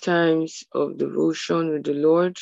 times 0.00 0.64
of 0.72 0.96
devotion 0.96 1.70
with 1.70 1.84
the 1.84 1.92
Lord. 1.92 2.38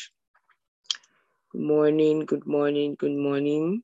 Good 1.52 1.62
morning, 1.62 2.24
good 2.24 2.46
morning, 2.46 2.94
good 2.98 3.16
morning. 3.16 3.82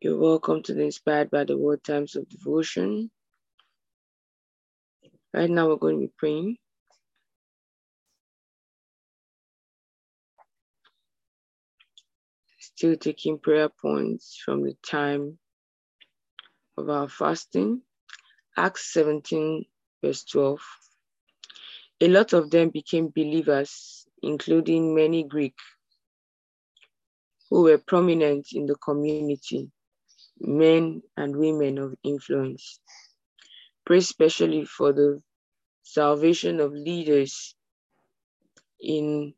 You're 0.00 0.18
welcome 0.18 0.62
to 0.64 0.74
the 0.74 0.82
Inspired 0.82 1.30
by 1.30 1.44
the 1.44 1.56
Word 1.56 1.84
Times 1.84 2.16
of 2.16 2.28
Devotion. 2.28 3.10
Right 5.32 5.48
now, 5.48 5.68
we're 5.68 5.76
going 5.76 6.00
to 6.00 6.06
be 6.06 6.12
praying. 6.18 6.56
Still 12.58 12.96
taking 12.96 13.38
prayer 13.38 13.68
points 13.68 14.40
from 14.44 14.62
the 14.64 14.74
time 14.82 15.38
of 16.76 16.88
our 16.88 17.08
fasting. 17.08 17.82
Acts 18.56 18.92
17, 18.92 19.64
verse 20.02 20.24
12. 20.24 20.60
A 22.02 22.08
lot 22.08 22.32
of 22.34 22.50
them 22.50 22.70
became 22.70 23.08
believers, 23.14 24.06
including 24.22 24.94
many 24.94 25.24
Greek 25.24 25.54
who 27.50 27.62
were 27.64 27.78
prominent 27.78 28.48
in 28.52 28.66
the 28.66 28.76
community, 28.76 29.70
men 30.40 31.02
and 31.16 31.36
women 31.36 31.78
of 31.78 31.94
influence. 32.04 32.80
Pray 33.86 33.98
especially 33.98 34.64
for 34.66 34.92
the 34.92 35.22
salvation 35.84 36.60
of 36.60 36.72
leaders 36.72 37.54
in 38.80 39.34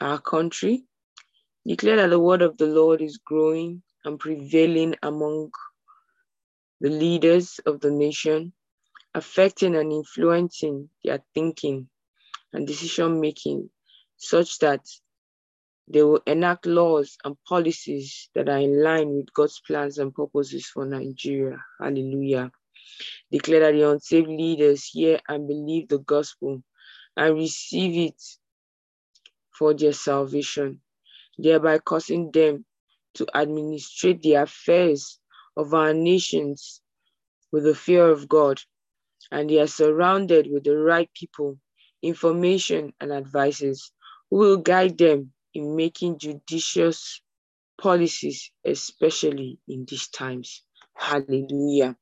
our 0.00 0.20
country. 0.20 0.84
Declare 1.66 1.96
that 1.96 2.10
the 2.10 2.20
word 2.20 2.42
of 2.42 2.58
the 2.58 2.66
Lord 2.66 3.02
is 3.02 3.18
growing 3.18 3.82
and 4.04 4.18
prevailing 4.18 4.96
among 5.02 5.50
the 6.80 6.90
leaders 6.90 7.60
of 7.66 7.80
the 7.80 7.90
nation, 7.90 8.52
affecting 9.14 9.76
and 9.76 9.92
influencing 9.92 10.88
their 11.04 11.20
thinking 11.34 11.88
and 12.52 12.66
decision 12.66 13.20
making, 13.20 13.70
such 14.16 14.58
that 14.58 14.80
they 15.88 16.02
will 16.02 16.22
enact 16.26 16.66
laws 16.66 17.16
and 17.24 17.36
policies 17.48 18.28
that 18.34 18.48
are 18.48 18.58
in 18.58 18.82
line 18.82 19.08
with 19.16 19.32
God's 19.32 19.60
plans 19.66 19.98
and 19.98 20.14
purposes 20.14 20.66
for 20.66 20.84
Nigeria. 20.86 21.58
Hallelujah. 21.80 22.52
Declare 23.32 23.60
that 23.60 23.72
the 23.72 23.90
unsaved 23.90 24.28
leaders 24.28 24.84
hear 24.86 25.20
and 25.28 25.48
believe 25.48 25.88
the 25.88 25.98
gospel 25.98 26.62
and 27.16 27.34
receive 27.34 28.10
it 28.10 28.22
for 29.50 29.74
their 29.74 29.92
salvation, 29.92 30.80
thereby 31.36 31.78
causing 31.78 32.30
them 32.30 32.64
to 33.14 33.26
administrate 33.34 34.22
the 34.22 34.34
affairs 34.34 35.18
of 35.56 35.74
our 35.74 35.92
nations 35.92 36.80
with 37.52 37.64
the 37.64 37.74
fear 37.74 38.08
of 38.08 38.28
God, 38.28 38.60
and 39.30 39.48
they 39.48 39.58
are 39.60 39.66
surrounded 39.66 40.48
with 40.50 40.64
the 40.64 40.76
right 40.76 41.10
people, 41.14 41.58
information, 42.02 42.92
and 43.00 43.12
advices 43.12 43.92
who 44.30 44.38
will 44.38 44.56
guide 44.56 44.98
them 44.98 45.32
in 45.54 45.76
making 45.76 46.18
judicious 46.18 47.20
policies, 47.80 48.50
especially 48.64 49.58
in 49.68 49.84
these 49.88 50.08
times. 50.08 50.62
Hallelujah. 50.96 51.96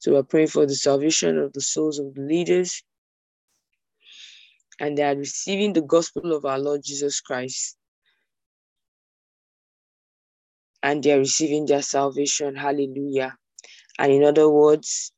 So 0.00 0.12
we're 0.12 0.22
praying 0.24 0.48
for 0.48 0.66
the 0.66 0.74
salvation 0.74 1.38
of 1.38 1.52
the 1.52 1.60
souls 1.60 1.98
of 1.98 2.14
the 2.14 2.22
leaders, 2.22 2.82
and 4.80 4.98
they 4.98 5.04
are 5.04 5.16
receiving 5.16 5.72
the 5.72 5.82
gospel 5.82 6.32
of 6.32 6.44
our 6.44 6.58
Lord 6.58 6.82
Jesus 6.84 7.20
Christ. 7.20 7.76
And 10.82 11.02
they 11.02 11.12
are 11.12 11.18
receiving 11.18 11.66
their 11.66 11.82
salvation. 11.82 12.56
Hallelujah. 12.56 13.36
And 13.98 14.10
in 14.10 14.24
other 14.24 14.48
words, 14.48 15.12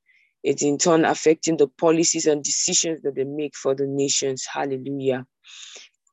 it's 0.45 0.63
in 0.63 0.77
turn 0.77 1.07
affecting 1.07 1.57
the 1.57 1.67
policies 1.67 2.27
and 2.27 2.45
decisions 2.45 3.03
that 3.03 3.15
they 3.15 3.25
make 3.25 3.57
for 3.57 3.75
the 3.75 3.87
nations. 3.87 4.47
Hallelujah. 4.47 5.27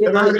ke 0.00 0.06
basakata, 0.12 0.39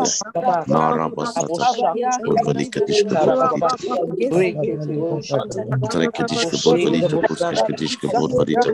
Yes. 0.00 0.22
Marabasata. 0.66 1.68
Velikatika 2.46 3.16
Bodvarita. 3.16 3.78
Trekatiska 5.90 6.58
Bodvarita. 6.64 7.18
Puskatiska 7.28 8.08
Bodvarita. 8.16 8.70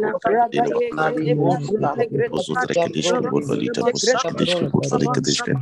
Ozo 2.30 2.56
Trekatiska 2.56 3.24
Bodvarita. 3.30 3.84
Puskatiska 3.92 4.66
Bodvarita. 4.72 5.54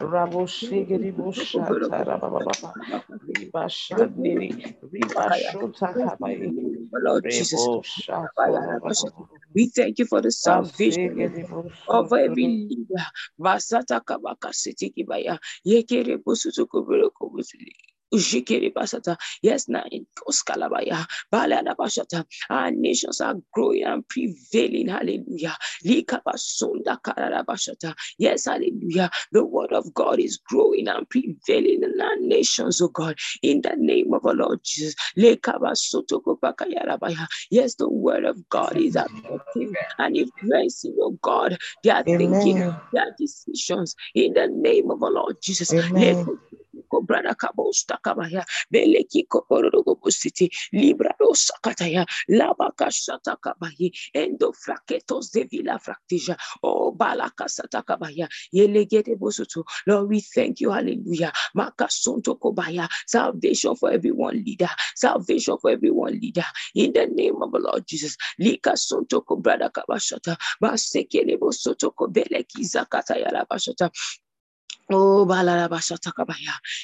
Raboshigiri 0.00 1.12
Bushata 1.16 2.04
Rababa 2.06 2.74
Ribashandiri 3.28 4.50
Ribashota 4.92 5.96
Kabai 6.02 6.52
Lord 6.92 7.26
Jesus. 7.30 7.68
We 9.54 9.68
thank 9.68 9.98
you 9.98 10.06
for 10.06 10.22
the 10.22 10.32
salvation 10.32 11.46
of 11.88 12.12
every 12.12 12.66
leader. 12.70 13.06
Masata 13.40 14.00
Kabaka 14.04 14.54
City 14.54 14.92
Kibaya 14.96 15.38
Yekere 15.66 16.18
Busutu 16.18 16.66
Kubiro 16.68 17.10
Kubutuli 17.12 17.74
kuburo 18.12 18.72
kubusuli. 18.72 19.16
Yes, 19.42 19.68
now 19.68 19.84
in 19.90 20.06
Oskalabaya, 20.28 21.06
Baladabashata, 21.32 22.24
our 22.50 22.70
nations 22.72 23.20
are 23.20 23.36
growing 23.54 23.84
and 23.84 24.08
prevailing. 24.08 24.88
Hallelujah. 24.88 25.56
Yes, 28.18 28.44
hallelujah. 28.46 29.10
The 29.32 29.44
word 29.44 29.72
of 29.72 29.94
God 29.94 30.20
is 30.20 30.38
growing 30.48 30.88
and 30.88 31.08
prevailing 31.08 31.82
in 31.84 32.00
our 32.00 32.16
nations, 32.20 32.80
oh 32.82 32.88
God, 32.88 33.16
in 33.42 33.62
the 33.62 33.74
name 33.76 34.12
of 34.14 34.26
our 34.26 34.34
Lord 34.34 34.60
Jesus. 34.64 34.94
Yes, 37.50 37.74
the 37.76 37.88
word 37.90 38.24
of 38.24 38.48
God 38.48 38.76
is 38.76 38.96
affecting 38.96 39.76
and 39.98 40.16
influencing, 40.16 40.96
oh 41.00 41.18
God, 41.22 41.58
their 41.84 42.04
thinking, 42.18 42.64
their 42.92 43.14
decisions 43.18 43.94
in 44.14 44.34
the 44.34 44.48
name 44.48 44.90
of 44.90 45.02
our 45.02 45.12
Lord 45.12 45.36
Jesus. 45.42 45.74
Amen 45.74 46.16
kobrada 46.90 47.34
kabosta 47.36 47.98
kabaya 48.04 48.44
beleki 48.72 49.26
koporogo 49.28 49.96
busiti 50.02 50.50
libra 50.72 51.12
librado 51.18 51.34
sakataya 51.34 52.06
labaka 52.30 52.90
shata 52.90 53.36
kabayi 53.44 53.92
endo 54.14 54.52
fraketos 54.52 55.32
de 55.32 55.44
villa 55.50 55.78
fractija 55.78 56.36
oh 56.64 56.92
balaka 56.92 57.48
sata 57.48 57.82
kabaya 57.82 58.28
yelegete 58.52 59.16
bosutu 59.16 59.62
Lord 59.86 60.10
we 60.10 60.20
thank 60.20 60.60
you. 60.60 60.70
Hallelujah. 60.72 61.32
Makasunto 61.56 62.36
kobaya 62.40 62.88
salvation 63.06 63.76
for 63.76 63.92
everyone 63.92 64.42
leader. 64.44 64.70
Salvation 64.96 65.58
for 65.60 65.70
everyone 65.72 66.18
leader. 66.20 66.44
In 66.76 66.94
the 66.94 67.06
name 67.08 67.36
of 67.42 67.52
the 67.52 67.60
Lord 67.60 67.86
Jesus. 67.86 68.16
Lika 68.38 68.72
sunto 68.76 69.22
kobrada 69.24 69.70
kabashata 69.70 70.36
basekele 70.62 71.38
bosoto 71.38 71.92
kobeleki 71.92 72.64
zakataya 72.64 73.30
labashata 73.32 73.90
Oh, 74.90 75.26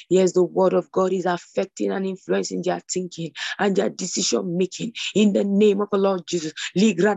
yes, 0.09 0.33
the 0.33 0.43
word 0.43 0.73
of 0.73 0.91
God 0.91 1.13
is 1.13 1.25
affecting 1.25 1.91
and 1.91 2.05
influencing 2.05 2.63
their 2.63 2.81
thinking 2.91 3.31
and 3.59 3.75
their 3.75 3.89
decision 3.89 4.57
making. 4.57 4.93
In 5.15 5.33
the 5.33 5.43
name 5.45 5.81
of 5.81 5.89
the 5.91 5.99
Lord 5.99 6.23
Jesus. 6.27 6.53
Ligra 6.77 7.15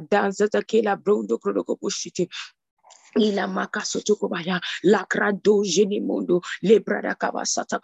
brondo 1.02 1.38
ila 3.18 3.48
makasotokobaya 3.48 4.60
lakrado 4.84 5.64
jenemondo 5.64 6.42
lebrada 6.62 7.14
kabasata 7.14 7.78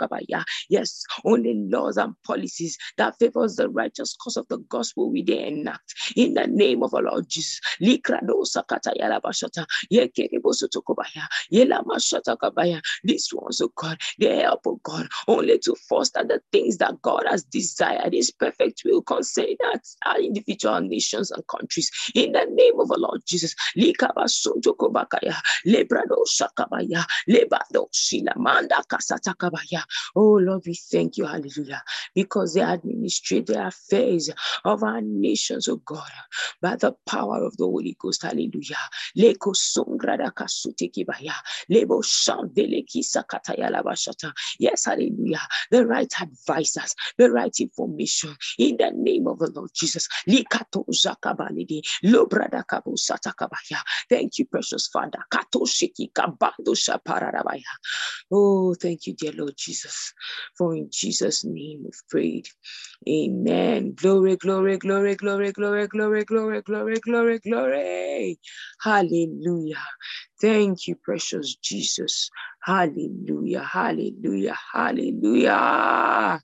yes 0.69 1.05
only 1.25 1.55
laws 1.71 1.97
and 1.99 2.15
policies 2.25 2.79
that 2.99 3.17
favors 3.19 3.57
the 3.57 3.69
righteous 3.69 4.17
cause 4.23 4.37
of 4.37 4.47
the 4.49 4.59
gospel 4.69 5.11
we 5.11 5.23
they 5.23 5.47
enact. 5.49 5.95
In 6.17 6.35
the 6.35 6.47
name 6.47 6.83
of 6.83 6.95
our 6.95 7.03
lord 7.03 7.29
jesus. 7.29 7.61
Likrado 7.81 8.45
sakata 8.47 8.93
yala 8.99 9.21
bashata. 9.21 9.67
Sotokobaya 9.93 11.27
yela 11.53 11.85
mashata 11.85 12.37
kabaya. 12.37 12.81
This 13.05 13.33
ones 13.33 13.61
oh 13.61 13.71
god 13.77 13.99
they 14.19 14.39
help 14.41 14.63
oh 14.67 14.81
god 14.83 15.09
only 15.29 15.59
to 15.61 15.75
foster 15.89 16.25
the 16.25 16.41
things 16.53 16.79
that 16.79 17.01
god 17.03 17.25
has 17.29 17.45
desired. 17.45 18.13
His 18.15 18.31
perfect 18.31 18.83
will 18.85 19.03
concerning 19.03 19.57
our 20.07 20.21
individual 20.21 20.81
nations 20.81 21.31
and 21.31 21.43
countries. 21.49 21.91
In 22.15 22.33
the 22.33 22.47
name 22.51 22.81
of 22.81 22.91
our 22.91 22.99
lord 22.99 23.23
jesus. 23.27 23.55
Likabasotokobaka 23.77 25.16
sakaya 25.17 25.37
lebrado 25.65 26.25
sakabaya 26.27 27.05
lebado 27.29 27.89
silamanda 27.93 28.83
oh 30.17 30.39
lord 30.39 30.63
we 30.67 30.75
thank 30.75 31.17
you 31.17 31.27
hallelujah 31.27 31.83
because 32.15 32.55
they 32.55 32.63
administrate 32.63 33.47
the 33.47 33.67
affairs 33.67 34.31
of 34.65 34.83
our 34.83 35.01
nations 35.01 35.69
oh 35.69 35.77
god 35.85 36.03
by 36.61 36.77
the 36.77 36.93
power 37.07 37.45
of 37.45 37.57
the 37.57 37.65
holy 37.65 37.97
ghost 38.01 38.23
hallelujah. 38.23 38.77
Leko 39.17 39.55
songrada 39.55 40.31
kasutekibaya 40.33 41.35
lebo 41.69 42.03
shandele 42.03 42.85
kisakataya 42.87 43.71
labashata 43.71 44.33
yes 44.59 44.85
hallelujah 44.87 45.41
the 45.71 45.87
right 45.87 46.13
advisors 46.21 46.95
the 47.19 47.31
right 47.31 47.59
information 47.61 48.35
in 48.59 48.77
the 48.77 48.91
name 48.95 49.27
of 49.27 49.39
the 49.39 49.51
lord 49.51 49.71
jesus. 49.75 50.09
Likato 50.29 50.85
zakabalidi 50.91 51.83
lobrada 52.05 52.65
thank 54.09 54.39
you 54.39 54.45
precious 54.47 54.89
father 54.89 55.06
Oh, 58.33 58.75
thank 58.75 59.07
you, 59.07 59.15
dear 59.15 59.33
Lord 59.33 59.55
Jesus. 59.57 60.13
For 60.59 60.75
in 60.75 60.89
Jesus' 60.93 61.45
name 61.45 61.83
we've 61.85 62.03
prayed. 62.11 62.49
Amen. 63.09 63.95
Glory, 63.95 64.37
glory, 64.37 64.79
glory, 64.79 65.17
glory, 65.17 65.53
glory, 65.53 65.87
glory, 65.89 66.25
glory, 66.25 66.63
glory, 66.63 67.01
glory, 67.01 67.39
glory. 67.41 68.41
Hallelujah. 68.83 69.85
Thank 70.41 70.89
you, 70.89 70.97
precious 70.97 71.57
Jesus. 71.57 72.31
Hallelujah. 72.63 73.63
Hallelujah. 73.63 74.57
Hallelujah. 74.75 76.41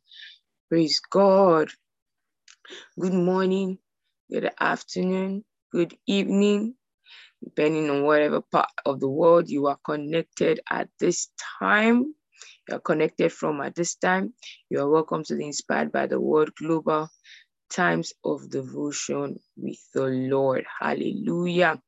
Praise 0.71 1.01
God. 1.11 1.71
Good 3.01 3.15
morning, 3.15 3.79
good 4.31 4.53
afternoon, 4.61 5.45
good 5.73 5.97
evening, 6.07 6.77
depending 7.43 7.91
on 7.91 8.05
whatever 8.05 8.41
part 8.41 8.69
of 8.87 9.01
the 9.01 9.09
world 9.09 9.49
you 9.49 9.67
are 9.67 9.79
connected 9.85 10.61
at 10.71 10.89
this 10.99 11.29
time. 11.59 12.15
You're 12.69 12.81
connected 12.81 13.33
from 13.33 13.61
at 13.61 13.75
this 13.75 13.97
time. 13.97 14.35
You 14.71 14.81
are 14.81 14.89
welcome 14.89 15.25
to 15.25 15.35
the 15.35 15.45
Inspired 15.45 15.91
by 15.93 16.07
the 16.07 16.21
Word 16.21 16.53
Global 16.55 17.09
Times 17.71 18.13
of 18.25 18.49
Devotion 18.51 19.41
with 19.57 19.79
the 19.95 20.05
Lord. 20.05 20.65
Hallelujah. 20.81 21.81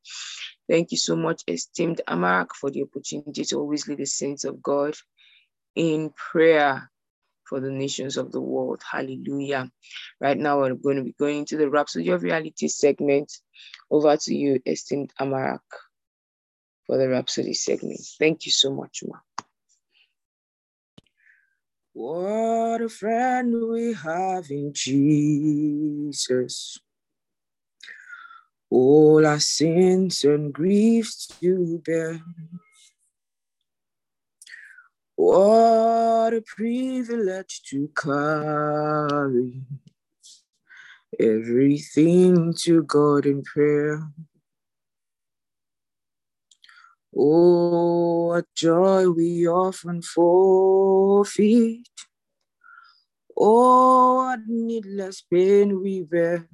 Thank 0.69 0.91
you 0.91 0.97
so 0.97 1.15
much, 1.15 1.43
esteemed 1.47 2.01
Amarak, 2.07 2.49
for 2.59 2.71
the 2.71 2.83
opportunity 2.83 3.45
to 3.45 3.57
always 3.57 3.87
lead 3.87 3.99
the 3.99 4.05
saints 4.05 4.43
of 4.43 4.61
God 4.61 4.95
in 5.75 6.11
prayer 6.11 6.89
for 7.47 7.59
the 7.59 7.71
nations 7.71 8.17
of 8.17 8.31
the 8.31 8.41
world. 8.41 8.81
Hallelujah. 8.89 9.69
Right 10.19 10.37
now, 10.37 10.59
we're 10.59 10.75
going 10.75 10.97
to 10.97 11.03
be 11.03 11.15
going 11.19 11.45
to 11.45 11.57
the 11.57 11.69
Rhapsody 11.69 12.09
of 12.09 12.23
Reality 12.23 12.67
segment. 12.67 13.31
Over 13.89 14.17
to 14.17 14.35
you, 14.35 14.59
esteemed 14.65 15.13
Amarak, 15.19 15.59
for 16.87 16.97
the 16.97 17.09
Rhapsody 17.09 17.53
segment. 17.53 17.99
Thank 18.19 18.45
you 18.45 18.51
so 18.51 18.73
much, 18.73 19.03
Ma. 19.05 19.17
What 21.93 22.81
a 22.81 22.89
friend 22.89 23.69
we 23.69 23.93
have 23.93 24.49
in 24.49 24.73
Jesus. 24.73 26.77
All 28.69 29.25
our 29.25 29.39
sins 29.39 30.25
and 30.25 30.51
griefs 30.51 31.27
to 31.39 31.81
bear 31.85 32.19
What 35.17 36.33
a 36.33 36.41
privilege 36.45 37.61
to 37.69 37.89
carry 37.95 39.61
everything 41.17 42.53
to 42.63 42.83
God 42.83 43.25
in 43.25 43.41
prayer. 43.43 44.03
Oh, 47.15 48.27
what 48.27 48.45
joy 48.55 49.09
we 49.09 49.47
often 49.47 50.01
forfeit. 50.01 51.87
Oh, 53.37 54.15
what 54.15 54.39
needless 54.45 55.21
pain 55.21 55.81
we 55.81 56.01
bear. 56.03 56.49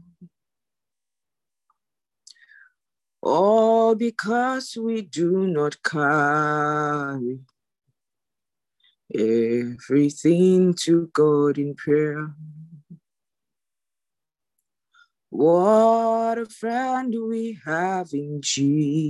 All 3.23 3.95
because 3.95 4.77
we 4.79 5.01
do 5.01 5.47
not 5.47 5.81
carry 5.81 7.39
everything 9.13 10.73
to 10.73 11.09
God 11.13 11.57
in 11.57 11.75
prayer. 11.75 12.33
What 15.29 16.37
a 16.37 16.45
friend 16.45 17.15
we 17.27 17.57
have 17.65 18.09
in 18.13 18.41
Jesus. 18.41 19.03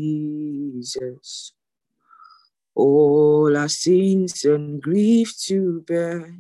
All 2.76 3.58
our 3.58 3.68
sins 3.68 4.46
and 4.46 4.82
grief 4.82 5.36
to 5.48 5.82
bear. 5.82 6.36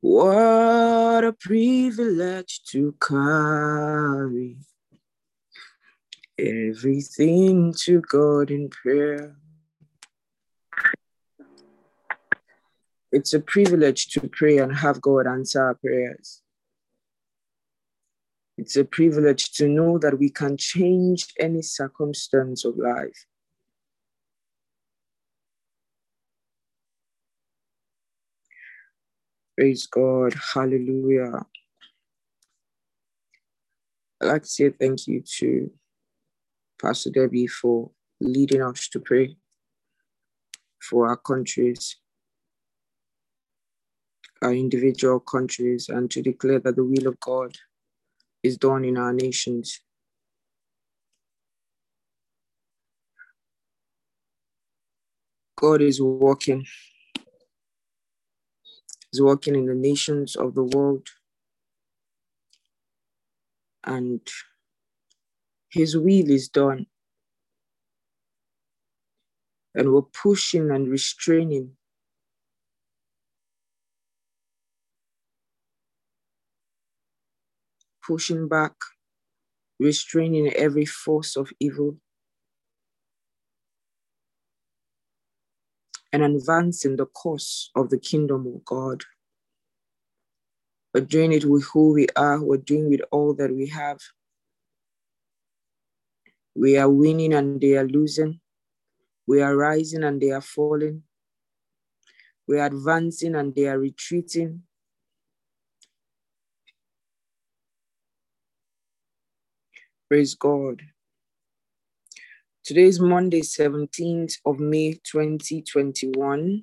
What 0.00 1.24
a 1.24 1.34
privilege 1.38 2.62
to 2.70 2.94
carry 3.00 4.56
everything 6.38 7.74
to 7.80 8.00
God 8.02 8.50
in 8.50 8.68
prayer. 8.68 9.36
It's 13.16 13.32
a 13.32 13.40
privilege 13.40 14.08
to 14.08 14.28
pray 14.28 14.58
and 14.58 14.76
have 14.76 15.00
God 15.00 15.26
answer 15.26 15.62
our 15.64 15.74
prayers. 15.74 16.42
It's 18.58 18.76
a 18.76 18.84
privilege 18.84 19.52
to 19.52 19.66
know 19.68 19.96
that 19.96 20.18
we 20.18 20.28
can 20.28 20.58
change 20.58 21.32
any 21.40 21.62
circumstance 21.62 22.66
of 22.66 22.76
life. 22.76 23.24
Praise 29.56 29.86
God. 29.86 30.34
Hallelujah. 30.52 31.46
I'd 34.20 34.26
like 34.26 34.42
to 34.42 34.48
say 34.48 34.68
thank 34.68 35.06
you 35.06 35.22
to 35.38 35.70
Pastor 36.78 37.08
Debbie 37.08 37.46
for 37.46 37.92
leading 38.20 38.60
us 38.60 38.88
to 38.88 39.00
pray 39.00 39.38
for 40.82 41.08
our 41.08 41.16
countries, 41.16 41.96
our 44.42 44.52
individual 44.52 45.20
countries, 45.20 45.88
and 45.88 46.10
to 46.10 46.22
declare 46.22 46.60
that 46.60 46.76
the 46.76 46.84
will 46.84 47.06
of 47.06 47.18
God 47.20 47.56
is 48.42 48.56
done 48.56 48.84
in 48.84 48.96
our 48.96 49.12
nations. 49.12 49.80
God 55.56 55.80
is 55.80 56.00
working. 56.02 56.66
He's 59.10 59.22
working 59.22 59.54
in 59.54 59.66
the 59.66 59.74
nations 59.74 60.36
of 60.36 60.54
the 60.54 60.64
world. 60.64 61.08
And 63.84 64.20
his 65.70 65.96
will 65.96 66.30
is 66.30 66.48
done. 66.48 66.86
And 69.74 69.92
we're 69.92 70.02
pushing 70.02 70.70
and 70.70 70.88
restraining 70.88 71.75
pushing 78.06 78.48
back, 78.48 78.72
restraining 79.80 80.52
every 80.54 80.86
force 80.86 81.36
of 81.36 81.50
evil, 81.60 81.96
and 86.12 86.22
advancing 86.22 86.96
the 86.96 87.06
cause 87.06 87.70
of 87.74 87.90
the 87.90 87.98
kingdom 87.98 88.46
of 88.46 88.64
God. 88.64 89.04
We're 90.94 91.00
doing 91.02 91.32
it 91.32 91.44
with 91.44 91.64
who 91.72 91.92
we 91.92 92.06
are, 92.16 92.42
we're 92.42 92.56
doing 92.56 92.88
with 92.88 93.02
all 93.10 93.34
that 93.34 93.54
we 93.54 93.68
have. 93.68 93.98
We 96.54 96.78
are 96.78 96.88
winning 96.88 97.34
and 97.34 97.60
they 97.60 97.76
are 97.76 97.86
losing. 97.86 98.40
We 99.26 99.42
are 99.42 99.54
rising 99.54 100.04
and 100.04 100.20
they 100.20 100.30
are 100.30 100.40
falling. 100.40 101.02
We 102.48 102.60
are 102.60 102.66
advancing 102.66 103.34
and 103.34 103.54
they 103.54 103.66
are 103.66 103.78
retreating. 103.78 104.62
Praise 110.08 110.36
God. 110.36 110.82
Today 112.62 112.84
is 112.84 113.00
Monday, 113.00 113.40
17th 113.40 114.34
of 114.46 114.60
May, 114.60 114.92
2021. 115.02 116.62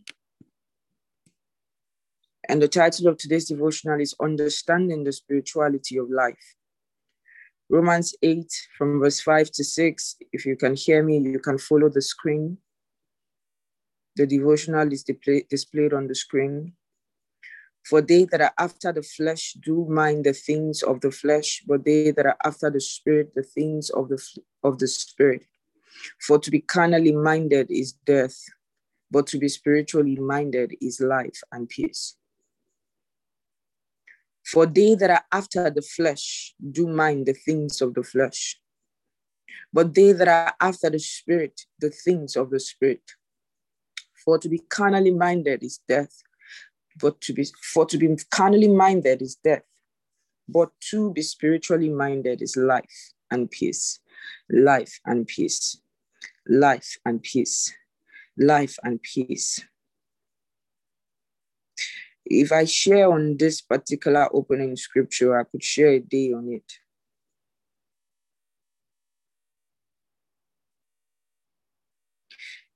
And 2.47 2.61
the 2.61 2.69
title 2.69 3.09
of 3.09 3.17
today's 3.17 3.49
devotional 3.49 3.99
is 3.99 4.15
Understanding 4.21 5.03
the 5.03 5.11
Spirituality 5.11 5.97
of 5.97 6.09
Life. 6.09 6.55
Romans 7.69 8.15
8, 8.21 8.49
from 8.77 9.01
verse 9.01 9.19
5 9.19 9.51
to 9.51 9.63
6. 9.65 10.15
If 10.31 10.45
you 10.45 10.55
can 10.55 10.77
hear 10.77 11.03
me, 11.03 11.17
you 11.17 11.39
can 11.39 11.57
follow 11.57 11.89
the 11.89 12.01
screen. 12.01 12.57
The 14.15 14.25
devotional 14.25 14.89
is 14.93 15.03
displayed 15.03 15.93
on 15.93 16.07
the 16.07 16.15
screen. 16.15 16.75
For 17.85 18.01
they 18.01 18.25
that 18.25 18.41
are 18.41 18.53
after 18.57 18.93
the 18.93 19.03
flesh 19.03 19.55
do 19.61 19.85
mind 19.89 20.25
the 20.25 20.33
things 20.33 20.83
of 20.83 21.01
the 21.01 21.11
flesh, 21.11 21.63
but 21.67 21.83
they 21.83 22.11
that 22.11 22.25
are 22.25 22.37
after 22.45 22.69
the 22.69 22.79
spirit, 22.79 23.33
the 23.35 23.43
things 23.43 23.89
of 23.89 24.09
the, 24.09 24.21
of 24.63 24.79
the 24.79 24.87
spirit. 24.87 25.45
For 26.21 26.39
to 26.39 26.49
be 26.49 26.61
carnally 26.61 27.11
minded 27.11 27.69
is 27.69 27.93
death, 28.05 28.37
but 29.11 29.27
to 29.27 29.37
be 29.37 29.49
spiritually 29.49 30.15
minded 30.15 30.75
is 30.81 31.01
life 31.01 31.41
and 31.51 31.67
peace. 31.67 32.15
For 34.45 34.65
they 34.65 34.95
that 34.95 35.09
are 35.09 35.25
after 35.31 35.69
the 35.69 35.81
flesh 35.81 36.53
do 36.71 36.87
mind 36.87 37.25
the 37.25 37.33
things 37.33 37.81
of 37.81 37.93
the 37.93 38.03
flesh, 38.03 38.59
but 39.71 39.93
they 39.93 40.11
that 40.13 40.27
are 40.27 40.53
after 40.59 40.89
the 40.89 40.99
spirit, 40.99 41.61
the 41.79 41.89
things 41.89 42.35
of 42.35 42.49
the 42.49 42.59
spirit. 42.59 43.01
For 44.23 44.37
to 44.37 44.47
be 44.47 44.59
carnally 44.59 45.11
minded 45.11 45.63
is 45.63 45.79
death, 45.87 46.23
but 46.99 47.19
to 47.21 47.33
be 47.33 47.45
for 47.61 47.85
to 47.85 47.97
be 47.97 48.15
carnally 48.31 48.67
minded 48.67 49.21
is 49.21 49.35
death, 49.35 49.63
but 50.47 50.69
to 50.91 51.11
be 51.11 51.21
spiritually 51.21 51.89
minded 51.89 52.41
is 52.41 52.55
life 52.55 53.11
and 53.31 53.49
peace, 53.49 53.99
life 54.49 54.99
and 55.05 55.27
peace, 55.27 55.81
life 56.47 56.97
and 57.05 57.21
peace, 57.21 57.73
life 58.37 58.77
and 58.83 59.01
peace. 59.01 59.63
If 62.25 62.51
I 62.51 62.65
share 62.65 63.11
on 63.11 63.37
this 63.37 63.61
particular 63.61 64.29
opening 64.33 64.77
scripture, 64.77 65.37
I 65.39 65.43
could 65.43 65.63
share 65.63 65.89
a 65.89 65.99
day 65.99 66.31
on 66.31 66.49
it. 66.49 66.79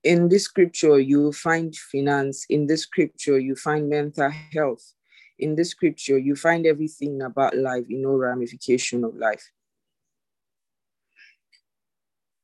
In 0.07 0.29
this 0.29 0.45
scripture, 0.45 0.99
you 0.99 1.33
find 1.33 1.75
finance. 1.75 2.45
In 2.49 2.65
this 2.65 2.83
scripture, 2.83 3.37
you 3.39 3.55
find 3.55 3.89
mental 3.89 4.31
health. 4.53 4.93
In 5.37 5.55
this 5.55 5.71
scripture, 5.71 6.17
you 6.17 6.33
find 6.35 6.65
everything 6.65 7.21
about 7.21 7.57
life 7.57 7.83
in 7.89 8.05
all 8.05 8.17
ramification 8.17 9.03
of 9.03 9.17
life. 9.17 9.51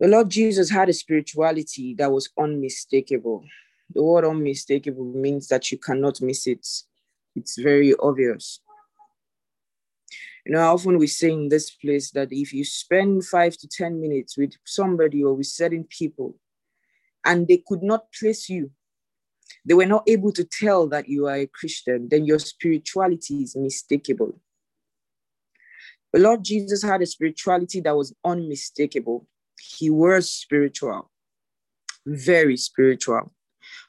The 0.02 0.10
Lord 0.10 0.30
Jesus 0.30 0.70
had 0.70 0.90
a 0.90 0.94
spirituality 0.94 1.96
that 1.96 2.12
was 2.12 2.30
unmistakable. 2.38 3.46
The 3.96 4.04
word 4.04 4.26
unmistakable 4.26 5.06
means 5.06 5.48
that 5.48 5.72
you 5.72 5.78
cannot 5.78 6.20
miss 6.22 6.46
it. 6.48 6.68
It's 7.34 7.58
very 7.58 7.96
obvious. 7.96 8.60
You 10.46 10.52
know, 10.52 10.74
often 10.74 10.98
we 10.98 11.08
say 11.08 11.32
in 11.32 11.48
this 11.48 11.72
place 11.72 12.12
that 12.12 12.28
if 12.32 12.52
you 12.52 12.66
spend 12.66 13.26
five 13.26 13.56
to 13.56 13.68
10 13.70 14.02
minutes 14.02 14.38
with 14.38 14.52
somebody 14.66 15.24
or 15.24 15.34
with 15.34 15.48
certain 15.48 15.86
people, 15.86 16.36
and 17.26 17.48
they 17.48 17.64
could 17.66 17.84
not 17.84 18.12
place 18.14 18.50
you. 18.50 18.72
They 19.66 19.74
were 19.74 19.86
not 19.86 20.04
able 20.08 20.32
to 20.34 20.44
tell 20.44 20.88
that 20.88 21.08
you 21.08 21.28
are 21.28 21.36
a 21.36 21.48
Christian, 21.48 22.10
then 22.10 22.26
your 22.26 22.40
spirituality 22.40 23.44
is 23.44 23.56
mistakable. 23.56 24.34
The 26.12 26.20
Lord 26.20 26.44
Jesus 26.44 26.84
had 26.84 27.02
a 27.02 27.06
spirituality 27.06 27.82
that 27.82 27.96
was 27.96 28.14
unmistakable. 28.24 29.28
He 29.60 29.90
was 29.90 30.30
spiritual, 30.30 31.10
very 32.06 32.58
spiritual. 32.58 33.34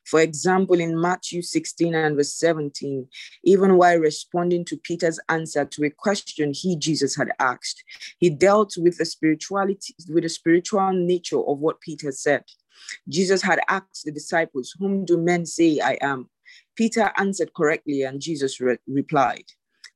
For 0.07 0.21
example, 0.21 0.81
in 0.81 1.01
Matthew 1.01 1.43
16 1.43 1.95
and 1.95 2.17
verse 2.17 2.35
17, 2.35 3.09
even 3.45 3.77
while 3.77 3.99
responding 3.99 4.65
to 4.67 4.77
Peter's 4.77 5.19
answer 5.29 5.65
to 5.65 5.85
a 5.85 5.91
question 5.91 6.53
he, 6.55 6.77
Jesus, 6.77 7.17
had 7.17 7.33
asked, 7.39 7.83
he 8.19 8.31
dealt 8.31 8.75
with 8.77 8.99
the 8.99 9.05
spirituality, 9.05 9.95
with 10.09 10.25
the 10.25 10.29
spiritual 10.29 10.93
nature 10.93 11.41
of 11.41 11.59
what 11.59 11.81
Peter 11.81 12.13
said. 12.13 12.45
Jesus 13.09 13.43
had 13.43 13.61
asked 13.69 14.05
the 14.05 14.13
disciples, 14.13 14.75
Whom 14.79 15.05
do 15.05 15.17
men 15.19 15.47
say 15.47 15.81
I 15.81 15.99
am? 16.01 16.29
Peter 16.77 17.13
answered 17.17 17.53
correctly, 17.55 18.03
and 18.03 18.21
Jesus 18.21 18.61
re- 18.61 18.79
replied, 18.87 19.45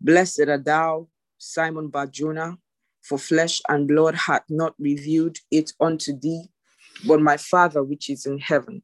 Blessed 0.01 0.49
art 0.49 0.65
thou, 0.65 1.09
Simon 1.39 1.89
Barjona, 1.89 2.59
for 3.03 3.19
flesh 3.19 3.61
and 3.69 3.89
blood 3.89 4.15
hath 4.15 4.45
not 4.49 4.75
revealed 4.79 5.39
it 5.51 5.73
unto 5.81 6.19
thee, 6.19 6.45
but 7.07 7.21
my 7.21 7.37
Father 7.37 7.83
which 7.83 8.11
is 8.11 8.27
in 8.27 8.39
heaven. 8.39 8.83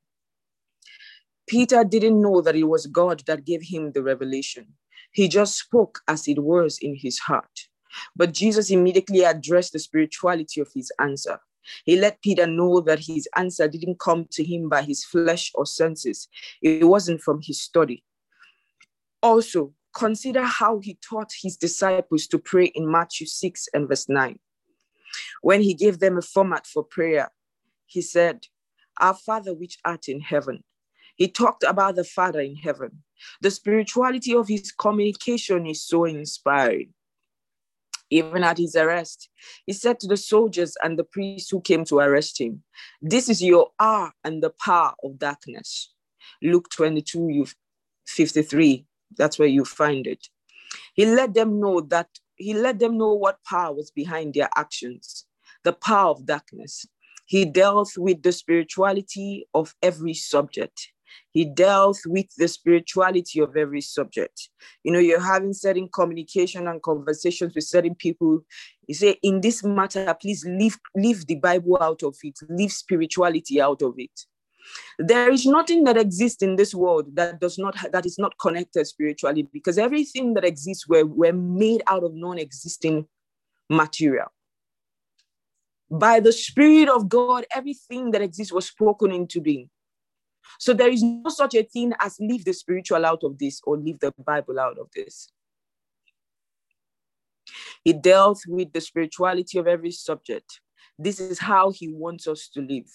Peter 1.46 1.84
didn't 1.84 2.20
know 2.20 2.40
that 2.40 2.56
it 2.56 2.64
was 2.64 2.86
God 2.86 3.22
that 3.26 3.44
gave 3.44 3.62
him 3.62 3.92
the 3.92 4.02
revelation. 4.02 4.66
He 5.12 5.28
just 5.28 5.58
spoke 5.58 6.00
as 6.08 6.26
it 6.26 6.42
was 6.42 6.78
in 6.80 6.96
his 6.96 7.18
heart. 7.18 7.68
But 8.16 8.32
Jesus 8.32 8.70
immediately 8.70 9.22
addressed 9.22 9.72
the 9.72 9.78
spirituality 9.78 10.60
of 10.60 10.70
his 10.74 10.90
answer. 10.98 11.38
He 11.84 11.98
let 11.98 12.22
Peter 12.22 12.46
know 12.46 12.80
that 12.80 13.00
his 13.00 13.28
answer 13.36 13.68
didn't 13.68 14.00
come 14.00 14.26
to 14.32 14.44
him 14.44 14.68
by 14.68 14.82
his 14.82 15.04
flesh 15.04 15.52
or 15.54 15.66
senses, 15.66 16.28
it 16.62 16.84
wasn't 16.84 17.20
from 17.20 17.40
his 17.42 17.60
study. 17.60 18.04
Also, 19.22 19.72
consider 19.94 20.42
how 20.42 20.80
he 20.80 20.98
taught 21.08 21.30
his 21.42 21.56
disciples 21.56 22.26
to 22.26 22.38
pray 22.38 22.66
in 22.66 22.90
Matthew 22.90 23.26
6 23.26 23.68
and 23.72 23.88
verse 23.88 24.08
9. 24.08 24.38
When 25.42 25.60
he 25.60 25.74
gave 25.74 25.98
them 25.98 26.18
a 26.18 26.22
format 26.22 26.66
for 26.66 26.82
prayer, 26.82 27.30
he 27.86 28.02
said, 28.02 28.46
Our 29.00 29.14
Father 29.14 29.54
which 29.54 29.78
art 29.84 30.08
in 30.08 30.20
heaven. 30.20 30.64
He 31.16 31.28
talked 31.28 31.62
about 31.62 31.94
the 31.96 32.04
Father 32.04 32.40
in 32.40 32.56
heaven. 32.56 33.02
The 33.40 33.50
spirituality 33.50 34.34
of 34.34 34.48
his 34.48 34.72
communication 34.72 35.66
is 35.66 35.86
so 35.86 36.04
inspiring 36.04 36.93
even 38.10 38.44
at 38.44 38.58
his 38.58 38.76
arrest. 38.76 39.28
He 39.66 39.72
said 39.72 40.00
to 40.00 40.06
the 40.06 40.16
soldiers 40.16 40.76
and 40.82 40.98
the 40.98 41.04
priests 41.04 41.50
who 41.50 41.60
came 41.60 41.84
to 41.86 41.98
arrest 41.98 42.40
him, 42.40 42.62
This 43.00 43.28
is 43.28 43.42
your 43.42 43.70
hour 43.80 44.12
and 44.22 44.42
the 44.42 44.50
power 44.50 44.94
of 45.02 45.18
darkness. 45.18 45.92
Luke 46.42 46.68
22, 46.70 47.46
53. 48.06 48.86
That's 49.16 49.38
where 49.38 49.48
you 49.48 49.64
find 49.64 50.06
it. 50.06 50.28
He 50.94 51.06
let 51.06 51.34
them 51.34 51.60
know 51.60 51.80
that 51.80 52.08
he 52.36 52.54
let 52.54 52.78
them 52.78 52.98
know 52.98 53.14
what 53.14 53.44
power 53.44 53.72
was 53.72 53.90
behind 53.90 54.34
their 54.34 54.48
actions, 54.56 55.24
the 55.62 55.72
power 55.72 56.10
of 56.10 56.26
darkness. 56.26 56.84
He 57.26 57.44
dealt 57.44 57.92
with 57.96 58.22
the 58.22 58.32
spirituality 58.32 59.46
of 59.54 59.74
every 59.82 60.14
subject. 60.14 60.88
He 61.30 61.44
dealt 61.44 61.98
with 62.06 62.26
the 62.36 62.48
spirituality 62.48 63.40
of 63.40 63.56
every 63.56 63.80
subject. 63.80 64.50
You 64.82 64.92
know, 64.92 64.98
you're 64.98 65.20
having 65.20 65.52
certain 65.52 65.88
communication 65.92 66.68
and 66.68 66.82
conversations 66.82 67.54
with 67.54 67.64
certain 67.64 67.94
people. 67.94 68.44
You 68.86 68.94
say, 68.94 69.18
in 69.22 69.40
this 69.40 69.64
matter, 69.64 70.14
please 70.20 70.44
leave, 70.46 70.78
leave 70.94 71.26
the 71.26 71.36
Bible 71.36 71.78
out 71.80 72.02
of 72.02 72.16
it, 72.22 72.38
leave 72.48 72.72
spirituality 72.72 73.60
out 73.60 73.82
of 73.82 73.94
it. 73.98 74.20
There 74.98 75.30
is 75.30 75.44
nothing 75.44 75.84
that 75.84 75.96
exists 75.96 76.42
in 76.42 76.56
this 76.56 76.74
world 76.74 77.14
that 77.16 77.40
does 77.40 77.58
not 77.58 77.76
that 77.92 78.06
is 78.06 78.18
not 78.18 78.38
connected 78.38 78.86
spiritually, 78.86 79.46
because 79.52 79.76
everything 79.76 80.34
that 80.34 80.44
exists 80.44 80.88
were, 80.88 81.04
were 81.04 81.32
made 81.32 81.82
out 81.86 82.04
of 82.04 82.14
non-existing 82.14 83.06
material 83.68 84.28
by 85.90 86.20
the 86.20 86.32
Spirit 86.32 86.88
of 86.88 87.08
God, 87.08 87.44
everything 87.54 88.10
that 88.12 88.22
exists 88.22 88.52
was 88.52 88.66
spoken 88.66 89.12
into 89.12 89.40
being. 89.40 89.68
So 90.58 90.72
there 90.72 90.90
is 90.90 91.02
no 91.02 91.28
such 91.28 91.54
a 91.54 91.62
thing 91.62 91.92
as 92.00 92.16
leave 92.20 92.44
the 92.44 92.52
spiritual 92.52 93.04
out 93.04 93.24
of 93.24 93.38
this 93.38 93.60
or 93.64 93.76
leave 93.76 94.00
the 94.00 94.12
Bible 94.24 94.58
out 94.58 94.78
of 94.78 94.88
this. 94.94 95.30
He 97.82 97.92
dealt 97.92 98.40
with 98.46 98.72
the 98.72 98.80
spirituality 98.80 99.58
of 99.58 99.66
every 99.66 99.90
subject. 99.90 100.60
This 100.98 101.20
is 101.20 101.38
how 101.38 101.70
he 101.70 101.88
wants 101.88 102.26
us 102.26 102.48
to 102.54 102.60
live. 102.60 102.90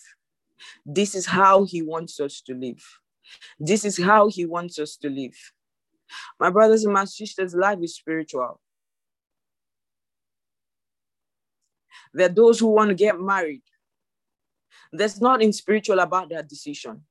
This 0.85 1.15
is 1.15 1.25
how 1.25 1.63
he 1.63 1.81
wants 1.81 2.19
us 2.19 2.41
to 2.41 2.53
live. 2.53 2.83
This 3.59 3.85
is 3.85 3.97
how 4.01 4.27
he 4.29 4.45
wants 4.45 4.79
us 4.79 4.97
to 4.97 5.09
live. 5.09 5.35
My 6.39 6.49
brothers 6.49 6.83
and 6.83 6.93
my 6.93 7.05
sisters, 7.05 7.53
life 7.53 7.79
is 7.81 7.95
spiritual. 7.95 8.59
There 12.13 12.25
are 12.25 12.33
those 12.33 12.59
who 12.59 12.67
want 12.67 12.89
to 12.89 12.95
get 12.95 13.19
married. 13.19 13.61
There's 14.91 15.21
nothing 15.21 15.51
spiritual 15.51 15.99
about 15.99 16.29
that 16.29 16.49
decision. 16.49 17.03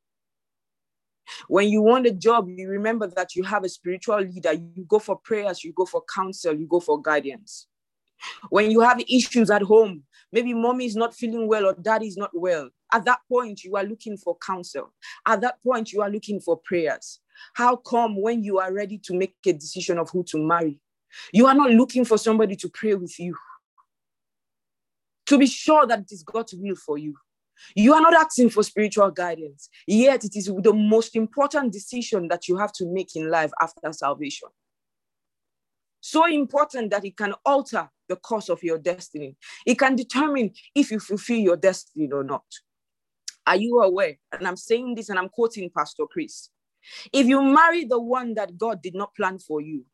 When 1.48 1.68
you 1.68 1.82
want 1.82 2.06
a 2.06 2.12
job, 2.12 2.48
you 2.48 2.68
remember 2.68 3.06
that 3.06 3.34
you 3.34 3.42
have 3.44 3.64
a 3.64 3.68
spiritual 3.68 4.20
leader. 4.20 4.52
You 4.52 4.84
go 4.86 4.98
for 4.98 5.16
prayers, 5.16 5.64
you 5.64 5.72
go 5.72 5.86
for 5.86 6.02
counsel, 6.14 6.54
you 6.54 6.66
go 6.66 6.80
for 6.80 7.00
guidance. 7.00 7.66
When 8.50 8.70
you 8.70 8.80
have 8.80 9.00
issues 9.08 9.50
at 9.50 9.62
home, 9.62 10.02
maybe 10.32 10.52
mommy 10.54 10.86
is 10.86 10.96
not 10.96 11.14
feeling 11.14 11.46
well 11.46 11.66
or 11.66 11.74
daddy 11.74 12.08
is 12.08 12.16
not 12.16 12.30
well. 12.34 12.68
At 12.92 13.04
that 13.04 13.20
point, 13.28 13.64
you 13.64 13.76
are 13.76 13.84
looking 13.84 14.16
for 14.16 14.36
counsel. 14.38 14.92
At 15.26 15.40
that 15.42 15.62
point, 15.62 15.92
you 15.92 16.02
are 16.02 16.10
looking 16.10 16.40
for 16.40 16.58
prayers. 16.64 17.20
How 17.54 17.76
come 17.76 18.20
when 18.20 18.42
you 18.42 18.58
are 18.58 18.72
ready 18.72 18.98
to 19.04 19.14
make 19.14 19.36
a 19.46 19.52
decision 19.52 19.98
of 19.98 20.10
who 20.10 20.24
to 20.24 20.38
marry, 20.38 20.80
you 21.32 21.46
are 21.46 21.54
not 21.54 21.70
looking 21.70 22.04
for 22.04 22.18
somebody 22.18 22.56
to 22.56 22.68
pray 22.68 22.94
with 22.94 23.18
you? 23.18 23.36
To 25.26 25.38
be 25.38 25.46
sure 25.46 25.86
that 25.86 26.00
it 26.00 26.12
is 26.12 26.22
God's 26.22 26.54
will 26.54 26.74
for 26.74 26.98
you. 26.98 27.14
You 27.75 27.94
are 27.94 28.01
not 28.01 28.14
asking 28.14 28.51
for 28.51 28.62
spiritual 28.62 29.11
guidance, 29.11 29.68
yet 29.87 30.25
it 30.25 30.37
is 30.37 30.47
the 30.47 30.73
most 30.73 31.16
important 31.16 31.73
decision 31.73 32.29
that 32.29 32.49
you 32.49 32.57
have 32.57 32.73
to 32.75 32.87
make 32.87 33.14
in 33.16 33.31
life 33.31 33.51
after 33.61 33.92
salvation. 33.92 34.49
So 36.01 36.27
important 36.27 36.90
that 36.90 37.05
it 37.05 37.16
can 37.16 37.35
alter 37.44 37.88
the 38.09 38.16
course 38.16 38.49
of 38.49 38.62
your 38.62 38.79
destiny. 38.79 39.37
It 39.66 39.79
can 39.79 39.97
determine 39.97 40.53
if 40.75 40.90
you 40.90 41.01
fulfill 41.01 41.38
your 41.38 41.57
destiny 41.57 42.09
or 42.12 42.25
not. 42.25 42.44
Are 43.47 43.57
you 43.57 43.81
aware? 43.81 44.18
And 44.33 44.47
I'm 44.47 44.57
saying 44.57 44.94
this 44.94 45.09
and 45.09 45.18
I'm 45.18 45.29
quoting 45.29 45.71
Pastor 45.77 46.05
Chris. 46.11 46.51
If 47.12 47.27
you 47.27 47.42
marry 47.42 47.85
the 47.85 48.01
one 48.01 48.35
that 48.35 48.57
God 48.57 48.83
did 48.83 48.94
not 48.94 49.14
plan 49.14 49.38
for 49.38 49.61
you, 49.61 49.85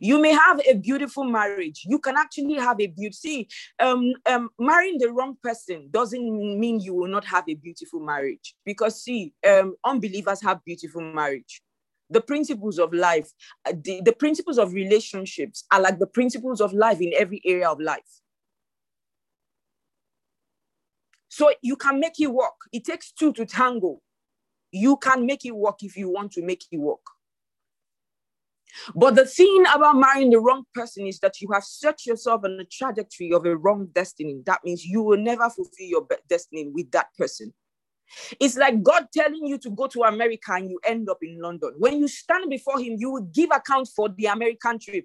you 0.00 0.20
may 0.20 0.32
have 0.32 0.60
a 0.68 0.74
beautiful 0.74 1.24
marriage. 1.24 1.82
You 1.86 1.98
can 1.98 2.16
actually 2.16 2.54
have 2.54 2.80
a 2.80 2.86
beauty. 2.86 3.12
See, 3.12 3.48
um, 3.78 4.12
um, 4.26 4.50
marrying 4.58 4.98
the 4.98 5.10
wrong 5.10 5.36
person 5.42 5.88
doesn't 5.90 6.58
mean 6.58 6.80
you 6.80 6.94
will 6.94 7.08
not 7.08 7.24
have 7.24 7.44
a 7.48 7.54
beautiful 7.54 8.00
marriage. 8.00 8.54
Because 8.64 9.02
see, 9.02 9.32
um, 9.48 9.76
unbelievers 9.84 10.42
have 10.42 10.64
beautiful 10.64 11.00
marriage. 11.00 11.62
The 12.10 12.20
principles 12.20 12.78
of 12.78 12.92
life, 12.92 13.30
uh, 13.66 13.72
the, 13.84 14.02
the 14.04 14.12
principles 14.12 14.58
of 14.58 14.72
relationships 14.72 15.64
are 15.70 15.80
like 15.80 15.98
the 15.98 16.08
principles 16.08 16.60
of 16.60 16.72
life 16.72 17.00
in 17.00 17.12
every 17.16 17.40
area 17.44 17.68
of 17.68 17.80
life. 17.80 18.20
So 21.28 21.52
you 21.62 21.76
can 21.76 22.00
make 22.00 22.20
it 22.20 22.26
work. 22.26 22.56
It 22.72 22.84
takes 22.84 23.12
two 23.12 23.32
to 23.34 23.46
tango. 23.46 24.00
You 24.72 24.96
can 24.96 25.24
make 25.26 25.44
it 25.44 25.52
work 25.52 25.82
if 25.82 25.96
you 25.96 26.10
want 26.10 26.32
to 26.32 26.42
make 26.42 26.64
it 26.70 26.76
work. 26.76 27.00
But 28.94 29.14
the 29.14 29.26
thing 29.26 29.64
about 29.74 29.96
marrying 29.96 30.30
the 30.30 30.40
wrong 30.40 30.64
person 30.74 31.06
is 31.06 31.18
that 31.20 31.40
you 31.40 31.48
have 31.52 31.64
set 31.64 32.06
yourself 32.06 32.42
on 32.44 32.58
a 32.60 32.64
trajectory 32.64 33.32
of 33.32 33.44
a 33.46 33.56
wrong 33.56 33.88
destiny. 33.92 34.40
That 34.46 34.60
means 34.64 34.84
you 34.84 35.02
will 35.02 35.18
never 35.18 35.48
fulfill 35.50 35.86
your 35.86 36.06
destiny 36.28 36.70
with 36.72 36.90
that 36.92 37.08
person. 37.18 37.52
It's 38.40 38.56
like 38.56 38.82
God 38.82 39.06
telling 39.12 39.46
you 39.46 39.58
to 39.58 39.70
go 39.70 39.86
to 39.88 40.02
America 40.02 40.52
and 40.52 40.68
you 40.68 40.80
end 40.84 41.08
up 41.08 41.18
in 41.22 41.40
London. 41.40 41.74
When 41.78 41.98
you 41.98 42.08
stand 42.08 42.50
before 42.50 42.78
Him, 42.80 42.96
you 42.98 43.10
will 43.10 43.22
give 43.32 43.50
account 43.50 43.88
for 43.94 44.08
the 44.08 44.26
American 44.26 44.78
trip. 44.78 45.04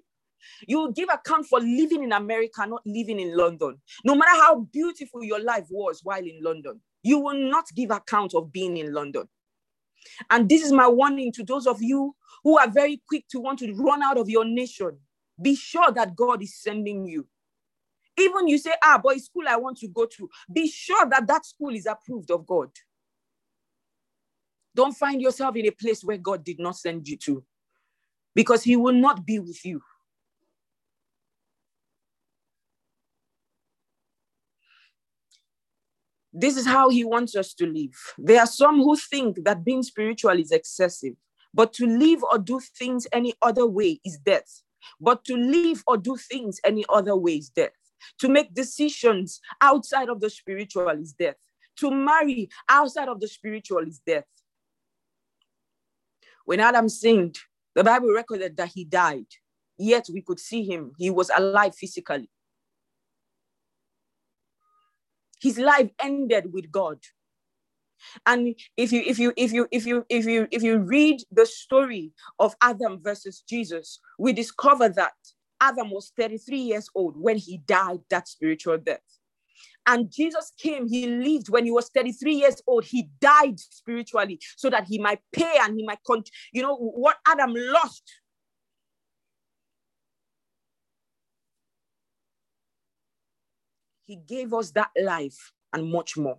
You 0.66 0.78
will 0.78 0.92
give 0.92 1.08
account 1.12 1.46
for 1.46 1.60
living 1.60 2.02
in 2.02 2.12
America, 2.12 2.66
not 2.66 2.82
living 2.84 3.20
in 3.20 3.36
London. 3.36 3.80
No 4.04 4.14
matter 4.14 4.40
how 4.40 4.60
beautiful 4.72 5.24
your 5.24 5.40
life 5.40 5.66
was 5.70 6.00
while 6.02 6.22
in 6.22 6.40
London, 6.42 6.80
you 7.02 7.18
will 7.18 7.50
not 7.50 7.66
give 7.74 7.90
account 7.90 8.34
of 8.34 8.52
being 8.52 8.76
in 8.76 8.92
London. 8.92 9.28
And 10.30 10.48
this 10.48 10.62
is 10.62 10.72
my 10.72 10.88
warning 10.88 11.32
to 11.32 11.44
those 11.44 11.66
of 11.66 11.82
you 11.82 12.14
who 12.46 12.56
are 12.56 12.70
very 12.70 13.02
quick 13.08 13.26
to 13.26 13.40
want 13.40 13.58
to 13.58 13.74
run 13.74 14.04
out 14.04 14.16
of 14.16 14.28
your 14.28 14.44
nation. 14.44 14.96
Be 15.42 15.56
sure 15.56 15.90
that 15.90 16.14
God 16.14 16.40
is 16.44 16.54
sending 16.54 17.04
you. 17.04 17.26
Even 18.16 18.46
you 18.46 18.56
say, 18.56 18.70
ah, 18.84 19.00
boy, 19.02 19.16
school 19.16 19.42
I 19.48 19.56
want 19.56 19.78
to 19.78 19.88
go 19.88 20.06
to, 20.06 20.30
be 20.52 20.68
sure 20.68 21.06
that 21.10 21.26
that 21.26 21.44
school 21.44 21.74
is 21.74 21.86
approved 21.86 22.30
of 22.30 22.46
God. 22.46 22.70
Don't 24.76 24.96
find 24.96 25.20
yourself 25.20 25.56
in 25.56 25.66
a 25.66 25.72
place 25.72 26.04
where 26.04 26.18
God 26.18 26.44
did 26.44 26.60
not 26.60 26.76
send 26.76 27.08
you 27.08 27.16
to, 27.16 27.42
because 28.32 28.62
He 28.62 28.76
will 28.76 28.94
not 28.94 29.26
be 29.26 29.40
with 29.40 29.64
you. 29.64 29.82
This 36.32 36.56
is 36.56 36.66
how 36.66 36.90
he 36.90 37.02
wants 37.02 37.34
us 37.34 37.54
to 37.54 37.66
live. 37.66 37.96
There 38.18 38.38
are 38.38 38.46
some 38.46 38.76
who 38.76 38.94
think 38.94 39.42
that 39.44 39.64
being 39.64 39.82
spiritual 39.82 40.38
is 40.38 40.52
excessive, 40.52 41.14
but 41.56 41.72
to 41.72 41.86
live 41.86 42.22
or 42.22 42.38
do 42.38 42.60
things 42.60 43.06
any 43.14 43.32
other 43.40 43.66
way 43.66 43.98
is 44.04 44.18
death. 44.18 44.62
But 45.00 45.24
to 45.24 45.34
live 45.34 45.82
or 45.86 45.96
do 45.96 46.16
things 46.16 46.60
any 46.62 46.84
other 46.90 47.16
way 47.16 47.36
is 47.36 47.48
death. 47.48 47.72
To 48.20 48.28
make 48.28 48.52
decisions 48.52 49.40
outside 49.62 50.10
of 50.10 50.20
the 50.20 50.28
spiritual 50.28 50.90
is 50.90 51.14
death. 51.14 51.36
To 51.78 51.90
marry 51.90 52.50
outside 52.68 53.08
of 53.08 53.20
the 53.20 53.26
spiritual 53.26 53.88
is 53.88 54.00
death. 54.06 54.26
When 56.44 56.60
Adam 56.60 56.90
sinned, 56.90 57.38
the 57.74 57.82
Bible 57.82 58.08
recorded 58.08 58.58
that 58.58 58.72
he 58.74 58.84
died, 58.84 59.26
yet 59.78 60.06
we 60.12 60.20
could 60.20 60.38
see 60.38 60.62
him. 60.62 60.92
He 60.98 61.08
was 61.08 61.30
alive 61.34 61.74
physically. 61.74 62.30
His 65.40 65.56
life 65.58 65.90
ended 65.98 66.52
with 66.52 66.70
God. 66.70 66.98
And 68.26 68.54
if 68.76 68.92
you 68.92 69.02
if 69.06 69.18
you 69.18 69.32
if 69.36 69.52
you 69.52 69.68
if 69.70 69.86
you 69.86 70.04
if 70.08 70.26
you 70.26 70.48
if 70.50 70.62
you 70.62 70.78
read 70.78 71.22
the 71.30 71.46
story 71.46 72.12
of 72.38 72.54
Adam 72.60 73.00
versus 73.02 73.42
Jesus, 73.48 74.00
we 74.18 74.32
discover 74.32 74.88
that 74.90 75.12
Adam 75.60 75.90
was 75.90 76.12
33 76.16 76.58
years 76.58 76.88
old 76.94 77.14
when 77.16 77.36
he 77.36 77.58
died 77.58 78.00
that 78.10 78.28
spiritual 78.28 78.78
death. 78.78 79.00
And 79.86 80.10
Jesus 80.10 80.52
came, 80.58 80.88
he 80.88 81.06
lived 81.06 81.48
when 81.48 81.64
he 81.64 81.70
was 81.70 81.88
33 81.90 82.34
years 82.34 82.60
old. 82.66 82.84
He 82.84 83.08
died 83.20 83.58
spiritually 83.60 84.40
so 84.56 84.68
that 84.68 84.86
he 84.88 84.98
might 84.98 85.20
pay 85.32 85.54
and 85.60 85.78
he 85.78 85.86
might, 85.86 86.00
con- 86.04 86.24
you 86.52 86.62
know, 86.62 86.76
what 86.76 87.18
Adam 87.26 87.54
lost. 87.54 88.02
He 94.04 94.16
gave 94.16 94.52
us 94.52 94.72
that 94.72 94.90
life 95.00 95.52
and 95.72 95.90
much 95.90 96.16
more. 96.16 96.38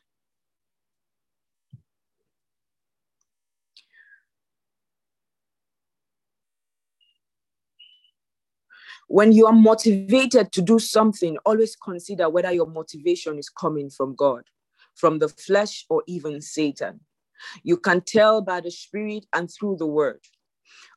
When 9.11 9.33
you 9.33 9.45
are 9.45 9.51
motivated 9.51 10.53
to 10.53 10.61
do 10.61 10.79
something, 10.79 11.37
always 11.45 11.75
consider 11.75 12.29
whether 12.29 12.49
your 12.53 12.65
motivation 12.65 13.37
is 13.37 13.49
coming 13.49 13.89
from 13.89 14.15
God, 14.15 14.43
from 14.95 15.19
the 15.19 15.27
flesh, 15.27 15.85
or 15.89 16.01
even 16.07 16.39
Satan. 16.39 17.01
You 17.61 17.75
can 17.75 17.99
tell 17.99 18.41
by 18.41 18.61
the 18.61 18.71
spirit 18.71 19.25
and 19.33 19.51
through 19.51 19.75
the 19.79 19.85
word. 19.85 20.21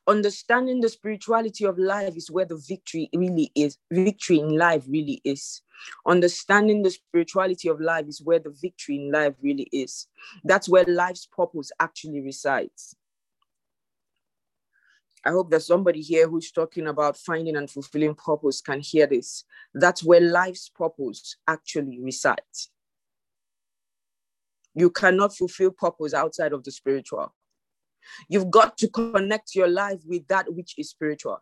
Understanding 0.07 0.79
the 0.79 0.87
spirituality 0.87 1.65
of 1.65 1.77
life 1.77 2.15
is 2.15 2.31
where 2.31 2.45
the 2.45 2.55
victory 2.55 3.09
really 3.13 3.51
is. 3.53 3.79
Victory 3.91 4.39
in 4.39 4.57
life 4.57 4.85
really 4.87 5.19
is. 5.25 5.61
Understanding 6.07 6.83
the 6.83 6.91
spirituality 6.91 7.67
of 7.67 7.81
life 7.81 8.07
is 8.07 8.21
where 8.21 8.39
the 8.39 8.55
victory 8.61 8.95
in 8.95 9.11
life 9.11 9.33
really 9.41 9.67
is. 9.73 10.07
That's 10.45 10.69
where 10.69 10.85
life's 10.85 11.25
purpose 11.25 11.69
actually 11.81 12.21
resides. 12.21 12.95
I 15.25 15.31
hope 15.31 15.49
that 15.51 15.63
somebody 15.63 16.01
here 16.01 16.27
who's 16.27 16.51
talking 16.51 16.87
about 16.87 17.17
finding 17.17 17.55
and 17.55 17.69
fulfilling 17.69 18.13
purpose 18.13 18.61
can 18.61 18.79
hear 18.79 19.07
this. 19.07 19.43
That's 19.73 20.03
where 20.03 20.21
life's 20.21 20.69
purpose 20.69 21.37
actually 21.47 21.99
resides. 21.99 22.69
You 24.75 24.91
cannot 24.91 25.35
fulfill 25.35 25.71
purpose 25.71 26.13
outside 26.13 26.53
of 26.53 26.63
the 26.63 26.71
spiritual. 26.71 27.33
You've 28.29 28.51
got 28.51 28.77
to 28.77 28.87
connect 28.89 29.55
your 29.55 29.67
life 29.67 30.01
with 30.05 30.27
that 30.27 30.53
which 30.53 30.75
is 30.77 30.89
spiritual. 30.89 31.41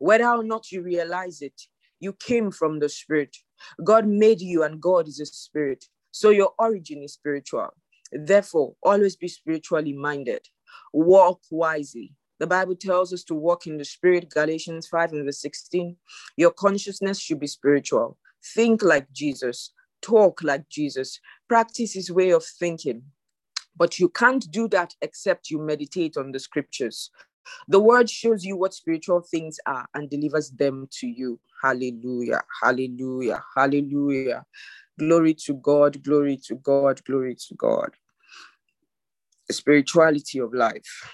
Whether 0.00 0.26
or 0.26 0.42
not 0.42 0.72
you 0.72 0.82
realize 0.82 1.40
it, 1.40 1.60
you 2.00 2.14
came 2.14 2.50
from 2.50 2.80
the 2.80 2.88
spirit. 2.88 3.36
God 3.84 4.06
made 4.08 4.40
you, 4.40 4.64
and 4.64 4.80
God 4.80 5.06
is 5.06 5.20
a 5.20 5.26
spirit. 5.26 5.84
So 6.10 6.30
your 6.30 6.52
origin 6.58 7.02
is 7.02 7.12
spiritual. 7.12 7.68
Therefore, 8.10 8.74
always 8.82 9.14
be 9.14 9.28
spiritually 9.28 9.92
minded. 9.92 10.40
Walk 10.92 11.40
wisely. 11.50 12.14
The 12.40 12.46
Bible 12.46 12.74
tells 12.74 13.12
us 13.12 13.22
to 13.24 13.34
walk 13.34 13.66
in 13.66 13.76
the 13.76 13.84
spirit, 13.84 14.30
Galatians 14.30 14.88
5 14.88 15.12
and 15.12 15.24
verse 15.26 15.42
16. 15.42 15.94
Your 16.38 16.50
consciousness 16.50 17.20
should 17.20 17.38
be 17.38 17.46
spiritual. 17.46 18.16
Think 18.54 18.82
like 18.82 19.12
Jesus, 19.12 19.74
talk 20.00 20.42
like 20.42 20.66
Jesus, 20.70 21.20
practice 21.48 21.92
his 21.92 22.10
way 22.10 22.30
of 22.30 22.42
thinking. 22.42 23.02
But 23.76 23.98
you 23.98 24.08
can't 24.08 24.50
do 24.50 24.68
that 24.68 24.94
except 25.02 25.50
you 25.50 25.58
meditate 25.58 26.16
on 26.16 26.32
the 26.32 26.38
scriptures. 26.38 27.10
The 27.68 27.80
word 27.80 28.08
shows 28.08 28.42
you 28.42 28.56
what 28.56 28.72
spiritual 28.72 29.20
things 29.20 29.58
are 29.66 29.86
and 29.94 30.08
delivers 30.08 30.50
them 30.50 30.88
to 30.92 31.06
you. 31.06 31.38
Hallelujah, 31.62 32.40
hallelujah, 32.62 33.44
hallelujah. 33.54 34.46
Glory 34.98 35.34
to 35.44 35.54
God, 35.54 36.02
glory 36.02 36.38
to 36.46 36.54
God, 36.54 37.04
glory 37.04 37.34
to 37.34 37.54
God. 37.54 37.90
The 39.46 39.52
spirituality 39.52 40.38
of 40.38 40.54
life. 40.54 41.12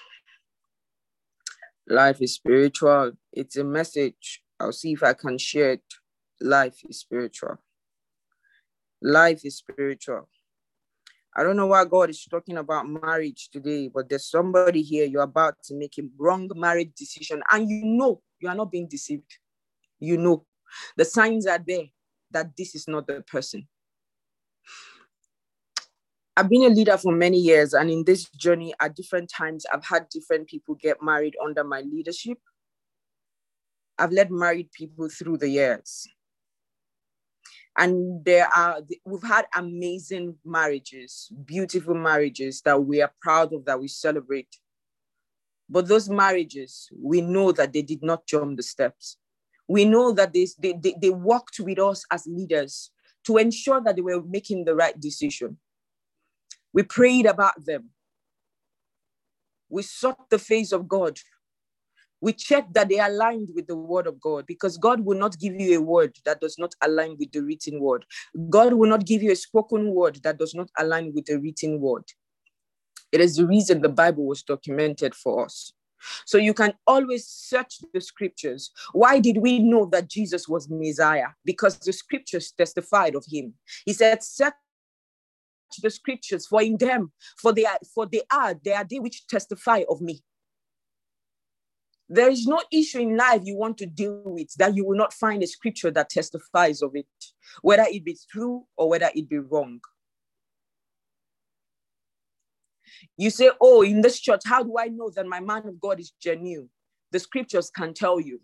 Life 1.89 2.21
is 2.21 2.33
spiritual. 2.33 3.13
It's 3.31 3.55
a 3.55 3.63
message. 3.63 4.41
I'll 4.59 4.73
see 4.73 4.91
if 4.91 5.03
I 5.03 5.13
can 5.13 5.37
share 5.37 5.71
it. 5.73 5.83
Life 6.41 6.81
is 6.87 6.99
spiritual. 6.99 7.57
Life 9.01 9.45
is 9.45 9.57
spiritual. 9.57 10.27
I 11.35 11.43
don't 11.43 11.55
know 11.55 11.67
why 11.67 11.85
God 11.85 12.09
is 12.09 12.25
talking 12.25 12.57
about 12.57 12.89
marriage 12.89 13.49
today, 13.51 13.89
but 13.93 14.09
there's 14.09 14.29
somebody 14.29 14.81
here, 14.81 15.05
you're 15.05 15.21
about 15.21 15.55
to 15.65 15.75
make 15.75 15.97
a 15.99 16.03
wrong 16.17 16.49
marriage 16.55 16.93
decision, 16.97 17.43
and 17.51 17.69
you 17.69 17.85
know 17.85 18.21
you 18.39 18.49
are 18.49 18.55
not 18.55 18.71
being 18.71 18.87
deceived. 18.87 19.37
You 19.99 20.17
know 20.17 20.45
the 20.97 21.05
signs 21.05 21.45
are 21.45 21.63
there 21.65 21.85
that 22.31 22.57
this 22.57 22.75
is 22.75 22.87
not 22.87 23.07
the 23.07 23.21
person. 23.21 23.67
I've 26.37 26.49
been 26.49 26.65
a 26.65 26.69
leader 26.69 26.95
for 26.99 27.11
many 27.11 27.39
years, 27.39 27.73
and 27.73 27.89
in 27.89 28.03
this 28.03 28.29
journey, 28.29 28.71
at 28.79 28.95
different 28.95 29.27
times, 29.27 29.65
I've 29.73 29.83
had 29.83 30.07
different 30.09 30.47
people 30.47 30.75
get 30.75 31.01
married 31.01 31.33
under 31.43 31.63
my 31.63 31.81
leadership. 31.81 32.37
I've 33.97 34.11
led 34.11 34.29
married 34.29 34.71
people 34.71 35.09
through 35.09 35.37
the 35.37 35.49
years. 35.49 36.07
And 37.75 38.23
there 38.23 38.47
are, 38.55 38.81
we've 39.03 39.27
had 39.27 39.47
amazing 39.55 40.35
marriages, 40.45 41.31
beautiful 41.43 41.95
marriages 41.95 42.61
that 42.61 42.85
we 42.85 43.01
are 43.01 43.11
proud 43.19 43.51
of, 43.51 43.65
that 43.65 43.81
we 43.81 43.87
celebrate. 43.87 44.55
But 45.67 45.87
those 45.87 46.07
marriages, 46.07 46.87
we 46.95 47.19
know 47.21 47.51
that 47.53 47.73
they 47.73 47.81
did 47.81 48.03
not 48.03 48.27
jump 48.27 48.57
the 48.57 48.63
steps. 48.63 49.17
We 49.67 49.85
know 49.85 50.11
that 50.11 50.33
they, 50.33 50.47
they, 50.59 50.73
they, 50.79 50.95
they 51.01 51.09
worked 51.09 51.59
with 51.59 51.79
us 51.79 52.05
as 52.11 52.27
leaders 52.27 52.91
to 53.25 53.37
ensure 53.37 53.81
that 53.81 53.95
they 53.95 54.03
were 54.03 54.21
making 54.21 54.65
the 54.65 54.75
right 54.75 54.97
decision 54.99 55.57
we 56.77 56.83
prayed 56.83 57.25
about 57.25 57.65
them. 57.65 57.89
We 59.67 59.81
sought 59.81 60.29
the 60.29 60.37
face 60.37 60.71
of 60.71 60.87
God. 60.87 61.17
We 62.21 62.33
checked 62.33 62.75
that 62.75 62.87
they 62.87 62.99
aligned 62.99 63.49
with 63.55 63.65
the 63.65 63.75
word 63.75 64.05
of 64.05 64.21
God 64.21 64.45
because 64.45 64.77
God 64.77 64.99
will 65.03 65.17
not 65.17 65.39
give 65.39 65.59
you 65.59 65.79
a 65.79 65.81
word 65.81 66.15
that 66.23 66.39
does 66.39 66.59
not 66.59 66.75
align 66.83 67.15
with 67.17 67.31
the 67.31 67.41
written 67.41 67.79
word. 67.79 68.05
God 68.51 68.73
will 68.73 68.91
not 68.91 69.07
give 69.07 69.23
you 69.23 69.31
a 69.31 69.35
spoken 69.35 69.91
word 69.91 70.19
that 70.21 70.37
does 70.37 70.53
not 70.53 70.69
align 70.77 71.13
with 71.15 71.25
the 71.25 71.39
written 71.39 71.81
word. 71.81 72.03
It 73.11 73.21
is 73.21 73.37
the 73.37 73.47
reason 73.47 73.81
the 73.81 73.89
Bible 73.89 74.27
was 74.27 74.43
documented 74.43 75.15
for 75.15 75.45
us. 75.45 75.73
So 76.27 76.37
you 76.37 76.53
can 76.53 76.73
always 76.85 77.25
search 77.25 77.79
the 77.91 78.01
scriptures. 78.01 78.69
Why 78.91 79.19
did 79.19 79.37
we 79.37 79.57
know 79.57 79.87
that 79.87 80.09
Jesus 80.09 80.47
was 80.47 80.69
Messiah? 80.69 81.29
Because 81.43 81.79
the 81.79 81.91
scriptures 81.91 82.51
testified 82.55 83.15
of 83.15 83.25
him. 83.27 83.55
He 83.83 83.93
said, 83.93 84.21
Search 84.21 84.53
the 85.81 85.89
scriptures, 85.89 86.47
for 86.47 86.61
in 86.61 86.77
them, 86.77 87.11
for 87.41 87.53
they 87.53 87.65
are, 87.65 87.77
for 87.93 88.05
they 88.05 88.21
are, 88.31 88.53
they 88.53 88.73
are 88.73 88.85
they 88.89 88.99
which 88.99 89.27
testify 89.27 89.83
of 89.89 90.01
me. 90.01 90.21
There 92.09 92.29
is 92.29 92.47
no 92.47 92.61
issue 92.71 92.99
in 92.99 93.17
life 93.17 93.41
you 93.43 93.57
want 93.57 93.77
to 93.79 93.85
deal 93.85 94.21
with 94.23 94.53
that 94.57 94.75
you 94.75 94.85
will 94.85 94.97
not 94.97 95.13
find 95.13 95.43
a 95.43 95.47
scripture 95.47 95.91
that 95.91 96.09
testifies 96.09 96.81
of 96.81 96.95
it, 96.95 97.05
whether 97.61 97.85
it 97.89 98.05
be 98.05 98.17
true 98.31 98.65
or 98.77 98.89
whether 98.89 99.09
it 99.13 99.27
be 99.27 99.39
wrong. 99.39 99.81
You 103.17 103.29
say, 103.29 103.51
Oh, 103.59 103.81
in 103.81 104.01
this 104.01 104.19
church, 104.19 104.41
how 104.45 104.63
do 104.63 104.75
I 104.79 104.87
know 104.87 105.09
that 105.15 105.25
my 105.25 105.41
man 105.41 105.67
of 105.67 105.79
God 105.79 105.99
is 105.99 106.13
genuine? 106.21 106.69
The 107.11 107.19
scriptures 107.19 107.69
can 107.69 107.93
tell 107.93 108.19
you. 108.19 108.39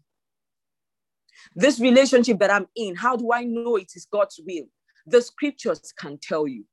This 1.56 1.80
relationship 1.80 2.40
that 2.40 2.52
I'm 2.52 2.68
in, 2.76 2.96
how 2.96 3.16
do 3.16 3.32
I 3.32 3.44
know 3.44 3.78
it 3.78 3.92
is 3.96 4.08
God's 4.12 4.40
will? 4.46 4.66
The 5.06 5.22
scriptures 5.22 5.94
can 5.98 6.18
tell 6.22 6.48
you. 6.48 6.66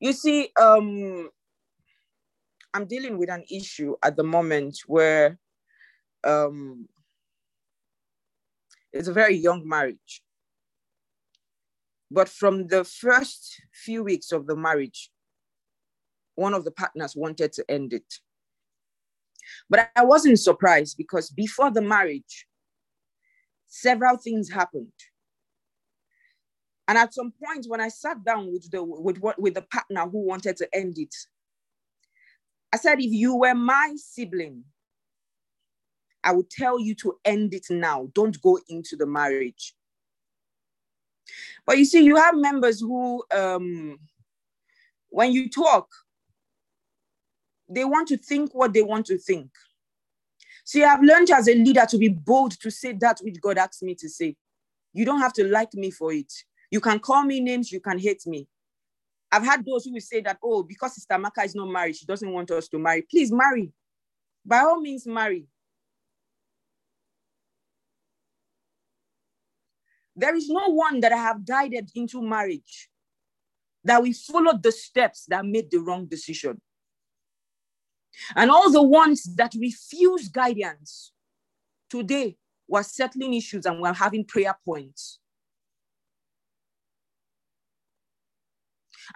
You 0.00 0.12
see, 0.12 0.50
um, 0.60 1.30
I'm 2.72 2.86
dealing 2.86 3.18
with 3.18 3.30
an 3.30 3.44
issue 3.50 3.94
at 4.02 4.16
the 4.16 4.24
moment 4.24 4.78
where 4.86 5.38
um, 6.24 6.88
it's 8.92 9.08
a 9.08 9.12
very 9.12 9.36
young 9.36 9.66
marriage. 9.66 10.22
But 12.10 12.28
from 12.28 12.66
the 12.66 12.84
first 12.84 13.60
few 13.72 14.02
weeks 14.04 14.32
of 14.32 14.46
the 14.46 14.56
marriage, 14.56 15.10
one 16.34 16.54
of 16.54 16.64
the 16.64 16.70
partners 16.70 17.14
wanted 17.16 17.52
to 17.54 17.64
end 17.70 17.92
it. 17.92 18.14
But 19.70 19.90
I 19.94 20.04
wasn't 20.04 20.40
surprised 20.40 20.96
because 20.96 21.30
before 21.30 21.70
the 21.70 21.82
marriage, 21.82 22.46
several 23.66 24.16
things 24.16 24.50
happened 24.50 24.92
And 26.86 26.98
at 26.98 27.14
some 27.14 27.32
point, 27.42 27.66
when 27.66 27.80
I 27.80 27.88
sat 27.88 28.22
down 28.24 28.52
with 28.52 28.70
the 28.70 28.82
with 28.82 29.18
what 29.18 29.40
with 29.40 29.54
the 29.54 29.62
partner 29.62 30.08
who 30.08 30.26
wanted 30.26 30.56
to 30.58 30.68
end 30.74 30.98
it, 30.98 31.14
I 32.72 32.76
said, 32.76 33.00
if 33.00 33.12
you 33.12 33.36
were 33.36 33.54
my 33.54 33.94
sibling, 33.96 34.64
I 36.22 36.32
would 36.32 36.50
tell 36.50 36.78
you 36.78 36.94
to 36.96 37.18
end 37.24 37.54
it 37.54 37.66
now. 37.70 38.08
Don't 38.14 38.40
go 38.42 38.58
into 38.68 38.96
the 38.96 39.06
marriage. 39.06 39.74
But 41.66 41.78
you 41.78 41.84
see, 41.84 42.02
you 42.02 42.16
have 42.16 42.36
members 42.36 42.80
who, 42.80 43.22
um, 43.32 43.98
when 45.08 45.32
you 45.32 45.48
talk, 45.48 45.88
they 47.68 47.84
want 47.84 48.08
to 48.08 48.16
think 48.16 48.54
what 48.54 48.72
they 48.72 48.82
want 48.82 49.06
to 49.06 49.18
think. 49.18 49.50
So 50.64 50.78
you 50.78 50.84
have 50.84 51.02
learned 51.02 51.30
as 51.30 51.48
a 51.48 51.54
leader 51.54 51.86
to 51.88 51.98
be 51.98 52.08
bold 52.08 52.58
to 52.60 52.70
say 52.70 52.92
that 53.00 53.20
which 53.20 53.40
God 53.40 53.58
asked 53.58 53.82
me 53.82 53.94
to 53.96 54.08
say. 54.08 54.36
You 54.92 55.04
don't 55.04 55.20
have 55.20 55.32
to 55.34 55.44
like 55.44 55.74
me 55.74 55.90
for 55.90 56.12
it. 56.12 56.32
You 56.74 56.80
can 56.80 56.98
call 56.98 57.22
me 57.22 57.38
names, 57.38 57.70
you 57.70 57.78
can 57.78 58.00
hate 58.00 58.26
me. 58.26 58.48
I've 59.30 59.44
had 59.44 59.64
those 59.64 59.84
who 59.84 59.92
will 59.92 60.00
say 60.00 60.20
that, 60.22 60.38
oh, 60.42 60.64
because 60.64 60.96
Sister 60.96 61.16
Maka 61.16 61.42
is 61.42 61.54
not 61.54 61.68
married, 61.68 61.94
she 61.94 62.04
doesn't 62.04 62.32
want 62.32 62.50
us 62.50 62.66
to 62.70 62.80
marry. 62.80 63.02
Please 63.02 63.30
marry. 63.30 63.72
By 64.44 64.58
all 64.58 64.80
means, 64.80 65.06
marry. 65.06 65.46
There 70.16 70.34
is 70.34 70.48
no 70.48 70.66
one 70.70 70.98
that 70.98 71.12
I 71.12 71.16
have 71.16 71.46
guided 71.46 71.92
into 71.94 72.20
marriage 72.20 72.90
that 73.84 74.02
we 74.02 74.12
followed 74.12 74.60
the 74.60 74.72
steps 74.72 75.26
that 75.28 75.46
made 75.46 75.70
the 75.70 75.78
wrong 75.78 76.06
decision. 76.06 76.60
And 78.34 78.50
all 78.50 78.72
the 78.72 78.82
ones 78.82 79.22
that 79.36 79.54
refuse 79.54 80.28
guidance 80.28 81.12
today 81.88 82.36
were 82.66 82.82
settling 82.82 83.34
issues 83.34 83.64
and 83.64 83.80
we're 83.80 83.92
having 83.92 84.24
prayer 84.24 84.58
points. 84.64 85.20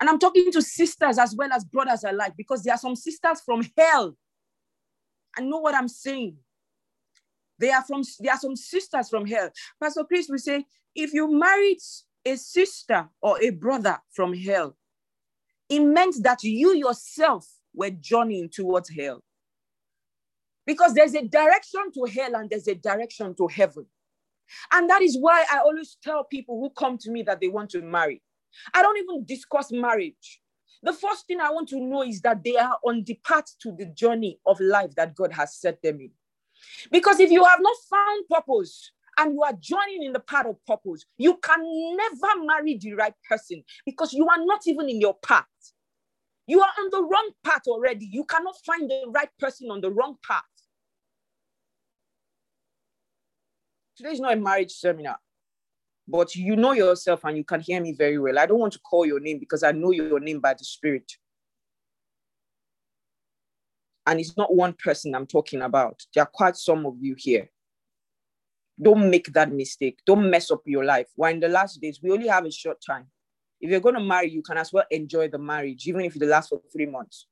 And 0.00 0.08
I'm 0.08 0.18
talking 0.18 0.50
to 0.52 0.62
sisters 0.62 1.18
as 1.18 1.34
well 1.36 1.52
as 1.52 1.64
brothers 1.64 2.04
alike 2.04 2.34
because 2.36 2.62
there 2.62 2.74
are 2.74 2.78
some 2.78 2.96
sisters 2.96 3.40
from 3.44 3.62
hell. 3.76 4.16
I 5.36 5.42
know 5.42 5.58
what 5.58 5.74
I'm 5.74 5.88
saying. 5.88 6.36
They 7.58 7.70
are 7.70 7.82
from 7.84 8.02
there 8.20 8.32
are 8.32 8.38
some 8.38 8.56
sisters 8.56 9.08
from 9.08 9.26
hell. 9.26 9.50
Pastor 9.82 10.04
Chris 10.04 10.28
will 10.28 10.38
say, 10.38 10.64
if 10.94 11.12
you 11.12 11.30
married 11.30 11.78
a 12.24 12.36
sister 12.36 13.08
or 13.20 13.42
a 13.42 13.50
brother 13.50 13.98
from 14.12 14.32
hell, 14.34 14.76
it 15.68 15.80
meant 15.80 16.16
that 16.22 16.42
you 16.42 16.74
yourself 16.74 17.46
were 17.74 17.90
journeying 17.90 18.50
towards 18.50 18.90
hell. 18.90 19.22
Because 20.66 20.94
there's 20.94 21.14
a 21.14 21.26
direction 21.26 21.90
to 21.94 22.04
hell 22.04 22.34
and 22.34 22.50
there's 22.50 22.68
a 22.68 22.74
direction 22.74 23.34
to 23.36 23.46
heaven. 23.46 23.86
And 24.72 24.88
that 24.88 25.02
is 25.02 25.16
why 25.18 25.44
I 25.50 25.58
always 25.58 25.96
tell 26.02 26.24
people 26.24 26.58
who 26.60 26.70
come 26.70 26.98
to 26.98 27.10
me 27.10 27.22
that 27.24 27.40
they 27.40 27.48
want 27.48 27.70
to 27.70 27.82
marry 27.82 28.22
I 28.74 28.82
don't 28.82 28.98
even 28.98 29.24
discuss 29.24 29.70
marriage. 29.72 30.40
The 30.82 30.92
first 30.92 31.26
thing 31.26 31.40
I 31.40 31.50
want 31.50 31.68
to 31.70 31.80
know 31.80 32.02
is 32.04 32.20
that 32.22 32.44
they 32.44 32.56
are 32.56 32.78
on 32.86 33.02
the 33.04 33.18
path 33.24 33.46
to 33.62 33.72
the 33.72 33.86
journey 33.86 34.38
of 34.46 34.60
life 34.60 34.94
that 34.96 35.14
God 35.14 35.32
has 35.32 35.56
set 35.56 35.82
them 35.82 36.00
in. 36.00 36.10
Because 36.90 37.20
if 37.20 37.30
you 37.30 37.44
have 37.44 37.60
not 37.60 37.76
found 37.90 38.24
purpose 38.28 38.92
and 39.18 39.34
you 39.34 39.42
are 39.42 39.52
joining 39.58 40.04
in 40.04 40.12
the 40.12 40.20
path 40.20 40.46
of 40.46 40.64
purpose, 40.66 41.04
you 41.16 41.36
can 41.42 41.60
never 41.96 42.44
marry 42.44 42.78
the 42.78 42.94
right 42.94 43.14
person 43.28 43.62
because 43.84 44.12
you 44.12 44.28
are 44.28 44.44
not 44.44 44.60
even 44.66 44.88
in 44.88 45.00
your 45.00 45.14
path. 45.14 45.46
You 46.46 46.60
are 46.60 46.70
on 46.78 46.88
the 46.90 47.02
wrong 47.02 47.30
path 47.44 47.62
already. 47.66 48.08
You 48.10 48.24
cannot 48.24 48.54
find 48.64 48.88
the 48.88 49.04
right 49.08 49.28
person 49.38 49.70
on 49.70 49.80
the 49.80 49.90
wrong 49.90 50.16
path. 50.26 50.42
Today 53.96 54.10
is 54.10 54.20
not 54.20 54.32
a 54.32 54.36
marriage 54.36 54.70
seminar 54.70 55.18
but 56.08 56.34
you 56.34 56.56
know 56.56 56.72
yourself 56.72 57.20
and 57.24 57.36
you 57.36 57.44
can 57.44 57.60
hear 57.60 57.80
me 57.82 57.92
very 57.92 58.18
well. 58.18 58.38
I 58.38 58.46
don't 58.46 58.58
want 58.58 58.72
to 58.72 58.78
call 58.78 59.04
your 59.04 59.20
name 59.20 59.38
because 59.38 59.62
I 59.62 59.72
know 59.72 59.90
your 59.90 60.18
name 60.18 60.40
by 60.40 60.54
the 60.54 60.64
Spirit. 60.64 61.12
And 64.06 64.18
it's 64.18 64.36
not 64.36 64.54
one 64.54 64.72
person 64.72 65.14
I'm 65.14 65.26
talking 65.26 65.60
about. 65.60 66.00
There 66.14 66.22
are 66.22 66.30
quite 66.32 66.56
some 66.56 66.86
of 66.86 66.94
you 66.98 67.14
here. 67.18 67.50
Don't 68.80 69.10
make 69.10 69.30
that 69.34 69.52
mistake. 69.52 69.98
Don't 70.06 70.30
mess 70.30 70.50
up 70.50 70.62
your 70.64 70.84
life. 70.84 71.08
We're 71.14 71.28
in 71.28 71.40
the 71.40 71.48
last 71.48 71.78
days. 71.78 72.00
We 72.02 72.10
only 72.10 72.28
have 72.28 72.46
a 72.46 72.50
short 72.50 72.78
time. 72.84 73.08
If 73.60 73.70
you're 73.70 73.80
going 73.80 73.96
to 73.96 74.00
marry, 74.00 74.30
you 74.30 74.40
can 74.40 74.56
as 74.56 74.72
well 74.72 74.84
enjoy 74.90 75.28
the 75.28 75.38
marriage, 75.38 75.86
even 75.86 76.00
if 76.02 76.16
it 76.16 76.22
lasts 76.22 76.48
for 76.48 76.62
three 76.72 76.86
months. 76.86 77.26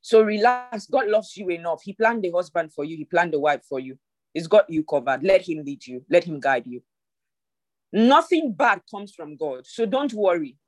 So 0.00 0.22
relax. 0.22 0.86
God 0.86 1.06
loves 1.06 1.36
you 1.36 1.48
enough. 1.50 1.82
He 1.84 1.92
planned 1.92 2.24
the 2.24 2.30
husband 2.30 2.72
for 2.72 2.84
you, 2.84 2.96
He 2.96 3.04
planned 3.04 3.32
the 3.32 3.38
wife 3.38 3.62
for 3.68 3.78
you. 3.78 3.98
He's 4.34 4.48
got 4.48 4.68
you 4.68 4.82
covered. 4.82 5.22
Let 5.22 5.48
Him 5.48 5.64
lead 5.64 5.86
you, 5.86 6.04
let 6.10 6.24
Him 6.24 6.40
guide 6.40 6.66
you. 6.66 6.82
Nothing 7.96 8.52
bad 8.52 8.82
comes 8.90 9.14
from 9.14 9.38
God. 9.38 9.66
So 9.66 9.86
don't 9.86 10.12
worry. 10.12 10.58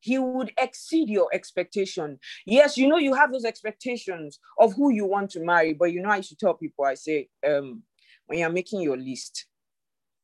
He 0.00 0.18
would 0.18 0.52
exceed 0.60 1.08
your 1.08 1.26
expectation. 1.32 2.18
Yes, 2.44 2.76
you 2.76 2.86
know, 2.86 2.98
you 2.98 3.14
have 3.14 3.32
those 3.32 3.46
expectations 3.46 4.38
of 4.58 4.74
who 4.74 4.92
you 4.92 5.06
want 5.06 5.30
to 5.30 5.40
marry, 5.40 5.72
but 5.72 5.90
you 5.90 6.02
know, 6.02 6.10
I 6.10 6.20
should 6.20 6.38
tell 6.38 6.52
people, 6.52 6.84
I 6.84 6.92
say, 6.92 7.28
um, 7.48 7.82
when 8.26 8.40
you're 8.40 8.50
making 8.50 8.82
your 8.82 8.98
list, 8.98 9.46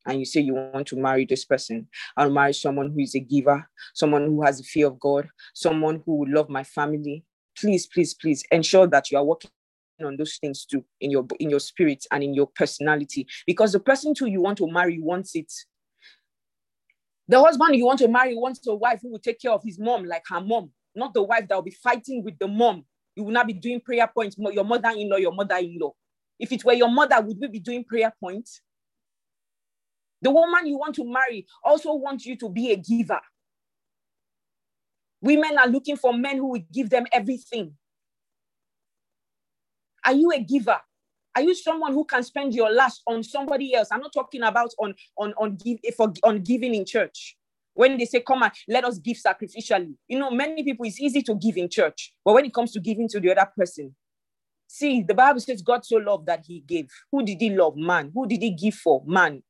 and 0.05 0.19
you 0.19 0.27
say 0.27 0.43
you 0.43 0.53
want 0.53 0.87
to 0.89 0.97
marry 0.97 1.25
this 1.25 1.47
person, 1.47 1.89
I'll 2.19 2.29
marry 2.29 2.53
someone 2.53 2.91
who 2.91 3.01
is 3.01 3.15
a 3.15 3.21
giver, 3.21 3.67
someone 3.95 4.27
who 4.27 4.43
has 4.43 4.61
a 4.61 4.65
fear 4.65 4.89
of 4.89 5.01
God, 5.01 5.31
someone 5.55 6.03
who 6.05 6.17
would 6.17 6.29
love 6.29 6.51
my 6.51 6.65
family. 6.65 7.25
Please, 7.57 7.87
please, 7.87 8.13
please 8.13 8.45
ensure 8.53 8.87
that 8.89 9.11
you 9.11 9.17
are 9.17 9.25
working 9.25 9.51
on 10.05 10.19
those 10.19 10.37
things 10.37 10.67
too 10.67 10.85
in 11.01 11.11
your 11.11 11.25
in 11.39 11.49
your 11.49 11.61
spirit 11.61 12.05
and 12.11 12.25
in 12.25 12.35
your 12.35 12.49
personality 12.49 13.25
because 13.47 13.73
the 13.73 13.79
person 13.79 14.13
who 14.19 14.27
you 14.27 14.43
want 14.43 14.59
to 14.59 14.67
marry 14.67 14.99
wants 15.01 15.37
it 15.37 15.53
the 17.29 17.41
husband 17.43 17.77
you 17.77 17.87
want 17.87 17.99
to 18.01 18.09
marry 18.09 18.35
wants 18.37 18.67
a 18.67 18.75
wife 18.75 19.01
who 19.03 19.13
will 19.13 19.19
take 19.19 19.41
care 19.41 19.53
of 19.53 19.63
his 19.65 19.79
mom 19.79 20.05
like 20.05 20.25
her 20.29 20.41
mom, 20.41 20.71
not 20.95 21.15
the 21.15 21.23
wife 21.23 21.49
that 21.49 21.55
will 21.55 21.63
be 21.63 21.71
fighting 21.71 22.23
with 22.25 22.39
the 22.39 22.49
mom. 22.49 22.85
You 23.17 23.25
will 23.25 23.33
not 23.33 23.47
be 23.47 23.53
doing 23.53 23.81
prayer 23.81 24.09
points, 24.13 24.37
your 24.39 24.65
mother 24.65 24.91
in 24.97 25.09
law, 25.09 25.17
your 25.17 25.33
mother 25.33 25.57
in 25.57 25.79
law. 25.81 25.93
If 26.39 26.51
it 26.53 26.65
were 26.65 26.73
your 26.73 26.91
mother, 26.91 27.21
would 27.21 27.39
we 27.41 27.49
be 27.49 27.61
doing 27.61 27.85
prayer 27.85 28.13
points? 28.21 28.61
The 30.23 30.31
woman 30.31 30.67
you 30.67 30.79
want 30.79 30.95
to 30.97 31.05
marry 31.05 31.47
also 31.63 31.95
wants 31.95 32.25
you 32.27 32.37
to 32.37 32.49
be 32.49 32.71
a 32.71 32.77
giver. 32.77 33.21
Women 35.21 35.59
are 35.59 35.69
looking 35.69 35.97
for 35.97 36.13
men 36.13 36.39
who 36.39 36.49
will 36.53 36.65
give 36.73 36.91
them 36.91 37.07
everything. 37.13 37.75
Are 40.05 40.13
you 40.13 40.33
a 40.33 40.41
giver? 40.41 40.81
Are 41.35 41.43
you 41.43 41.55
someone 41.55 41.93
who 41.93 42.05
can 42.05 42.23
spend 42.23 42.55
your 42.55 42.71
last 42.71 43.03
on 43.07 43.23
somebody 43.23 43.75
else? 43.75 43.89
I'm 43.91 44.01
not 44.01 44.13
talking 44.13 44.43
about 44.43 44.71
on 44.79 44.95
on 45.17 45.33
on 45.39 45.57
give 45.57 45.79
eh, 45.85 45.93
for 45.97 46.13
on 46.25 46.43
giving 46.43 46.75
in 46.75 46.85
church. 46.85 47.37
When 47.75 47.97
they 47.97 48.05
say, 48.05 48.21
"Come 48.21 48.43
on, 48.43 48.51
let 48.69 48.85
us 48.85 48.99
give 48.99 49.17
sacrificially," 49.17 49.95
you 50.09 50.19
know, 50.19 50.31
many 50.31 50.63
people 50.63 50.85
it's 50.85 51.01
easy 51.01 51.23
to 51.23 51.35
give 51.35 51.57
in 51.57 51.71
church, 51.71 52.13
but 52.25 52.35
when 52.35 52.45
it 52.45 52.53
comes 52.53 52.73
to 52.73 52.81
giving 52.81 53.09
to 53.09 53.21
the 53.21 53.31
other 53.31 53.51
person, 53.57 53.95
see, 54.67 55.03
the 55.03 55.15
Bible 55.15 55.41
says 55.41 55.63
God 55.63 55.85
so 55.85 55.97
loved 55.97 56.27
that 56.27 56.45
He 56.47 56.61
gave. 56.61 56.91
Who 57.11 57.25
did 57.25 57.41
He 57.41 57.51
love? 57.51 57.77
Man. 57.77 58.11
Who 58.15 58.27
did 58.27 58.43
He 58.43 58.51
give 58.51 58.75
for? 58.75 59.03
Man. 59.07 59.43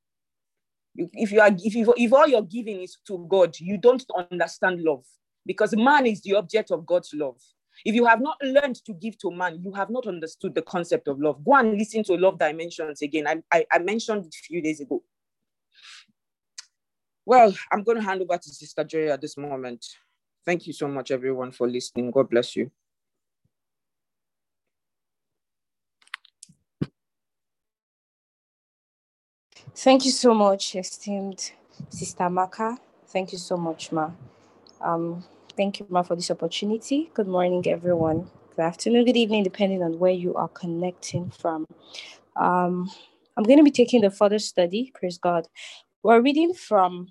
If 0.94 1.32
you 1.32 1.40
are 1.40 1.50
if 1.52 1.74
you, 1.74 1.92
if 1.96 2.12
all 2.12 2.28
your 2.28 2.42
giving 2.42 2.82
is 2.82 2.98
to 3.08 3.26
God, 3.28 3.58
you 3.58 3.76
don't 3.78 4.04
understand 4.30 4.82
love 4.82 5.04
because 5.44 5.74
man 5.76 6.06
is 6.06 6.20
the 6.22 6.34
object 6.36 6.70
of 6.70 6.86
God's 6.86 7.12
love. 7.14 7.40
If 7.84 7.94
you 7.94 8.04
have 8.06 8.20
not 8.20 8.36
learned 8.42 8.76
to 8.84 8.92
give 8.92 9.18
to 9.18 9.30
man, 9.30 9.60
you 9.62 9.72
have 9.72 9.90
not 9.90 10.06
understood 10.06 10.54
the 10.54 10.62
concept 10.62 11.08
of 11.08 11.20
love. 11.20 11.44
Go 11.44 11.54
and 11.54 11.76
listen 11.76 12.04
to 12.04 12.14
Love 12.14 12.38
Dimensions 12.38 13.02
again. 13.02 13.26
I, 13.26 13.42
I, 13.52 13.66
I 13.72 13.78
mentioned 13.78 14.26
it 14.26 14.34
a 14.34 14.42
few 14.44 14.62
days 14.62 14.80
ago. 14.80 15.02
Well, 17.24 17.54
I'm 17.70 17.82
going 17.84 17.98
to 17.98 18.02
hand 18.02 18.20
over 18.22 18.36
to 18.36 18.48
Sister 18.48 18.84
Joy 18.84 19.08
at 19.08 19.20
this 19.20 19.36
moment. 19.36 19.84
Thank 20.44 20.66
you 20.66 20.72
so 20.72 20.88
much, 20.88 21.10
everyone, 21.10 21.52
for 21.52 21.68
listening. 21.68 22.10
God 22.10 22.28
bless 22.30 22.56
you. 22.56 22.70
Thank 29.74 30.04
you 30.04 30.10
so 30.10 30.34
much, 30.34 30.74
esteemed 30.76 31.52
Sister 31.88 32.28
Maka. 32.28 32.76
Thank 33.08 33.32
you 33.32 33.38
so 33.38 33.56
much, 33.56 33.92
Ma. 33.92 34.10
Um, 34.80 35.24
Thank 35.54 35.80
you, 35.80 35.86
Ma, 35.90 36.02
for 36.02 36.16
this 36.16 36.30
opportunity. 36.30 37.10
Good 37.12 37.28
morning, 37.28 37.62
everyone. 37.66 38.30
Good 38.56 38.62
afternoon, 38.62 39.04
good 39.04 39.18
evening, 39.18 39.42
depending 39.42 39.82
on 39.82 39.98
where 39.98 40.12
you 40.12 40.34
are 40.34 40.48
connecting 40.48 41.28
from. 41.28 41.66
Um, 42.36 42.90
I'm 43.36 43.44
going 43.44 43.58
to 43.58 43.64
be 43.64 43.70
taking 43.70 44.00
the 44.00 44.10
further 44.10 44.38
study, 44.38 44.92
praise 44.94 45.18
God. 45.18 45.48
We're 46.02 46.22
reading 46.22 46.54
from 46.54 47.08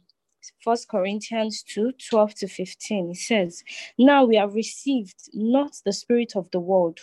First 0.63 0.89
Corinthians 0.89 1.61
2 1.61 1.91
12 2.09 2.33
to 2.35 2.47
15. 2.47 3.11
It 3.11 3.17
says, 3.17 3.63
Now 3.99 4.25
we 4.25 4.37
have 4.37 4.55
received 4.55 5.29
not 5.33 5.73
the 5.85 5.93
spirit 5.93 6.33
of 6.35 6.49
the 6.49 6.59
world, 6.59 6.99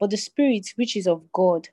but 0.00 0.10
the 0.10 0.16
spirit 0.16 0.72
which 0.74 0.96
is 0.96 1.06
of 1.06 1.22
God 1.32 1.68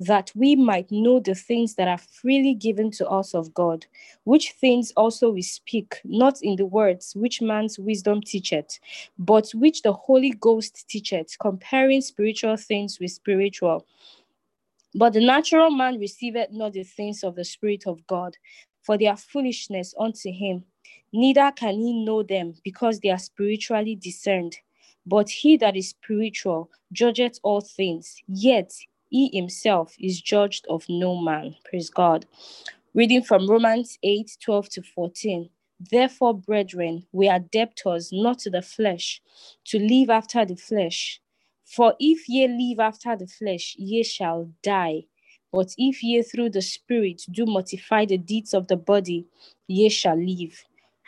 that 0.00 0.32
we 0.34 0.56
might 0.56 0.90
know 0.90 1.20
the 1.20 1.34
things 1.34 1.74
that 1.74 1.86
are 1.86 1.98
freely 1.98 2.54
given 2.54 2.90
to 2.92 3.08
us 3.08 3.34
of 3.34 3.52
God, 3.54 3.86
which 4.24 4.52
things 4.52 4.92
also 4.96 5.30
we 5.30 5.42
speak, 5.42 6.00
not 6.04 6.42
in 6.42 6.56
the 6.56 6.66
words 6.66 7.14
which 7.14 7.40
man's 7.40 7.78
wisdom 7.78 8.20
teacheth, 8.20 8.78
but 9.18 9.50
which 9.52 9.82
the 9.82 9.92
Holy 9.92 10.30
Ghost 10.30 10.88
teacheth, 10.88 11.36
comparing 11.38 12.00
spiritual 12.00 12.56
things 12.56 12.98
with 12.98 13.12
spiritual. 13.12 13.86
But 14.94 15.12
the 15.12 15.24
natural 15.24 15.70
man 15.70 15.98
receiveth 15.98 16.50
not 16.50 16.72
the 16.72 16.82
things 16.82 17.22
of 17.22 17.36
the 17.36 17.44
Spirit 17.44 17.86
of 17.86 18.04
God, 18.06 18.36
for 18.82 18.98
they 18.98 19.06
are 19.06 19.16
foolishness 19.16 19.94
unto 19.98 20.32
him 20.32 20.64
neither 21.12 21.50
can 21.52 21.74
he 21.74 22.04
know 22.04 22.22
them 22.22 22.54
because 22.64 23.00
they 23.00 23.10
are 23.10 23.18
spiritually 23.18 23.96
discerned. 23.96 24.56
But 25.06 25.28
he 25.28 25.56
that 25.58 25.76
is 25.76 25.90
spiritual 25.90 26.70
judgeth 26.92 27.38
all 27.42 27.60
things, 27.60 28.16
yet 28.28 28.72
he 29.10 29.30
himself 29.32 29.94
is 30.00 30.20
judged 30.20 30.66
of 30.70 30.84
no 30.88 31.16
man. 31.16 31.56
Praise 31.64 31.90
God. 31.90 32.26
Reading 32.94 33.22
from 33.22 33.48
Romans 33.48 33.98
8 34.02 34.36
12 34.42 34.68
to 34.70 34.82
14. 34.82 35.50
Therefore, 35.90 36.34
brethren, 36.34 37.06
we 37.12 37.28
are 37.28 37.38
debtors 37.38 38.10
not 38.12 38.40
to 38.40 38.50
the 38.50 38.62
flesh, 38.62 39.22
to 39.66 39.78
live 39.78 40.10
after 40.10 40.44
the 40.44 40.56
flesh. 40.56 41.20
For 41.64 41.94
if 42.00 42.28
ye 42.28 42.48
live 42.48 42.80
after 42.80 43.16
the 43.16 43.26
flesh, 43.26 43.76
ye 43.78 44.02
shall 44.02 44.50
die. 44.62 45.04
But 45.52 45.74
if 45.78 46.02
ye 46.02 46.22
through 46.22 46.50
the 46.50 46.62
Spirit 46.62 47.22
do 47.30 47.46
mortify 47.46 48.06
the 48.06 48.18
deeds 48.18 48.54
of 48.54 48.68
the 48.68 48.76
body, 48.76 49.26
ye 49.68 49.88
shall 49.88 50.16
live. 50.16 50.64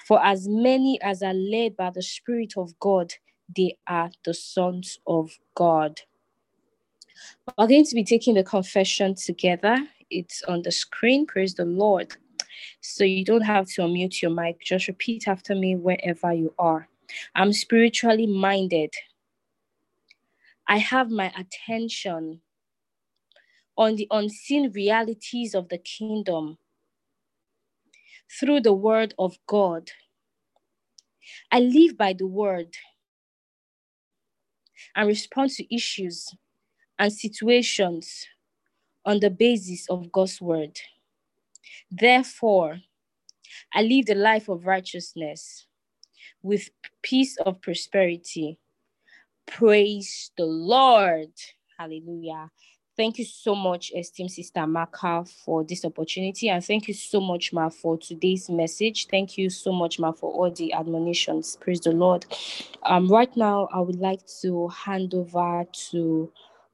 For 0.07 0.24
as 0.24 0.48
many 0.48 1.00
as 1.03 1.22
are 1.22 1.34
led 1.34 1.76
by 1.76 1.90
the 1.90 2.03
Spirit 2.03 2.55
of 2.57 2.78
God, 2.80 3.14
they 3.55 3.76
are 3.86 4.11
the 4.24 4.34
sons 4.34 4.98
of 5.07 5.38
God. 5.55 6.00
We're 7.58 7.66
going 7.68 7.84
to 7.86 7.94
be 7.94 8.04
taking 8.04 8.34
the 8.34 8.44
confession 8.44 9.14
together. 9.14 9.76
It's 10.10 10.42
on 10.44 10.62
the 10.62 10.72
screen. 10.72 11.26
Praise 11.26 11.54
the 11.54 11.64
Lord. 11.64 12.16
So 12.80 13.04
you 13.04 13.24
don't 13.24 13.42
have 13.42 13.66
to 13.70 13.82
unmute 13.82 14.22
your 14.22 14.30
mic. 14.30 14.60
Just 14.60 14.88
repeat 14.88 15.28
after 15.28 15.54
me 15.54 15.76
wherever 15.76 16.32
you 16.32 16.54
are. 16.58 16.88
I'm 17.34 17.52
spiritually 17.52 18.26
minded. 18.26 18.94
I 20.68 20.78
have 20.78 21.10
my 21.10 21.32
attention 21.38 22.40
on 23.76 23.96
the 23.96 24.08
unseen 24.10 24.72
realities 24.72 25.54
of 25.54 25.68
the 25.68 25.78
kingdom 25.78 26.58
through 28.40 28.60
the 28.60 28.72
word 28.72 29.14
of 29.18 29.38
God. 29.46 29.90
I 31.50 31.60
live 31.60 31.96
by 31.96 32.14
the 32.14 32.26
word 32.26 32.76
and 34.96 35.08
respond 35.08 35.50
to 35.52 35.74
issues 35.74 36.28
and 36.99 37.12
situations 37.12 38.26
on 39.05 39.20
the 39.20 39.30
basis 39.30 39.88
of 39.88 40.12
God's 40.12 40.40
word. 40.40 40.78
Therefore, 41.90 42.78
I 43.74 43.82
live 43.82 44.07
the 44.07 44.14
life 44.14 44.49
of 44.49 44.66
righteousness 44.66 45.66
with 46.43 46.70
peace 47.03 47.36
of 47.38 47.61
prosperity. 47.61 48.59
Praise 49.47 50.30
the 50.36 50.45
Lord. 50.45 51.32
Hallelujah. 51.78 52.51
Thank 52.95 53.18
you 53.18 53.24
so 53.24 53.55
much, 53.55 53.90
esteemed 53.97 54.30
Sister 54.30 54.66
Maka, 54.66 55.24
for 55.45 55.64
this 55.64 55.84
opportunity. 55.84 56.51
And 56.51 56.62
thank 56.62 56.88
you 56.88 56.95
so 56.95 57.20
much, 57.20 57.53
Ma, 57.53 57.70
for 57.70 57.97
today's 57.97 58.51
message. 58.51 59.07
Thank 59.07 59.38
you 59.38 59.49
so 59.49 59.72
much, 59.72 59.99
Ma, 59.99 60.12
for 60.12 60.30
all 60.30 60.51
the 60.51 60.74
admonitions. 60.74 61.57
Praise 61.59 61.80
the 61.80 61.93
Lord. 61.93 62.26
Um, 62.82 63.09
right 63.09 63.34
now, 63.34 63.68
I 63.72 63.80
would 63.80 63.99
like 63.99 64.20
to 64.43 64.68
hand 64.68 65.14
over 65.14 65.64
to 65.90 66.30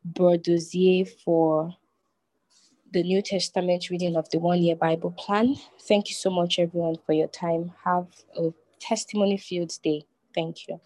Bordozier 0.07 1.09
for 1.25 1.75
the 2.93 3.03
New 3.03 3.21
Testament 3.23 3.91
reading 3.91 4.17
of 4.17 4.31
the 4.31 4.39
one 4.39 4.63
year 4.63 4.77
Bible 4.77 5.11
plan. 5.11 5.57
Thank 5.83 6.09
you 6.09 6.15
so 6.15 6.31
much, 6.31 6.59
everyone, 6.59 6.97
for 7.05 7.13
your 7.13 7.29
time. 7.29 7.73
Have 7.85 8.07
a 8.37 8.53
testimony 8.81 9.37
filled 9.37 9.73
day. 9.83 10.05
Thank 10.35 10.69
you. 10.69 10.81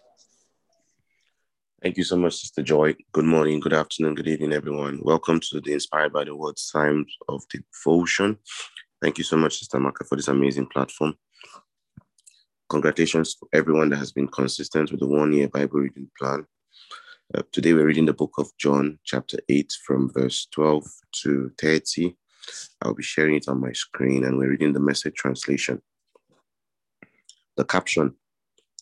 Thank 1.83 1.97
you 1.97 2.05
so 2.05 2.17
much, 2.17 2.37
Sister 2.37 2.63
Joy. 2.63 2.95
Good 3.13 3.25
morning, 3.25 3.59
good 3.59 3.73
afternoon, 3.73 4.15
good 4.15 4.29
evening, 4.29 4.53
everyone. 4.53 5.01
Welcome 5.03 5.41
to 5.41 5.61
the 5.61 5.73
Inspired 5.73 6.13
by 6.13 6.25
the 6.25 6.35
Words 6.35 6.71
Times 6.71 7.13
of 7.29 7.43
Devotion. 7.49 8.39
Thank 9.01 9.19
you 9.19 9.25
so 9.25 9.37
much, 9.37 9.59
Sister 9.59 9.81
Maka, 9.81 10.05
for 10.05 10.15
this 10.15 10.29
amazing 10.29 10.67
platform. 10.67 11.15
Congratulations 12.69 13.35
to 13.35 13.49
everyone 13.53 13.91
that 13.91 13.97
has 13.97 14.13
been 14.13 14.29
consistent 14.29 14.93
with 14.93 15.01
the 15.01 15.09
one 15.09 15.33
year 15.33 15.49
Bible 15.49 15.81
reading 15.81 16.09
plan. 16.17 16.47
Uh, 17.35 17.41
today 17.51 17.73
we're 17.73 17.87
reading 17.87 18.05
the 18.05 18.13
book 18.13 18.35
of 18.37 18.51
John, 18.59 18.99
chapter 19.05 19.39
8, 19.49 19.73
from 19.87 20.13
verse 20.13 20.47
12 20.51 20.85
to 21.23 21.51
30. 21.59 22.15
I'll 22.83 22.93
be 22.93 23.03
sharing 23.03 23.37
it 23.37 23.49
on 23.49 23.59
my 23.59 23.73
screen 23.73 24.25
and 24.25 24.37
we're 24.37 24.51
reading 24.51 24.75
the 24.75 24.81
message 24.81 25.15
translation. 25.15 25.81
The 27.57 27.65
caption 27.65 28.17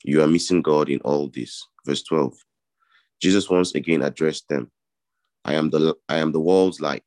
You 0.02 0.20
are 0.22 0.26
missing 0.26 0.62
God 0.62 0.88
in 0.88 0.98
all 1.02 1.28
this. 1.28 1.64
Verse 1.86 2.02
12 2.02 2.34
Jesus 3.22 3.48
once 3.48 3.76
again 3.76 4.02
addressed 4.02 4.48
them. 4.48 4.72
I 5.44 5.54
am 5.54 5.70
the 5.70 5.94
I 6.08 6.16
am 6.16 6.32
the 6.32 6.40
world's 6.40 6.80
light. 6.80 7.04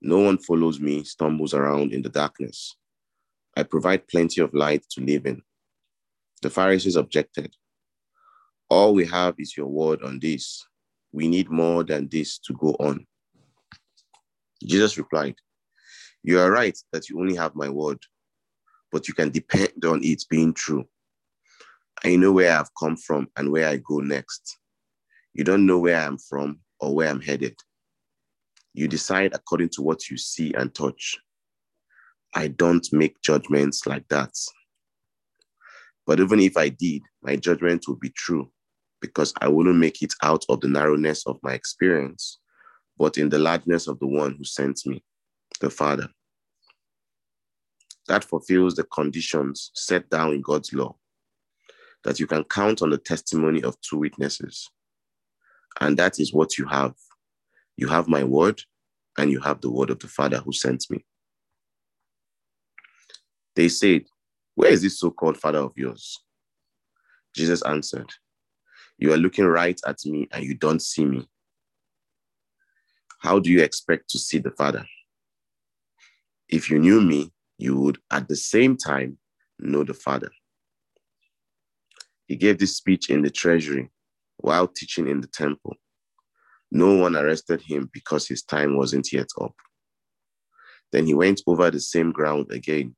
No 0.00 0.20
one 0.20 0.38
follows 0.38 0.80
me, 0.80 1.04
stumbles 1.04 1.52
around 1.52 1.92
in 1.92 2.00
the 2.00 2.08
darkness. 2.08 2.74
I 3.54 3.64
provide 3.64 4.08
plenty 4.08 4.40
of 4.40 4.54
light 4.54 4.86
to 4.92 5.02
live 5.02 5.26
in. 5.26 5.42
The 6.40 6.48
Pharisees 6.48 6.96
objected. 6.96 7.54
All 8.70 8.92
we 8.94 9.06
have 9.06 9.34
is 9.38 9.56
your 9.56 9.66
word 9.66 10.02
on 10.02 10.18
this. 10.20 10.66
We 11.12 11.26
need 11.26 11.50
more 11.50 11.84
than 11.84 12.08
this 12.08 12.38
to 12.40 12.52
go 12.52 12.76
on. 12.78 13.06
Jesus 14.62 14.98
replied, 14.98 15.36
You 16.22 16.38
are 16.40 16.50
right 16.50 16.76
that 16.92 17.08
you 17.08 17.18
only 17.18 17.34
have 17.36 17.54
my 17.54 17.70
word, 17.70 17.98
but 18.92 19.08
you 19.08 19.14
can 19.14 19.30
depend 19.30 19.84
on 19.86 20.04
it 20.04 20.22
being 20.28 20.52
true. 20.52 20.84
I 22.04 22.16
know 22.16 22.32
where 22.32 22.58
I've 22.58 22.70
come 22.78 22.96
from 22.96 23.28
and 23.36 23.50
where 23.50 23.68
I 23.68 23.78
go 23.78 23.98
next. 23.98 24.58
You 25.32 25.44
don't 25.44 25.66
know 25.66 25.78
where 25.78 26.00
I'm 26.00 26.18
from 26.18 26.60
or 26.78 26.94
where 26.94 27.08
I'm 27.08 27.22
headed. 27.22 27.56
You 28.74 28.86
decide 28.86 29.32
according 29.32 29.70
to 29.70 29.82
what 29.82 30.10
you 30.10 30.18
see 30.18 30.52
and 30.52 30.74
touch. 30.74 31.16
I 32.34 32.48
don't 32.48 32.86
make 32.92 33.20
judgments 33.22 33.86
like 33.86 34.06
that. 34.08 34.34
But 36.06 36.20
even 36.20 36.40
if 36.40 36.56
I 36.56 36.68
did, 36.68 37.02
my 37.22 37.36
judgment 37.36 37.84
would 37.88 38.00
be 38.00 38.10
true 38.10 38.50
because 39.00 39.32
I 39.40 39.48
wouldn't 39.48 39.76
make 39.76 40.02
it 40.02 40.12
out 40.22 40.44
of 40.48 40.60
the 40.60 40.68
narrowness 40.68 41.26
of 41.26 41.38
my 41.42 41.52
experience, 41.52 42.38
but 42.96 43.18
in 43.18 43.28
the 43.28 43.38
largeness 43.38 43.86
of 43.86 43.98
the 43.98 44.06
one 44.06 44.34
who 44.36 44.44
sent 44.44 44.80
me, 44.86 45.02
the 45.60 45.70
Father. 45.70 46.08
That 48.08 48.24
fulfills 48.24 48.74
the 48.74 48.84
conditions 48.84 49.70
set 49.74 50.08
down 50.10 50.32
in 50.32 50.40
God's 50.40 50.72
law, 50.72 50.96
that 52.04 52.18
you 52.18 52.26
can 52.26 52.44
count 52.44 52.82
on 52.82 52.90
the 52.90 52.98
testimony 52.98 53.62
of 53.62 53.80
two 53.80 53.98
witnesses. 53.98 54.68
And 55.80 55.96
that 55.98 56.18
is 56.18 56.32
what 56.32 56.58
you 56.58 56.66
have. 56.66 56.94
You 57.76 57.88
have 57.88 58.08
my 58.08 58.24
word, 58.24 58.60
and 59.16 59.30
you 59.30 59.40
have 59.40 59.60
the 59.60 59.70
word 59.70 59.90
of 59.90 60.00
the 60.00 60.08
Father 60.08 60.38
who 60.38 60.52
sent 60.52 60.86
me. 60.90 61.04
They 63.54 63.68
said, 63.68 64.04
Where 64.54 64.70
is 64.70 64.82
this 64.82 64.98
so 64.98 65.10
called 65.10 65.36
Father 65.36 65.58
of 65.58 65.72
yours? 65.76 66.18
Jesus 67.34 67.62
answered, 67.62 68.10
You 68.98 69.12
are 69.12 69.16
looking 69.16 69.46
right 69.46 69.80
at 69.86 70.04
me 70.04 70.28
and 70.32 70.44
you 70.44 70.54
don't 70.54 70.82
see 70.82 71.04
me. 71.04 71.28
How 73.20 73.38
do 73.38 73.50
you 73.50 73.62
expect 73.62 74.10
to 74.10 74.18
see 74.18 74.38
the 74.38 74.50
Father? 74.50 74.84
If 76.48 76.70
you 76.70 76.78
knew 76.78 77.00
me, 77.00 77.32
you 77.58 77.78
would 77.78 77.98
at 78.10 78.28
the 78.28 78.36
same 78.36 78.76
time 78.76 79.18
know 79.58 79.84
the 79.84 79.94
Father. 79.94 80.30
He 82.26 82.36
gave 82.36 82.58
this 82.58 82.76
speech 82.76 83.08
in 83.10 83.22
the 83.22 83.30
treasury 83.30 83.90
while 84.36 84.68
teaching 84.68 85.08
in 85.08 85.20
the 85.20 85.28
temple. 85.28 85.74
No 86.70 86.94
one 86.96 87.16
arrested 87.16 87.62
him 87.62 87.88
because 87.92 88.28
his 88.28 88.42
time 88.42 88.76
wasn't 88.76 89.12
yet 89.12 89.28
up. 89.40 89.54
Then 90.92 91.06
he 91.06 91.14
went 91.14 91.40
over 91.46 91.70
the 91.70 91.80
same 91.80 92.12
ground 92.12 92.46
again. 92.50 92.94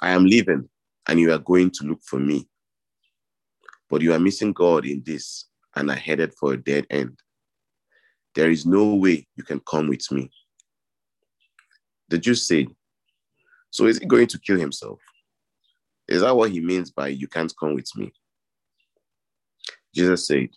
I 0.00 0.10
am 0.10 0.24
leaving, 0.24 0.68
and 1.06 1.20
you 1.20 1.32
are 1.32 1.38
going 1.38 1.70
to 1.72 1.84
look 1.84 2.00
for 2.04 2.18
me. 2.18 2.48
But 3.94 4.02
you 4.02 4.12
are 4.12 4.18
missing 4.18 4.52
God 4.52 4.84
in 4.86 5.04
this 5.06 5.44
and 5.76 5.88
are 5.88 5.94
headed 5.94 6.34
for 6.34 6.52
a 6.52 6.56
dead 6.56 6.84
end. 6.90 7.16
There 8.34 8.50
is 8.50 8.66
no 8.66 8.96
way 8.96 9.24
you 9.36 9.44
can 9.44 9.60
come 9.60 9.88
with 9.88 10.10
me. 10.10 10.32
The 12.08 12.18
Jews 12.18 12.44
said, 12.44 12.66
So 13.70 13.86
is 13.86 13.98
he 13.98 14.06
going 14.06 14.26
to 14.26 14.40
kill 14.40 14.58
himself? 14.58 14.98
Is 16.08 16.22
that 16.22 16.34
what 16.34 16.50
he 16.50 16.60
means 16.60 16.90
by 16.90 17.06
you 17.06 17.28
can't 17.28 17.54
come 17.56 17.76
with 17.76 17.88
me? 17.94 18.12
Jesus 19.94 20.26
said, 20.26 20.48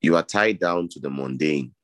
You 0.00 0.16
are 0.16 0.22
tied 0.22 0.58
down 0.58 0.88
to 0.92 0.98
the 0.98 1.10
mundane. 1.10 1.74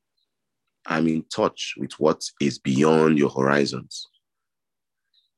I'm 0.87 1.07
in 1.07 1.23
touch 1.31 1.75
with 1.77 1.91
what 1.99 2.23
is 2.41 2.57
beyond 2.57 3.19
your 3.19 3.29
horizons. 3.29 4.07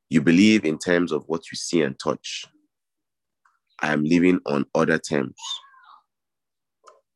You 0.08 0.22
believe 0.22 0.64
in 0.64 0.78
terms 0.78 1.12
of 1.12 1.24
what 1.26 1.42
you 1.52 1.56
see 1.56 1.82
and 1.82 1.98
touch. 1.98 2.46
I 3.80 3.92
am 3.92 4.04
living 4.04 4.40
on 4.46 4.66
other 4.74 4.98
terms. 4.98 5.36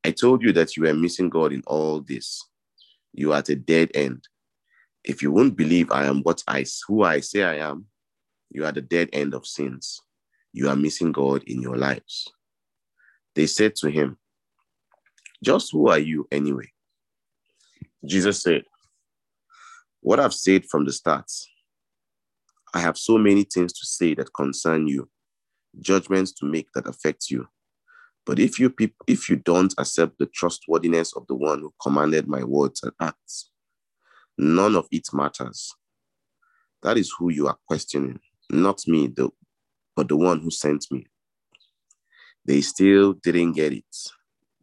I 0.05 0.11
told 0.11 0.43
you 0.43 0.53
that 0.53 0.77
you 0.77 0.85
were 0.85 0.95
missing 0.95 1.29
God 1.29 1.53
in 1.53 1.63
all 1.67 2.01
this. 2.01 2.43
You 3.13 3.33
are 3.33 3.39
at 3.39 3.49
a 3.49 3.57
dead 3.57 3.91
end. 3.95 4.27
If 5.05 5.23
you 5.23 5.33
won't 5.33 5.57
believe 5.57 5.91
I 5.91 6.05
am 6.05 6.23
what 6.23 6.43
I 6.47 6.65
who 6.87 7.03
I 7.03 7.21
say 7.21 7.43
I 7.43 7.57
am, 7.57 7.87
you 8.51 8.65
are 8.65 8.69
at 8.69 8.75
the 8.75 8.83
dead 8.83 9.09
end 9.13 9.35
of 9.35 9.47
sins. 9.47 10.01
You 10.53 10.69
are 10.69 10.77
missing 10.77 11.13
God 11.13 11.43
in 11.45 11.63
your 11.63 11.77
lives. 11.77 12.31
They 13.35 13.47
said 13.47 13.77
to 13.77 13.91
him, 13.91 14.19
Just 15.43 15.73
who 15.73 15.89
are 15.89 15.99
you 15.99 16.27
anyway? 16.31 16.71
Jesus 18.05 18.43
said, 18.43 18.65
What 20.01 20.21
I've 20.21 20.35
said 20.35 20.67
from 20.67 20.85
the 20.85 20.93
start. 20.93 21.31
I 22.73 22.81
have 22.81 22.97
so 22.97 23.19
many 23.19 23.45
things 23.45 23.73
to 23.73 23.87
say 23.87 24.15
that 24.15 24.33
concern 24.33 24.87
you, 24.87 25.09
judgments 25.79 26.33
to 26.33 26.47
make 26.47 26.73
that 26.75 26.87
affect 26.87 27.31
you. 27.31 27.47
But 28.27 28.39
if 28.39 28.59
you 28.59 28.71
peop- 28.71 29.03
if 29.07 29.29
you 29.29 29.37
don't 29.37 29.75
accept 29.79 30.19
the 30.19 30.27
trustworthiness 30.27 31.15
of 31.17 31.27
the 31.27 31.35
one 31.35 31.61
who 31.61 31.75
commanded 31.83 32.29
my 32.29 32.45
words 32.45 32.83
and 32.83 32.93
acts, 33.01 33.51
none 34.37 34.77
of 34.77 34.87
it 34.91 35.09
matters. 35.13 35.75
That 36.83 36.97
is 36.97 37.13
who 37.19 37.31
you 37.31 37.47
are 37.47 37.59
questioning, 37.67 38.21
not 38.51 38.87
me, 38.87 39.09
the, 39.09 39.31
but 39.97 40.09
the 40.09 40.17
one 40.17 40.41
who 40.41 40.51
sent 40.51 40.87
me. 40.91 41.07
They 42.47 42.61
still 42.63 43.13
didn't 43.15 43.53
get 43.53 43.73
it, 43.73 43.97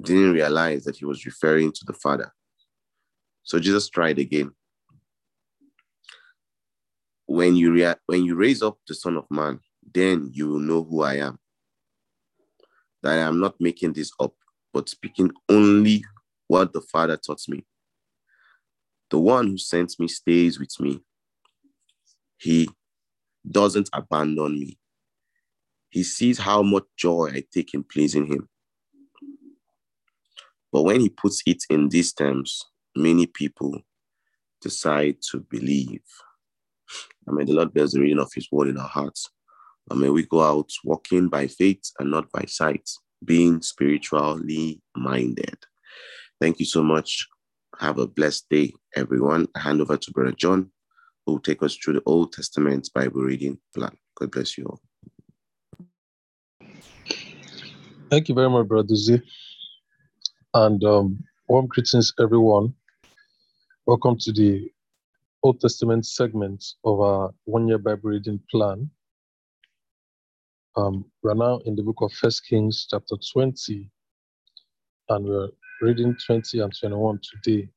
didn't 0.01 0.34
realize 0.34 0.84
that 0.86 0.97
he 0.97 1.05
was 1.05 1.26
referring 1.26 1.72
to 1.74 1.86
the 1.86 1.93
Father. 1.93 2.34
So 3.43 3.60
Jesus 3.60 3.89
tried 3.89 4.20
again. 4.20 4.51
When 7.28 7.55
you, 7.55 7.72
rea- 7.74 7.95
when 8.05 8.24
you 8.24 8.36
raise 8.36 8.62
up 8.64 8.78
the 8.88 8.95
Son 8.95 9.18
of 9.18 9.26
Man, 9.30 9.60
then 9.93 10.29
you 10.33 10.49
will 10.49 10.59
know 10.59 10.83
who 10.83 11.01
I 11.01 11.15
am. 11.15 11.39
That 13.03 13.19
I 13.19 13.21
am 13.21 13.39
not 13.39 13.55
making 13.59 13.93
this 13.93 14.11
up, 14.19 14.33
but 14.73 14.89
speaking 14.89 15.31
only 15.49 16.03
what 16.47 16.73
the 16.73 16.81
Father 16.81 17.17
taught 17.17 17.41
me. 17.47 17.65
The 19.09 19.19
one 19.19 19.47
who 19.47 19.57
sent 19.57 19.95
me 19.99 20.07
stays 20.07 20.59
with 20.59 20.77
me. 20.79 20.99
He 22.38 22.69
doesn't 23.49 23.89
abandon 23.93 24.59
me. 24.59 24.77
He 25.89 26.03
sees 26.03 26.38
how 26.38 26.61
much 26.61 26.83
joy 26.97 27.31
I 27.33 27.43
take 27.53 27.73
in 27.73 27.83
pleasing 27.83 28.27
him. 28.27 28.49
But 30.71 30.83
when 30.83 30.99
he 30.99 31.09
puts 31.09 31.41
it 31.45 31.63
in 31.69 31.89
these 31.89 32.13
terms, 32.13 32.61
many 32.95 33.25
people 33.25 33.79
decide 34.61 35.17
to 35.31 35.39
believe. 35.39 36.03
I 37.27 37.31
mean, 37.31 37.45
the 37.45 37.53
Lord 37.53 37.73
bless 37.73 37.93
the 37.93 38.01
reading 38.01 38.19
of 38.19 38.31
his 38.33 38.49
word 38.51 38.67
in 38.67 38.77
our 38.77 38.88
hearts. 38.88 39.29
And 39.89 40.01
may 40.01 40.09
we 40.09 40.25
go 40.25 40.41
out 40.41 40.69
walking 40.83 41.29
by 41.29 41.47
faith 41.47 41.91
and 41.99 42.11
not 42.11 42.29
by 42.31 42.43
sight, 42.47 42.89
being 43.23 43.61
spiritually 43.61 44.81
minded. 44.95 45.57
Thank 46.41 46.59
you 46.59 46.65
so 46.65 46.83
much. 46.83 47.27
Have 47.79 47.97
a 47.97 48.07
blessed 48.07 48.49
day, 48.49 48.73
everyone. 48.95 49.47
I 49.55 49.59
hand 49.59 49.81
over 49.81 49.97
to 49.97 50.11
Brother 50.11 50.33
John, 50.33 50.71
who 51.25 51.33
will 51.33 51.39
take 51.39 51.63
us 51.63 51.75
through 51.75 51.93
the 51.93 52.03
Old 52.05 52.33
Testament 52.33 52.89
Bible 52.93 53.21
reading 53.21 53.59
plan. 53.73 53.95
God 54.15 54.31
bless 54.31 54.57
you 54.57 54.65
all. 54.65 54.81
Thank 58.09 58.29
you 58.29 58.35
very 58.35 58.49
much, 58.49 58.67
Brother 58.67 58.95
Z. 58.95 59.21
And 60.53 60.83
um, 60.83 61.23
warm 61.47 61.67
greetings, 61.67 62.13
everyone. 62.19 62.73
Welcome 63.85 64.17
to 64.19 64.33
the 64.33 64.69
Old 65.43 65.61
Testament 65.61 66.05
segment 66.05 66.63
of 66.83 66.99
our 66.99 67.33
one 67.45 67.67
year 67.67 67.77
Bible 67.77 68.09
reading 68.09 68.39
plan. 68.51 68.89
Um, 70.78 71.05
we're 71.23 71.36
now 71.36 71.59
in 71.65 71.75
the 71.75 71.84
book 71.84 71.97
of 72.01 72.13
First 72.13 72.47
Kings, 72.47 72.88
chapter 72.89 73.17
20, 73.34 73.91
and 75.09 75.25
we're 75.25 75.49
reading 75.82 76.15
20 76.25 76.59
and 76.59 76.73
21 76.80 77.19
today. 77.43 77.69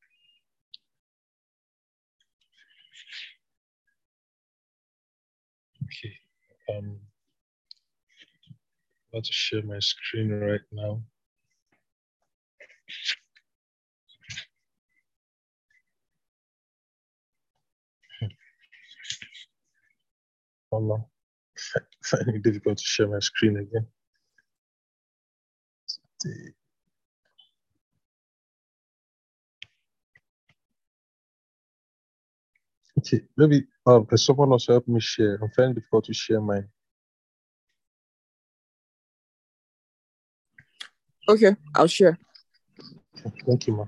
Okay. 5.83 6.13
Um, 6.77 6.99
I'm 9.13 9.19
about 9.19 9.25
to 9.25 9.33
share 9.33 9.63
my 9.63 9.79
screen 9.79 10.31
right 10.31 10.61
now. 10.71 11.01
Oh 20.73 20.79
no, 20.79 21.10
finding 22.03 22.35
it 22.35 22.43
difficult 22.43 22.77
to 22.77 22.83
share 22.83 23.07
my 23.07 23.19
screen 23.19 23.57
again. 23.57 23.87
The- 26.23 26.53
Okay, 32.97 33.21
maybe 33.37 33.65
um, 33.85 34.05
can 34.05 34.17
someone 34.17 34.51
also 34.51 34.73
help 34.73 34.87
me 34.87 34.99
share? 34.99 35.39
I'm 35.41 35.49
finding 35.55 35.71
it 35.71 35.75
difficult 35.75 36.05
to 36.05 36.13
share 36.13 36.41
mine. 36.41 36.67
Okay, 41.29 41.55
I'll 41.73 41.87
share. 41.87 42.19
Thank 43.47 43.67
you, 43.67 43.77
ma. 43.77 43.85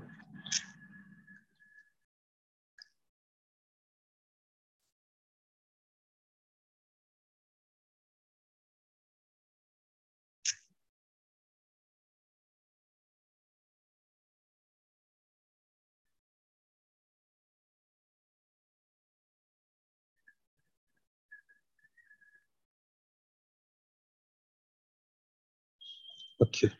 Okay. 26.40 26.70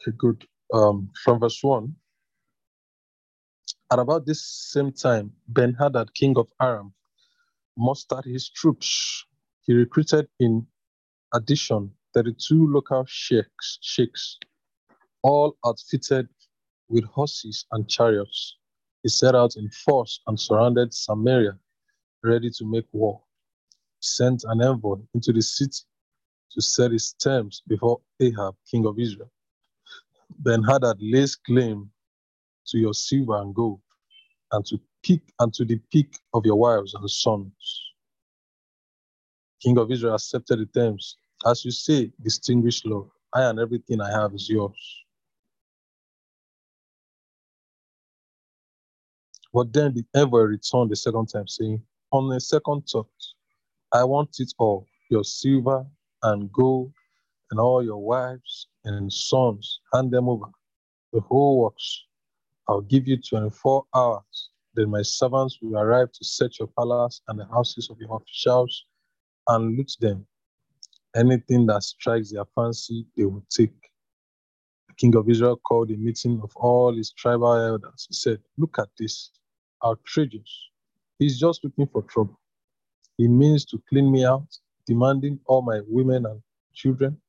Okay, 0.00 0.16
good. 0.16 0.44
Um, 0.72 1.10
from 1.22 1.40
verse 1.40 1.62
1. 1.62 1.94
At 3.92 3.98
about 3.98 4.26
this 4.26 4.44
same 4.44 4.92
time, 4.92 5.32
Ben 5.48 5.74
Hadad, 5.74 6.12
king 6.14 6.36
of 6.36 6.48
Aram, 6.60 6.92
mustered 7.76 8.24
his 8.24 8.48
troops. 8.48 9.24
He 9.62 9.74
recruited 9.74 10.28
in 10.40 10.66
addition 11.34 11.92
32 12.14 12.72
local 12.72 13.04
sheikhs, 13.06 13.78
sheikhs, 13.82 14.38
all 15.22 15.56
outfitted 15.64 16.28
with 16.88 17.04
horses 17.04 17.66
and 17.72 17.88
chariots. 17.88 18.56
He 19.02 19.08
set 19.08 19.34
out 19.34 19.56
in 19.56 19.70
force 19.70 20.20
and 20.26 20.38
surrounded 20.38 20.94
Samaria, 20.94 21.58
ready 22.24 22.50
to 22.50 22.64
make 22.64 22.86
war. 22.92 23.22
Sent 24.06 24.44
an 24.44 24.62
envoy 24.62 24.98
into 25.14 25.32
the 25.32 25.42
city 25.42 25.80
to 26.52 26.62
set 26.62 26.92
his 26.92 27.12
terms 27.14 27.62
before 27.68 28.00
Ahab, 28.20 28.54
king 28.70 28.86
of 28.86 28.98
Israel. 28.98 29.30
Ben 30.40 30.62
Hadad 30.62 30.98
lays 31.00 31.36
claim 31.36 31.90
to 32.68 32.78
your 32.78 32.94
silver 32.94 33.36
and 33.42 33.54
gold, 33.54 33.80
and 34.52 34.64
to 34.66 34.80
pick 35.04 35.22
and 35.40 35.52
to 35.54 35.64
the 35.64 35.78
pick 35.92 36.18
of 36.34 36.46
your 36.46 36.56
wives 36.56 36.94
and 36.94 37.10
sons. 37.10 37.92
King 39.62 39.78
of 39.78 39.90
Israel 39.90 40.14
accepted 40.14 40.60
the 40.60 40.66
terms. 40.66 41.16
As 41.46 41.64
you 41.64 41.70
say, 41.72 42.12
distinguished 42.22 42.86
Lord, 42.86 43.08
I 43.34 43.44
and 43.44 43.58
everything 43.60 44.00
I 44.00 44.10
have 44.10 44.34
is 44.34 44.48
yours. 44.48 45.04
But 49.52 49.72
then 49.72 49.94
the 49.94 50.04
envoy 50.14 50.42
returned 50.42 50.90
the 50.90 50.96
second 50.96 51.26
time, 51.28 51.48
saying, 51.48 51.82
On 52.12 52.32
a 52.32 52.40
second 52.40 52.82
thought, 52.88 53.10
I 53.96 54.04
want 54.04 54.40
it 54.40 54.52
all 54.58 54.86
your 55.08 55.24
silver 55.24 55.86
and 56.22 56.52
gold 56.52 56.92
and 57.50 57.58
all 57.58 57.82
your 57.82 57.96
wives 57.96 58.68
and 58.84 59.10
sons. 59.10 59.80
Hand 59.90 60.10
them 60.10 60.28
over. 60.28 60.48
The 61.14 61.20
whole 61.20 61.60
works. 61.62 62.04
I'll 62.68 62.82
give 62.82 63.08
you 63.08 63.16
24 63.16 63.86
hours. 63.94 64.50
Then 64.74 64.90
my 64.90 65.00
servants 65.00 65.58
will 65.62 65.78
arrive 65.78 66.12
to 66.12 66.24
search 66.26 66.58
your 66.58 66.68
palace 66.78 67.22
and 67.28 67.40
the 67.40 67.46
houses 67.46 67.88
of 67.88 67.96
your 67.98 68.14
officials 68.16 68.84
and 69.48 69.78
loot 69.78 69.92
them. 69.98 70.26
Anything 71.14 71.64
that 71.68 71.82
strikes 71.82 72.30
their 72.30 72.44
fancy, 72.54 73.06
they 73.16 73.24
will 73.24 73.46
take. 73.48 73.80
The 74.88 74.94
king 74.98 75.16
of 75.16 75.30
Israel 75.30 75.56
called 75.56 75.90
a 75.90 75.96
meeting 75.96 76.38
of 76.42 76.54
all 76.56 76.94
his 76.94 77.12
tribal 77.12 77.54
elders. 77.54 78.08
He 78.10 78.14
said, 78.14 78.40
Look 78.58 78.78
at 78.78 78.88
this, 78.98 79.30
outrageous. 79.82 80.68
He's 81.18 81.40
just 81.40 81.64
looking 81.64 81.86
for 81.86 82.02
trouble. 82.02 82.38
He 83.18 83.28
means 83.28 83.64
to 83.66 83.82
clean 83.88 84.10
me 84.12 84.24
out, 84.24 84.48
demanding 84.86 85.40
all 85.46 85.62
my 85.62 85.80
women 85.88 86.26
and 86.26 86.42
children. 86.74 87.20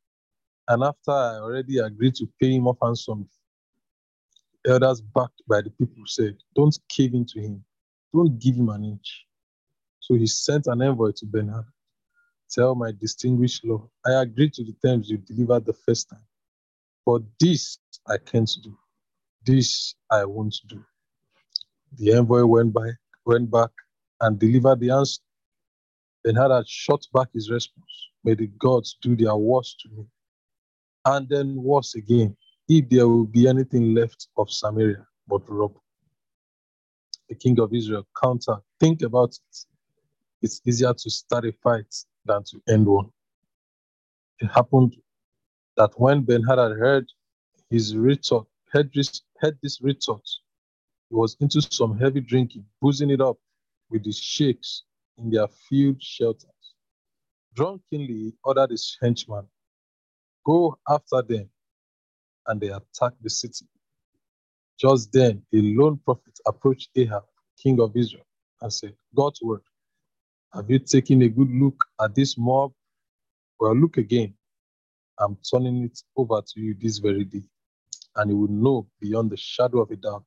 And 0.67 0.83
after 0.83 1.11
I 1.11 1.35
already 1.39 1.79
agreed 1.79 2.15
to 2.15 2.27
pay 2.41 2.53
him 2.53 2.67
off 2.67 2.77
handsomely, 2.81 3.29
elders 4.67 5.01
backed 5.01 5.41
by 5.47 5.61
the 5.61 5.71
people 5.71 6.03
said, 6.07 6.37
Don't 6.55 6.77
cave 6.89 7.13
into 7.13 7.39
him, 7.39 7.63
don't 8.13 8.39
give 8.39 8.55
him 8.55 8.69
an 8.69 8.83
inch. 8.85 9.25
So 9.99 10.15
he 10.15 10.27
sent 10.27 10.67
an 10.67 10.81
envoy 10.81 11.11
to 11.17 11.25
Benhad. 11.25 11.65
Tell 12.51 12.75
my 12.75 12.91
distinguished 12.93 13.65
Lord, 13.65 13.89
I 14.05 14.21
agreed 14.21 14.53
to 14.53 14.63
the 14.63 14.73
terms 14.85 15.09
you 15.09 15.17
delivered 15.17 15.65
the 15.65 15.73
first 15.73 16.09
time. 16.09 16.25
But 17.05 17.23
this 17.39 17.79
I 18.07 18.17
can't 18.17 18.51
do. 18.63 18.77
This 19.45 19.95
I 20.11 20.25
won't 20.25 20.55
do. 20.69 20.83
The 21.97 22.13
envoy 22.13 22.45
went 22.45 22.73
by, 22.73 22.91
went 23.25 23.51
back 23.51 23.71
and 24.21 24.39
delivered 24.39 24.79
the 24.79 24.91
answer. 24.91 25.21
Benhadad 26.27 26.65
shot 26.67 27.07
back 27.13 27.29
his 27.33 27.49
response. 27.49 28.09
May 28.25 28.33
the 28.33 28.47
gods 28.47 28.97
do 29.01 29.15
their 29.15 29.37
worst 29.37 29.79
to 29.81 29.89
me. 29.89 30.05
And 31.05 31.29
then 31.29 31.55
worse 31.55 31.95
again, 31.95 32.35
if 32.67 32.89
there 32.89 33.07
will 33.07 33.25
be 33.25 33.47
anything 33.47 33.93
left 33.93 34.27
of 34.35 34.51
Samaria 34.51 35.07
but 35.27 35.41
rubble. 35.47 35.83
the 37.29 37.35
king 37.35 37.59
of 37.59 37.73
Israel 37.73 38.05
countered, 38.21 38.59
Think 38.79 39.03
about 39.03 39.29
it. 39.29 39.57
It's 40.41 40.61
easier 40.65 40.93
to 40.93 41.09
start 41.09 41.45
a 41.45 41.53
fight 41.63 41.93
than 42.25 42.43
to 42.49 42.61
end 42.67 42.85
one. 42.85 43.09
It 44.39 44.47
happened 44.47 44.97
that 45.77 45.91
when 45.95 46.23
Ben 46.23 46.43
Hadad 46.43 46.73
heard 46.77 47.05
his 47.69 47.95
retort, 47.95 48.47
heard 48.73 48.91
this, 48.93 49.21
heard 49.39 49.57
this 49.63 49.81
retort, 49.81 50.27
he 51.09 51.15
was 51.15 51.37
into 51.39 51.61
some 51.61 51.97
heavy 51.97 52.19
drinking, 52.19 52.65
boozing 52.81 53.11
it 53.11 53.21
up 53.21 53.37
with 53.89 54.03
his 54.05 54.19
sheikhs 54.19 54.83
in 55.19 55.31
their 55.31 55.47
field 55.69 56.01
shelters. 56.01 56.45
Drunkenly, 57.55 58.33
ordered 58.43 58.71
his 58.71 58.97
henchman, 59.01 59.47
Go 60.45 60.77
after 60.89 61.21
them, 61.23 61.49
and 62.47 62.61
they 62.61 62.69
attacked 62.69 63.23
the 63.23 63.29
city. 63.29 63.65
Just 64.79 65.11
then, 65.13 65.43
a 65.53 65.57
lone 65.61 65.99
prophet 66.05 66.39
approached 66.47 66.89
Ahab, 66.97 67.23
king 67.61 67.79
of 67.81 67.95
Israel, 67.97 68.25
and 68.61 68.73
said, 68.73 68.95
God's 69.15 69.41
word, 69.43 69.61
have 70.53 70.69
you 70.69 70.79
taken 70.79 71.21
a 71.23 71.29
good 71.29 71.51
look 71.51 71.85
at 72.01 72.15
this 72.15 72.37
mob? 72.37 72.73
Well, 73.59 73.75
look 73.77 73.97
again. 73.97 74.35
I'm 75.19 75.37
turning 75.51 75.85
it 75.85 75.99
over 76.17 76.41
to 76.41 76.61
you 76.61 76.75
this 76.79 76.99
very 76.99 77.25
day, 77.25 77.43
and 78.15 78.31
you 78.31 78.37
will 78.37 78.49
know 78.51 78.87
beyond 79.01 79.31
the 79.31 79.37
shadow 79.37 79.81
of 79.81 79.91
a 79.91 79.97
doubt 79.97 80.25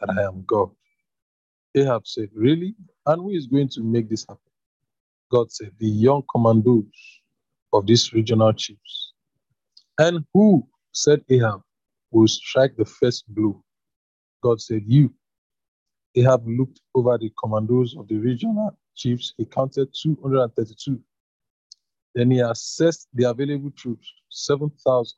that 0.00 0.10
I 0.10 0.22
am 0.24 0.44
God. 0.46 0.70
Ahab 1.74 2.06
said, 2.06 2.30
Really? 2.34 2.74
And 3.06 3.22
who 3.22 3.30
is 3.30 3.46
going 3.46 3.68
to 3.70 3.82
make 3.82 4.08
this 4.08 4.24
happen? 4.28 4.42
God 5.30 5.52
said, 5.52 5.72
The 5.78 5.88
young 5.88 6.22
commandos 6.30 6.86
of 7.72 7.86
these 7.86 8.12
regional 8.12 8.52
chiefs. 8.52 9.12
And 9.98 10.24
who, 10.32 10.66
said 10.92 11.22
Ahab, 11.30 11.62
will 12.10 12.28
strike 12.28 12.76
the 12.76 12.84
first 12.84 13.24
blow? 13.28 13.62
God 14.42 14.60
said, 14.60 14.82
You. 14.86 15.12
Ahab 16.16 16.42
looked 16.46 16.80
over 16.94 17.18
the 17.18 17.32
commandos 17.42 17.96
of 17.96 18.08
the 18.08 18.16
regional 18.16 18.76
chiefs. 18.96 19.34
He 19.36 19.44
counted 19.44 19.88
232. 19.94 21.00
Then 22.14 22.30
he 22.30 22.40
assessed 22.40 23.08
the 23.14 23.30
available 23.30 23.70
troops, 23.72 24.12
7,000. 24.30 25.16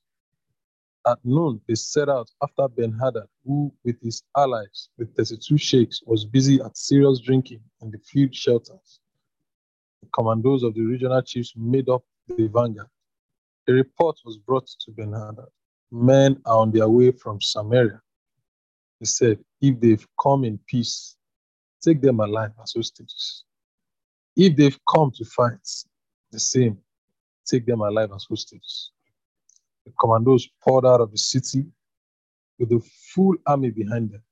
At 1.07 1.19
noon, 1.25 1.61
they 1.67 1.75
set 1.75 2.09
out 2.11 2.31
after 2.43 2.69
Ben 2.69 2.93
Hadad, 2.93 3.27
who, 3.45 3.73
with 3.85 4.01
his 4.03 4.23
allies, 4.37 4.91
the 4.99 5.07
32 5.07 5.57
sheikhs, 5.57 6.03
was 6.05 6.27
busy 6.27 6.61
at 6.61 6.77
serious 6.77 7.21
drinking 7.21 7.63
in 7.81 7.91
the 7.91 7.99
field 7.99 8.35
shelters. 8.35 9.01
The 10.03 10.09
commandos 10.15 10.63
of 10.63 10.75
the 10.75 10.83
regional 10.83 11.23
chiefs 11.23 11.55
made 11.57 11.89
up 11.89 12.05
the 12.29 12.49
vanguard. 12.49 12.89
A 13.69 13.73
report 13.73 14.19
was 14.25 14.37
brought 14.37 14.67
to 14.67 14.91
Ben 14.91 15.13
Hadad. 15.13 15.47
Men 15.91 16.41
are 16.45 16.59
on 16.59 16.71
their 16.71 16.89
way 16.89 17.13
from 17.13 17.41
Samaria. 17.41 18.01
He 18.99 19.07
said, 19.07 19.39
If 19.61 19.81
they've 19.81 20.07
come 20.23 20.45
in 20.45 20.59
peace, 20.67 21.17
take 21.81 22.03
them 22.03 22.21
alive 22.21 22.53
as 22.63 22.75
hostages. 22.77 23.45
If 24.37 24.55
they've 24.57 24.79
come 24.93 25.11
to 25.13 25.25
fight, 25.25 25.67
the 26.31 26.39
same, 26.39 26.79
take 27.47 27.65
them 27.67 27.81
alive 27.81 28.11
as 28.15 28.27
hostages. 28.29 28.93
The 29.91 29.97
commandos 30.01 30.49
poured 30.63 30.87
out 30.87 31.01
of 31.01 31.11
the 31.11 31.19
city 31.19 31.67
with 32.59 32.73
a 32.73 32.81
full 33.15 33.35
army 33.47 33.71
behind 33.71 34.13
them. 34.13 34.23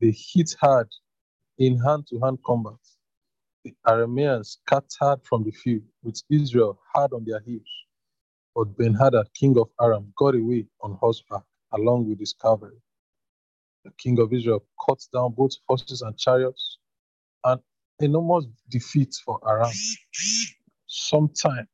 They 0.00 0.12
hit 0.12 0.56
hard 0.60 0.88
in 1.58 1.78
hand 1.78 2.06
to 2.08 2.20
hand 2.20 2.38
combat. 2.46 2.78
The 3.64 3.74
Arameans 3.86 4.58
scattered 4.58 5.22
from 5.24 5.44
the 5.44 5.52
field 5.52 5.84
with 6.02 6.22
Israel 6.30 6.80
hard 6.94 7.12
on 7.14 7.24
their 7.26 7.40
heels. 7.40 7.68
But 8.56 8.76
Ben 8.78 8.94
Hadad, 8.94 9.28
king 9.34 9.58
of 9.58 9.70
Aram, 9.80 10.12
got 10.18 10.34
away 10.36 10.66
on 10.82 10.94
horseback 11.00 11.44
along 11.72 12.08
with 12.08 12.20
his 12.20 12.34
cavalry. 12.34 12.80
The 13.84 13.92
king 13.98 14.20
of 14.20 14.32
Israel 14.32 14.64
cut 14.88 15.00
down 15.14 15.32
both 15.34 15.52
horses 15.68 16.02
and 16.02 16.18
chariots, 16.18 16.78
an 17.44 17.60
enormous 18.00 18.46
defeat 18.70 19.14
for 19.24 19.40
Aram. 19.48 19.72
Sometime, 20.86 21.68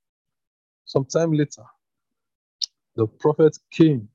sometime 0.87 1.33
later, 1.33 1.65
the 2.97 3.07
prophet 3.07 3.57
came 3.71 4.09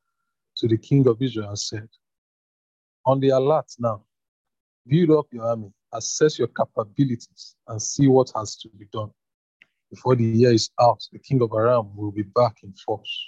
to 0.57 0.67
the 0.67 0.77
king 0.77 1.07
of 1.07 1.21
Israel 1.21 1.49
and 1.49 1.59
said, 1.59 1.87
On 3.05 3.19
the 3.19 3.29
alert 3.29 3.71
now, 3.79 4.03
build 4.87 5.11
up 5.11 5.27
your 5.31 5.47
army, 5.47 5.71
assess 5.93 6.39
your 6.39 6.47
capabilities, 6.47 7.55
and 7.67 7.81
see 7.81 8.07
what 8.07 8.31
has 8.35 8.55
to 8.57 8.69
be 8.69 8.85
done. 8.91 9.11
Before 9.91 10.15
the 10.15 10.23
year 10.23 10.51
is 10.51 10.71
out, 10.79 11.03
the 11.11 11.19
king 11.19 11.41
of 11.41 11.51
Aram 11.53 11.95
will 11.95 12.11
be 12.11 12.23
back 12.23 12.57
in 12.63 12.73
force. 12.73 13.27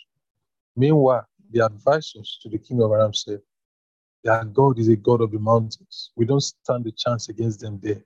Meanwhile, 0.76 1.28
the 1.52 1.66
advisors 1.66 2.40
to 2.42 2.50
the 2.50 2.58
king 2.58 2.82
of 2.82 2.92
Aram 2.92 3.14
said, 3.14 3.40
Their 4.24 4.44
God 4.46 4.80
is 4.80 4.88
a 4.88 4.96
God 4.96 5.22
of 5.22 5.32
the 5.32 5.40
mountains. 5.40 6.12
We 6.16 6.26
don't 6.26 6.42
stand 6.42 6.88
a 6.88 6.92
chance 6.92 7.30
against 7.30 7.60
them 7.60 7.80
there. 7.84 8.04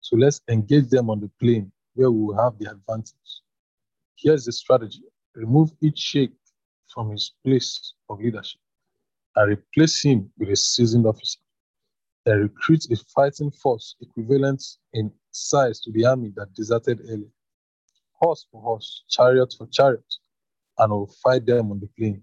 So 0.00 0.16
let's 0.16 0.40
engage 0.48 0.88
them 0.88 1.10
on 1.10 1.20
the 1.20 1.30
plain 1.40 1.70
where 1.94 2.10
we 2.10 2.24
will 2.24 2.42
have 2.42 2.58
the 2.58 2.70
advantage. 2.70 3.42
Here's 4.16 4.46
the 4.46 4.52
strategy 4.52 5.02
remove 5.34 5.70
each 5.80 5.98
sheikh 5.98 6.32
from 6.92 7.10
his 7.10 7.32
place 7.44 7.94
of 8.08 8.20
leadership 8.20 8.60
and 9.36 9.50
replace 9.50 10.02
him 10.02 10.30
with 10.38 10.50
a 10.50 10.56
seasoned 10.56 11.06
officer. 11.06 11.40
Then 12.24 12.40
recruit 12.40 12.90
a 12.90 12.96
fighting 13.14 13.50
force 13.50 13.96
equivalent 14.00 14.62
in 14.92 15.10
size 15.30 15.80
to 15.80 15.92
the 15.92 16.04
army 16.04 16.32
that 16.36 16.52
deserted 16.54 17.00
earlier. 17.08 17.32
Horse 18.12 18.46
for 18.50 18.60
horse, 18.60 19.04
chariot 19.08 19.54
for 19.56 19.66
chariot, 19.68 20.14
and 20.78 20.92
will 20.92 21.10
fight 21.22 21.46
them 21.46 21.70
on 21.70 21.80
the 21.80 21.88
plain. 21.98 22.22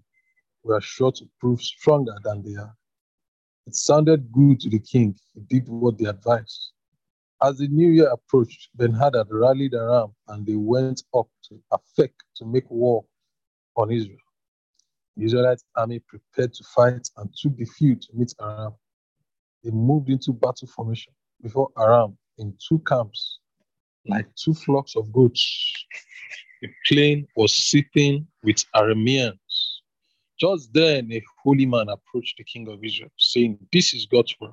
We 0.62 0.74
are 0.74 0.80
sure 0.80 1.12
to 1.12 1.24
prove 1.40 1.60
stronger 1.60 2.14
than 2.22 2.42
they 2.42 2.54
are. 2.54 2.74
It 3.66 3.74
sounded 3.74 4.30
good 4.30 4.60
to 4.60 4.70
the 4.70 4.78
king. 4.78 5.16
He 5.34 5.40
did 5.40 5.68
what 5.68 5.98
they 5.98 6.06
advised. 6.06 6.72
As 7.42 7.58
the 7.58 7.68
new 7.68 7.90
year 7.90 8.08
approached, 8.08 8.70
Ben 8.74 8.92
Hadad 8.92 9.28
rallied 9.30 9.74
Aram 9.74 10.14
and 10.28 10.46
they 10.46 10.56
went 10.56 11.02
up 11.14 11.28
to 11.44 11.60
Aphek 11.72 12.12
to 12.36 12.44
make 12.44 12.68
war 12.70 13.04
on 13.76 13.92
Israel. 13.92 14.18
The 15.18 15.24
Israelite 15.24 15.60
army 15.74 15.98
prepared 15.98 16.54
to 16.54 16.64
fight 16.64 17.10
and 17.16 17.28
took 17.34 17.56
the 17.56 17.64
field 17.64 18.00
to 18.02 18.08
meet 18.14 18.32
Aram. 18.40 18.74
They 19.64 19.72
moved 19.72 20.10
into 20.10 20.32
battle 20.32 20.68
formation 20.68 21.12
before 21.42 21.70
Aram 21.76 22.16
in 22.38 22.56
two 22.68 22.78
camps, 22.86 23.40
like 24.06 24.32
two 24.36 24.54
flocks 24.54 24.94
of 24.94 25.12
goats. 25.12 25.86
The 26.62 26.68
plain 26.86 27.26
was 27.34 27.52
sitting 27.52 28.28
with 28.44 28.64
Arameans. 28.76 29.80
Just 30.38 30.72
then, 30.72 31.10
a 31.10 31.20
holy 31.42 31.66
man 31.66 31.88
approached 31.88 32.36
the 32.38 32.44
king 32.44 32.68
of 32.68 32.84
Israel, 32.84 33.10
saying, 33.18 33.58
This 33.72 33.94
is 33.94 34.06
God's 34.06 34.36
word. 34.40 34.52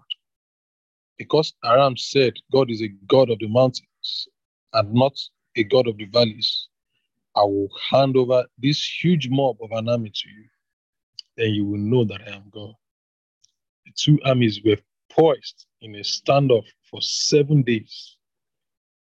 Because 1.20 1.53
Aram 1.63 1.95
said, 1.95 2.34
God 2.51 2.72
is 2.72 2.82
a 2.82 2.88
God 3.07 3.30
of 3.30 3.38
the 3.38 3.47
mountains 3.47 4.28
and 4.74 4.91
not 4.95 5.16
a 5.55 5.63
God 5.63 5.88
of 5.88 5.97
the 5.97 6.05
valleys, 6.05 6.70
I 7.36 7.41
will 7.41 7.70
hand 7.91 8.18
over 8.18 8.45
this 8.57 8.84
huge 8.84 9.30
mob 9.30 9.57
of 9.61 9.72
an 9.72 9.89
army 9.89 10.09
to 10.09 10.30
you. 10.30 10.45
Then 11.38 11.51
you 11.53 11.65
will 11.65 11.79
know 11.79 12.05
that 12.05 12.21
I 12.27 12.36
am 12.36 12.45
God. 12.51 12.73
The 13.86 13.91
two 13.97 14.19
armies 14.25 14.61
were 14.63 14.77
poised 15.11 15.65
in 15.81 15.95
a 15.95 15.99
standoff 15.99 16.65
for 16.89 17.01
seven 17.01 17.63
days. 17.63 18.17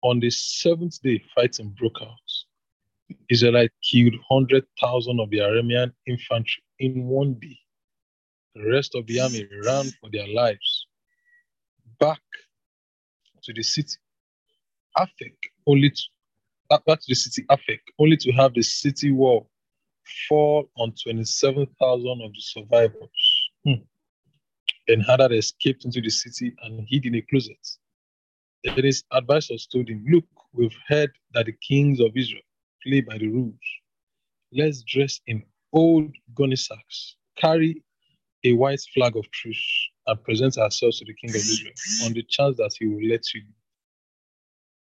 On 0.03 0.21
the 0.21 0.31
seventh 0.31 1.01
day, 1.03 1.23
fighting 1.35 1.71
broke 1.79 2.03
out. 2.03 2.19
The 3.09 3.17
Israelites 3.31 3.75
killed 3.91 4.15
100,000 4.29 5.21
of 5.21 5.31
the 5.31 5.39
Aramean 5.39 5.93
infantry 6.07 6.63
in 6.79 7.07
one 7.07 7.35
day. 7.35 7.59
The 8.55 8.71
rest 8.71 8.95
of 8.95 9.07
the 9.07 9.21
army 9.21 9.49
ran 9.65 9.87
for 10.01 10.11
their 10.13 10.29
lives 10.29 10.87
back 12.01 12.21
to 13.45 13.53
the 13.53 13.63
city. 13.63 13.97
Aphek 14.99 15.37
only 15.67 15.91
to, 15.91 16.03
back 16.71 16.85
to 17.01 17.07
the 17.09 17.15
city 17.15 17.45
Aphek, 17.51 17.81
only 17.99 18.17
to 18.19 18.33
have 18.33 18.55
the 18.55 18.63
city 18.63 19.13
wall 19.13 19.51
fall 20.29 20.69
on 20.77 20.95
27,000 21.03 22.23
of 22.23 22.33
the 22.33 22.41
survivors. 22.41 23.51
Hmm. 23.65 23.83
Ben 24.87 25.01
Hadad 25.01 25.33
escaped 25.33 25.85
into 25.85 26.01
the 26.01 26.11
city 26.11 26.55
and 26.63 26.87
hid 26.89 27.07
in 27.07 27.15
a 27.15 27.23
closet. 27.23 27.57
Then 28.65 28.85
his 28.85 29.05
advisors 29.13 29.67
told 29.67 29.89
him, 29.89 30.05
Look, 30.09 30.25
we've 30.53 30.77
heard 30.89 31.13
that 31.33 31.47
the 31.47 31.55
kings 31.67 32.01
of 32.01 32.17
Israel 32.17 32.43
play 32.83 33.01
by 33.01 33.19
the 33.19 33.29
rules. 33.29 33.55
Let's 34.53 34.83
dress 34.83 35.21
in 35.27 35.43
old 35.73 36.15
gunny 36.35 36.57
sacks, 36.57 37.17
carry 37.37 37.83
a 38.45 38.53
white 38.53 38.81
flag 38.95 39.17
of 39.17 39.31
truce, 39.31 39.89
and 40.07 40.23
present 40.23 40.59
ourselves 40.59 40.99
to 40.99 41.05
the 41.05 41.15
king 41.15 41.31
of 41.31 41.37
Israel 41.37 41.73
on 42.05 42.13
the 42.13 42.23
chance 42.23 42.57
that 42.59 42.73
he 42.79 42.87
will 42.87 43.07
let 43.09 43.23
you. 43.35 43.43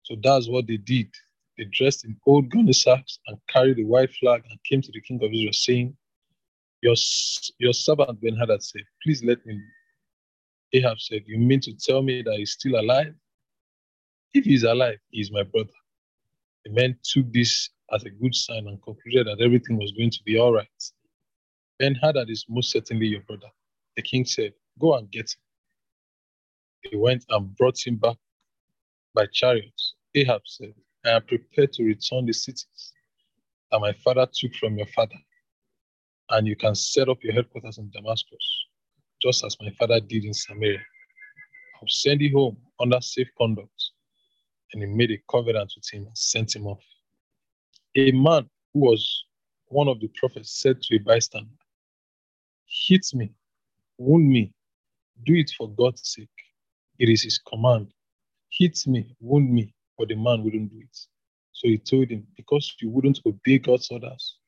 So 0.02 0.16
that's 0.22 0.48
what 0.48 0.66
they 0.66 0.76
did. 0.76 1.08
They 1.56 1.64
dressed 1.64 2.04
in 2.04 2.16
old 2.26 2.50
gunny 2.50 2.72
sacks 2.72 3.18
and 3.26 3.38
carried 3.48 3.78
a 3.78 3.84
white 3.84 4.12
flag 4.14 4.44
and 4.50 4.62
came 4.64 4.82
to 4.82 4.92
the 4.92 5.00
king 5.00 5.22
of 5.22 5.32
Israel, 5.32 5.52
saying, 5.52 5.96
Your, 6.82 6.94
your 7.58 7.72
servant 7.72 8.20
Ben 8.20 8.36
Hadad 8.36 8.62
said, 8.62 8.82
Please 9.02 9.24
let 9.24 9.44
me. 9.46 9.58
Ahab 10.74 11.00
said, 11.00 11.22
You 11.26 11.38
mean 11.38 11.60
to 11.60 11.74
tell 11.74 12.02
me 12.02 12.22
that 12.22 12.34
he's 12.36 12.52
still 12.52 12.78
alive? 12.78 13.14
If 14.34 14.44
he's 14.44 14.64
alive, 14.64 14.98
he 15.10 15.20
is 15.20 15.32
my 15.32 15.44
brother. 15.44 15.70
The 16.64 16.72
men 16.72 16.98
took 17.02 17.32
this 17.32 17.70
as 17.92 18.04
a 18.04 18.10
good 18.10 18.34
sign 18.34 18.66
and 18.66 18.82
concluded 18.82 19.26
that 19.26 19.42
everything 19.42 19.78
was 19.78 19.92
going 19.92 20.10
to 20.10 20.22
be 20.24 20.38
all 20.38 20.52
right. 20.52 20.66
Ben 21.78 21.94
Hadad 21.94 22.28
is 22.28 22.44
most 22.48 22.70
certainly 22.70 23.06
your 23.06 23.20
brother. 23.22 23.48
The 23.96 24.02
king 24.02 24.24
said, 24.24 24.52
Go 24.78 24.94
and 24.94 25.10
get 25.10 25.30
him. 25.30 26.90
They 26.90 26.96
went 26.98 27.24
and 27.30 27.56
brought 27.56 27.78
him 27.86 27.96
back 27.96 28.16
by 29.14 29.26
chariots. 29.32 29.94
Ahab 30.14 30.42
said, 30.44 30.74
I 31.06 31.10
am 31.10 31.22
prepared 31.22 31.72
to 31.74 31.84
return 31.84 32.26
the 32.26 32.32
cities 32.32 32.92
that 33.70 33.80
my 33.80 33.92
father 33.92 34.26
took 34.32 34.54
from 34.54 34.76
your 34.76 34.86
father, 34.88 35.18
and 36.30 36.46
you 36.46 36.56
can 36.56 36.74
set 36.74 37.08
up 37.08 37.22
your 37.22 37.32
headquarters 37.32 37.78
in 37.78 37.90
Damascus, 37.90 38.66
just 39.22 39.44
as 39.44 39.56
my 39.60 39.70
father 39.78 40.00
did 40.00 40.24
in 40.24 40.34
Samaria. 40.34 40.80
I'll 41.76 41.88
send 41.88 42.20
you 42.20 42.36
home 42.36 42.56
under 42.80 43.00
safe 43.00 43.28
conduct. 43.38 43.90
And 44.72 44.82
he 44.82 44.88
made 44.88 45.12
a 45.12 45.22
covenant 45.30 45.72
with 45.76 45.88
him 45.92 46.06
and 46.06 46.18
sent 46.18 46.56
him 46.56 46.66
off. 46.66 46.82
A 47.96 48.10
man 48.10 48.48
who 48.74 48.80
was 48.80 49.24
one 49.68 49.86
of 49.88 50.00
the 50.00 50.08
prophets 50.16 50.60
said 50.60 50.82
to 50.82 50.96
a 50.96 50.98
bystander, 50.98 51.48
Hit 52.66 53.06
me, 53.14 53.32
wound 53.96 54.28
me, 54.28 54.52
do 55.24 55.34
it 55.34 55.52
for 55.56 55.70
God's 55.70 56.02
sake. 56.04 56.28
It 56.98 57.08
is 57.08 57.22
his 57.22 57.38
command. 57.38 57.92
Hit 58.50 58.86
me, 58.86 59.14
wound 59.20 59.52
me, 59.52 59.72
but 59.98 60.08
the 60.08 60.14
man 60.14 60.42
wouldn't 60.42 60.70
do 60.70 60.78
it. 60.78 60.98
So 61.52 61.68
he 61.68 61.78
told 61.78 62.10
him, 62.10 62.26
Because 62.36 62.74
you 62.80 62.90
wouldn't 62.90 63.20
obey 63.26 63.58
God's 63.58 63.90
orders, 63.90 64.38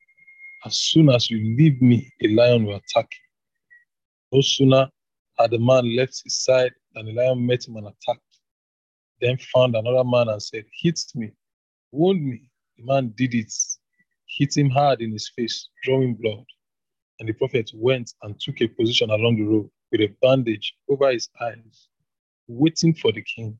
as 0.65 0.77
soon 0.77 1.09
as 1.09 1.29
you 1.29 1.37
leave 1.57 1.81
me, 1.81 2.11
a 2.21 2.27
lion 2.27 2.65
will 2.65 2.75
attack 2.75 3.09
you. 3.11 4.37
No 4.37 4.41
sooner 4.41 4.89
had 5.37 5.51
the 5.51 5.59
man 5.59 5.95
left 5.95 6.21
his 6.23 6.43
side 6.43 6.73
than 6.93 7.05
the 7.05 7.13
lion 7.13 7.45
met 7.45 7.67
him 7.67 7.77
and 7.77 7.87
attacked. 7.87 8.21
Then 9.21 9.37
found 9.53 9.75
another 9.75 10.03
man 10.03 10.29
and 10.29 10.41
said, 10.41 10.65
Hit 10.81 10.99
me, 11.15 11.31
wound 11.91 12.23
me. 12.23 12.49
The 12.77 12.85
man 12.85 13.13
did 13.17 13.33
it, 13.33 13.53
hit 14.27 14.55
him 14.55 14.69
hard 14.69 15.01
in 15.01 15.11
his 15.11 15.31
face, 15.35 15.69
drawing 15.83 16.15
blood. 16.15 16.45
And 17.19 17.27
the 17.27 17.33
prophet 17.33 17.71
went 17.73 18.13
and 18.21 18.39
took 18.39 18.61
a 18.61 18.67
position 18.67 19.09
along 19.09 19.37
the 19.37 19.43
road 19.43 19.69
with 19.91 20.01
a 20.01 20.15
bandage 20.21 20.75
over 20.89 21.11
his 21.11 21.29
eyes, 21.41 21.89
waiting 22.47 22.93
for 22.93 23.11
the 23.11 23.21
king. 23.21 23.57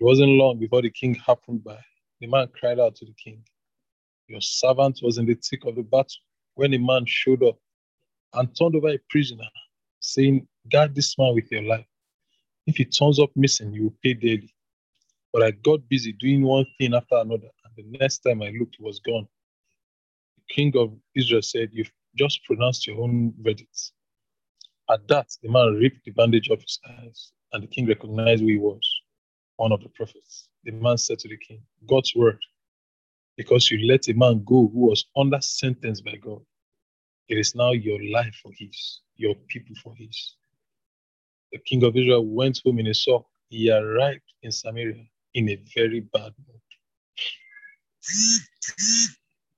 It 0.00 0.04
wasn't 0.04 0.30
long 0.30 0.58
before 0.58 0.82
the 0.82 0.90
king 0.90 1.14
happened 1.14 1.62
by. 1.62 1.78
The 2.20 2.26
man 2.26 2.48
cried 2.58 2.80
out 2.80 2.96
to 2.96 3.04
the 3.04 3.14
king, 3.14 3.44
Your 4.28 4.40
servant 4.40 5.00
was 5.02 5.18
in 5.18 5.26
the 5.26 5.34
thick 5.34 5.64
of 5.64 5.76
the 5.76 5.82
battle 5.82 6.22
when 6.54 6.74
a 6.74 6.78
man 6.78 7.04
showed 7.06 7.42
up 7.42 7.58
and 8.32 8.54
turned 8.56 8.74
over 8.74 8.88
a 8.88 8.98
prisoner, 9.10 9.48
saying, 10.00 10.48
Guard 10.70 10.94
this 10.94 11.16
man 11.18 11.34
with 11.34 11.50
your 11.52 11.62
life. 11.62 11.86
If 12.66 12.76
he 12.76 12.84
turns 12.84 13.20
up 13.20 13.30
missing, 13.36 13.72
you 13.72 13.84
will 13.84 13.94
pay 14.02 14.14
dearly. 14.14 14.54
But 15.32 15.42
I 15.42 15.50
got 15.50 15.88
busy 15.88 16.12
doing 16.12 16.42
one 16.42 16.66
thing 16.78 16.94
after 16.94 17.16
another, 17.16 17.50
and 17.64 17.76
the 17.76 17.98
next 17.98 18.18
time 18.18 18.42
I 18.42 18.50
looked, 18.50 18.76
he 18.78 18.84
was 18.84 19.00
gone. 19.00 19.28
The 20.36 20.54
king 20.54 20.72
of 20.76 20.92
Israel 21.14 21.42
said, 21.42 21.70
You've 21.72 21.92
just 22.16 22.44
pronounced 22.44 22.86
your 22.86 23.00
own 23.00 23.34
verdict. 23.38 23.92
At 24.90 25.06
that, 25.08 25.30
the 25.42 25.50
man 25.50 25.74
ripped 25.74 26.04
the 26.04 26.12
bandage 26.12 26.50
off 26.50 26.62
his 26.62 26.78
eyes, 26.88 27.32
and 27.52 27.62
the 27.62 27.66
king 27.66 27.86
recognized 27.86 28.42
who 28.42 28.48
he 28.48 28.58
was, 28.58 28.93
one 29.56 29.72
of 29.72 29.82
the 29.82 29.90
prophets. 29.90 30.48
The 30.64 30.72
man 30.72 30.98
said 30.98 31.18
to 31.20 31.28
the 31.28 31.38
king, 31.38 31.62
God's 31.88 32.14
word, 32.16 32.38
because 33.36 33.70
you 33.70 33.86
let 33.88 34.08
a 34.08 34.14
man 34.14 34.44
go 34.44 34.68
who 34.72 34.88
was 34.88 35.06
under 35.16 35.40
sentence 35.40 36.00
by 36.02 36.16
God, 36.16 36.42
it 37.28 37.38
is 37.38 37.54
now 37.54 37.72
your 37.72 38.00
life 38.12 38.36
for 38.42 38.52
his, 38.58 39.00
your 39.16 39.34
people 39.48 39.76
for 39.82 39.94
his. 39.96 40.36
The 41.52 41.58
king 41.60 41.84
of 41.84 41.96
Israel 41.96 42.26
went 42.26 42.60
home 42.64 42.80
in 42.80 42.88
a 42.88 42.94
sulk. 42.94 43.26
He 43.50 43.70
arrived 43.70 44.22
in 44.42 44.52
Samaria 44.52 45.04
in 45.34 45.48
a 45.50 45.60
very 45.74 46.00
bad 46.00 46.32
mood. 46.46 46.60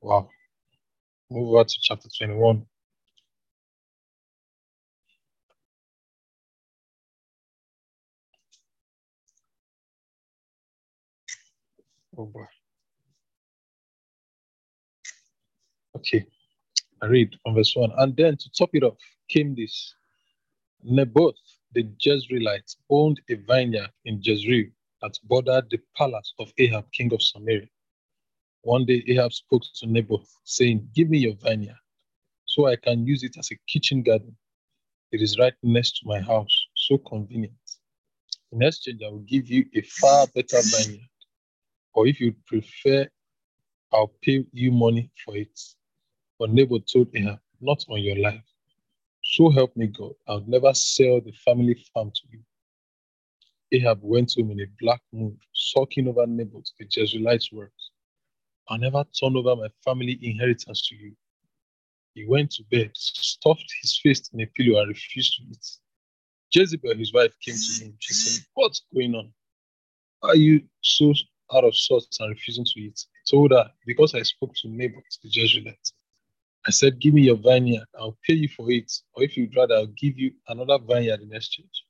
Wow. 0.02 0.28
Move 1.30 1.50
over 1.54 1.64
to 1.64 1.76
chapter 1.82 2.08
21. 2.18 2.66
Oh 12.16 12.26
boy. 12.26 12.46
Okay. 15.96 16.26
I 17.02 17.06
read 17.06 17.36
from 17.42 17.54
verse 17.54 17.74
1. 17.76 17.92
And 17.98 18.16
then 18.16 18.36
to 18.36 18.50
top 18.58 18.70
it 18.74 18.82
off 18.82 18.98
came 19.28 19.54
this 19.54 19.94
Naboth 20.84 21.36
the 21.72 21.84
Jezreelite 22.04 22.76
owned 22.90 23.20
a 23.30 23.34
vineyard 23.34 23.90
in 24.04 24.20
Jezreel 24.22 24.70
that 25.02 25.18
bordered 25.24 25.68
the 25.70 25.78
palace 25.96 26.32
of 26.38 26.52
Ahab, 26.58 26.90
king 26.92 27.12
of 27.12 27.22
Samaria. 27.22 27.68
One 28.62 28.86
day 28.86 29.04
Ahab 29.08 29.32
spoke 29.32 29.62
to 29.80 29.86
Naboth, 29.86 30.28
saying, 30.44 30.88
Give 30.94 31.10
me 31.10 31.18
your 31.18 31.34
vineyard, 31.36 31.78
so 32.46 32.66
I 32.66 32.76
can 32.76 33.06
use 33.06 33.22
it 33.24 33.36
as 33.38 33.50
a 33.52 33.56
kitchen 33.68 34.02
garden. 34.02 34.36
It 35.12 35.22
is 35.22 35.38
right 35.38 35.54
next 35.62 36.00
to 36.00 36.06
my 36.06 36.20
house, 36.20 36.66
so 36.74 36.98
convenient. 36.98 37.54
In 38.52 38.62
exchange, 38.62 39.02
I 39.06 39.10
will 39.10 39.20
give 39.20 39.48
you 39.48 39.66
a 39.74 39.82
far 39.82 40.26
better 40.28 40.58
vineyard. 40.62 41.08
Or 41.96 42.06
if 42.06 42.20
you 42.20 42.34
prefer, 42.46 43.08
I'll 43.90 44.12
pay 44.22 44.44
you 44.52 44.70
money 44.70 45.10
for 45.24 45.34
it. 45.34 45.58
But 46.38 46.50
Naboth 46.50 46.84
told 46.92 47.08
Ahab, 47.16 47.40
Not 47.60 47.84
on 47.88 48.02
your 48.02 48.18
life. 48.18 48.44
So 49.24 49.50
help 49.50 49.74
me 49.76 49.86
God, 49.88 50.12
I'll 50.28 50.44
never 50.46 50.72
sell 50.74 51.20
the 51.22 51.32
family 51.32 51.74
farm 51.92 52.12
to 52.14 52.22
you. 52.30 52.40
Ahab 53.72 54.00
went 54.02 54.34
home 54.36 54.50
in 54.50 54.60
a 54.60 54.66
black 54.78 55.00
mood, 55.12 55.38
sulking 55.52 56.06
over 56.06 56.26
Naboth, 56.26 56.66
the 56.78 56.84
Jezreelite's 56.84 57.50
words. 57.50 57.90
I'll 58.68 58.78
never 58.78 59.04
turn 59.18 59.36
over 59.36 59.56
my 59.56 59.68
family 59.82 60.18
inheritance 60.22 60.86
to 60.88 60.96
you. 60.96 61.12
He 62.14 62.26
went 62.26 62.50
to 62.52 62.64
bed, 62.70 62.90
stuffed 62.94 63.72
his 63.80 63.98
face 63.98 64.28
in 64.34 64.40
a 64.42 64.46
pillow, 64.46 64.80
and 64.80 64.88
refused 64.88 65.36
to 65.36 65.42
eat. 65.50 65.66
Jezebel, 66.52 66.94
his 66.96 67.12
wife, 67.12 67.32
came 67.40 67.56
to 67.56 67.84
him. 67.84 67.96
She 68.00 68.12
said, 68.14 68.44
What's 68.54 68.82
going 68.94 69.14
on? 69.14 69.32
Are 70.22 70.36
you 70.36 70.62
so 70.82 71.14
out 71.54 71.64
of 71.64 71.76
sorts 71.76 72.18
and 72.20 72.30
refusing 72.30 72.64
to 72.64 72.80
eat? 72.80 73.04
He 73.24 73.36
told 73.36 73.52
her, 73.52 73.70
Because 73.86 74.14
I 74.14 74.22
spoke 74.22 74.52
to 74.62 74.68
Naboth, 74.68 75.04
the 75.22 75.30
Jezreelite. 75.30 75.92
I 76.66 76.70
said, 76.70 76.98
Give 77.00 77.14
me 77.14 77.22
your 77.22 77.36
vineyard, 77.36 77.86
I'll 77.98 78.18
pay 78.26 78.34
you 78.34 78.48
for 78.48 78.70
it. 78.70 78.92
Or 79.14 79.22
if 79.22 79.36
you'd 79.36 79.56
rather, 79.56 79.74
I'll 79.74 79.86
give 79.86 80.18
you 80.18 80.32
another 80.48 80.78
vineyard 80.78 81.20
in 81.20 81.34
exchange. 81.34 81.84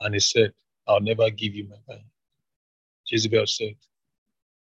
And 0.00 0.14
he 0.14 0.20
said, 0.20 0.52
I'll 0.86 1.00
never 1.00 1.30
give 1.30 1.54
you 1.54 1.68
my 1.68 1.76
vineyard. 1.86 2.04
Jezebel 3.06 3.46
said, 3.46 3.74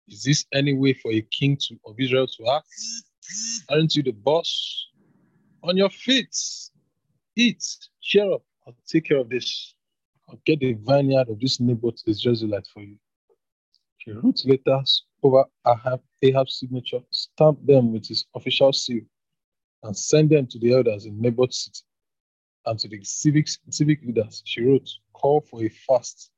Is 0.09 0.23
this 0.23 0.45
any 0.53 0.75
way 0.75 0.93
for 0.95 1.13
a 1.13 1.23
king 1.23 1.57
to, 1.57 1.77
of 1.87 1.95
Israel 1.99 2.27
to 2.27 2.49
act? 2.51 2.69
Aren't 3.69 3.97
you 3.97 4.03
the 4.03 4.13
boss? 4.13 4.89
On 5.63 5.77
your 5.77 5.91
feet, 5.91 6.37
eat, 7.37 7.65
cheer 8.01 8.33
up, 8.33 8.43
I'll 8.67 8.75
take 8.87 9.05
care 9.05 9.19
of 9.19 9.31
this. 9.31 9.75
I'll 10.29 10.41
get 10.45 10.61
the 10.61 10.75
vineyard 10.75 11.29
of 11.29 11.39
this 11.41 11.61
Naboth 11.61 12.03
this 12.05 12.25
Jezreelite 12.25 12.67
for 12.73 12.83
you. 12.83 12.97
She 14.05 14.11
wrote 14.11 14.45
letters 14.45 15.05
over 15.23 15.45
Ahab, 15.65 16.03
Ahab's 16.23 16.59
signature, 16.59 17.01
stamped 17.11 17.65
them 17.65 17.93
with 17.93 18.09
his 18.09 18.25
official 18.35 18.73
seal, 18.73 19.03
and 19.85 19.97
sent 19.97 20.31
them 20.31 20.49
to 20.49 20.59
the 20.59 20.75
elders 20.75 21.07
in 21.07 21.21
Naboth 21.21 21.53
city 21.53 21.83
and 22.67 22.77
to 22.81 22.89
the 22.89 22.99
civic, 23.05 23.47
civic 23.71 24.03
leaders. 24.03 24.43
She 24.45 24.63
wrote, 24.63 24.89
Call 25.13 25.41
for 25.43 25.63
a 25.63 25.69
fast 25.69 26.33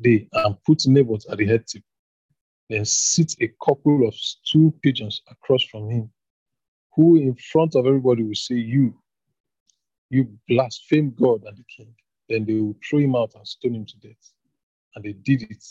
day 0.00 0.28
and 0.32 0.56
put 0.64 0.84
Naboth 0.88 1.24
at 1.30 1.38
the 1.38 1.46
head 1.46 1.68
tip. 1.68 1.84
Then 2.68 2.84
sit 2.84 3.36
a 3.40 3.48
couple 3.64 4.08
of 4.08 4.14
stool 4.14 4.74
pigeons 4.82 5.22
across 5.30 5.62
from 5.64 5.88
him, 5.88 6.10
who 6.96 7.16
in 7.16 7.36
front 7.36 7.76
of 7.76 7.86
everybody 7.86 8.24
will 8.24 8.34
say, 8.34 8.56
You, 8.56 8.98
you 10.10 10.36
blaspheme 10.48 11.14
God 11.14 11.44
and 11.44 11.56
the 11.56 11.64
king. 11.64 11.94
Then 12.28 12.44
they 12.44 12.54
will 12.54 12.76
throw 12.84 12.98
him 12.98 13.14
out 13.14 13.36
and 13.36 13.46
stone 13.46 13.76
him 13.76 13.86
to 13.86 13.96
death. 13.98 14.32
And 14.96 15.04
they 15.04 15.12
did 15.12 15.42
it. 15.42 15.64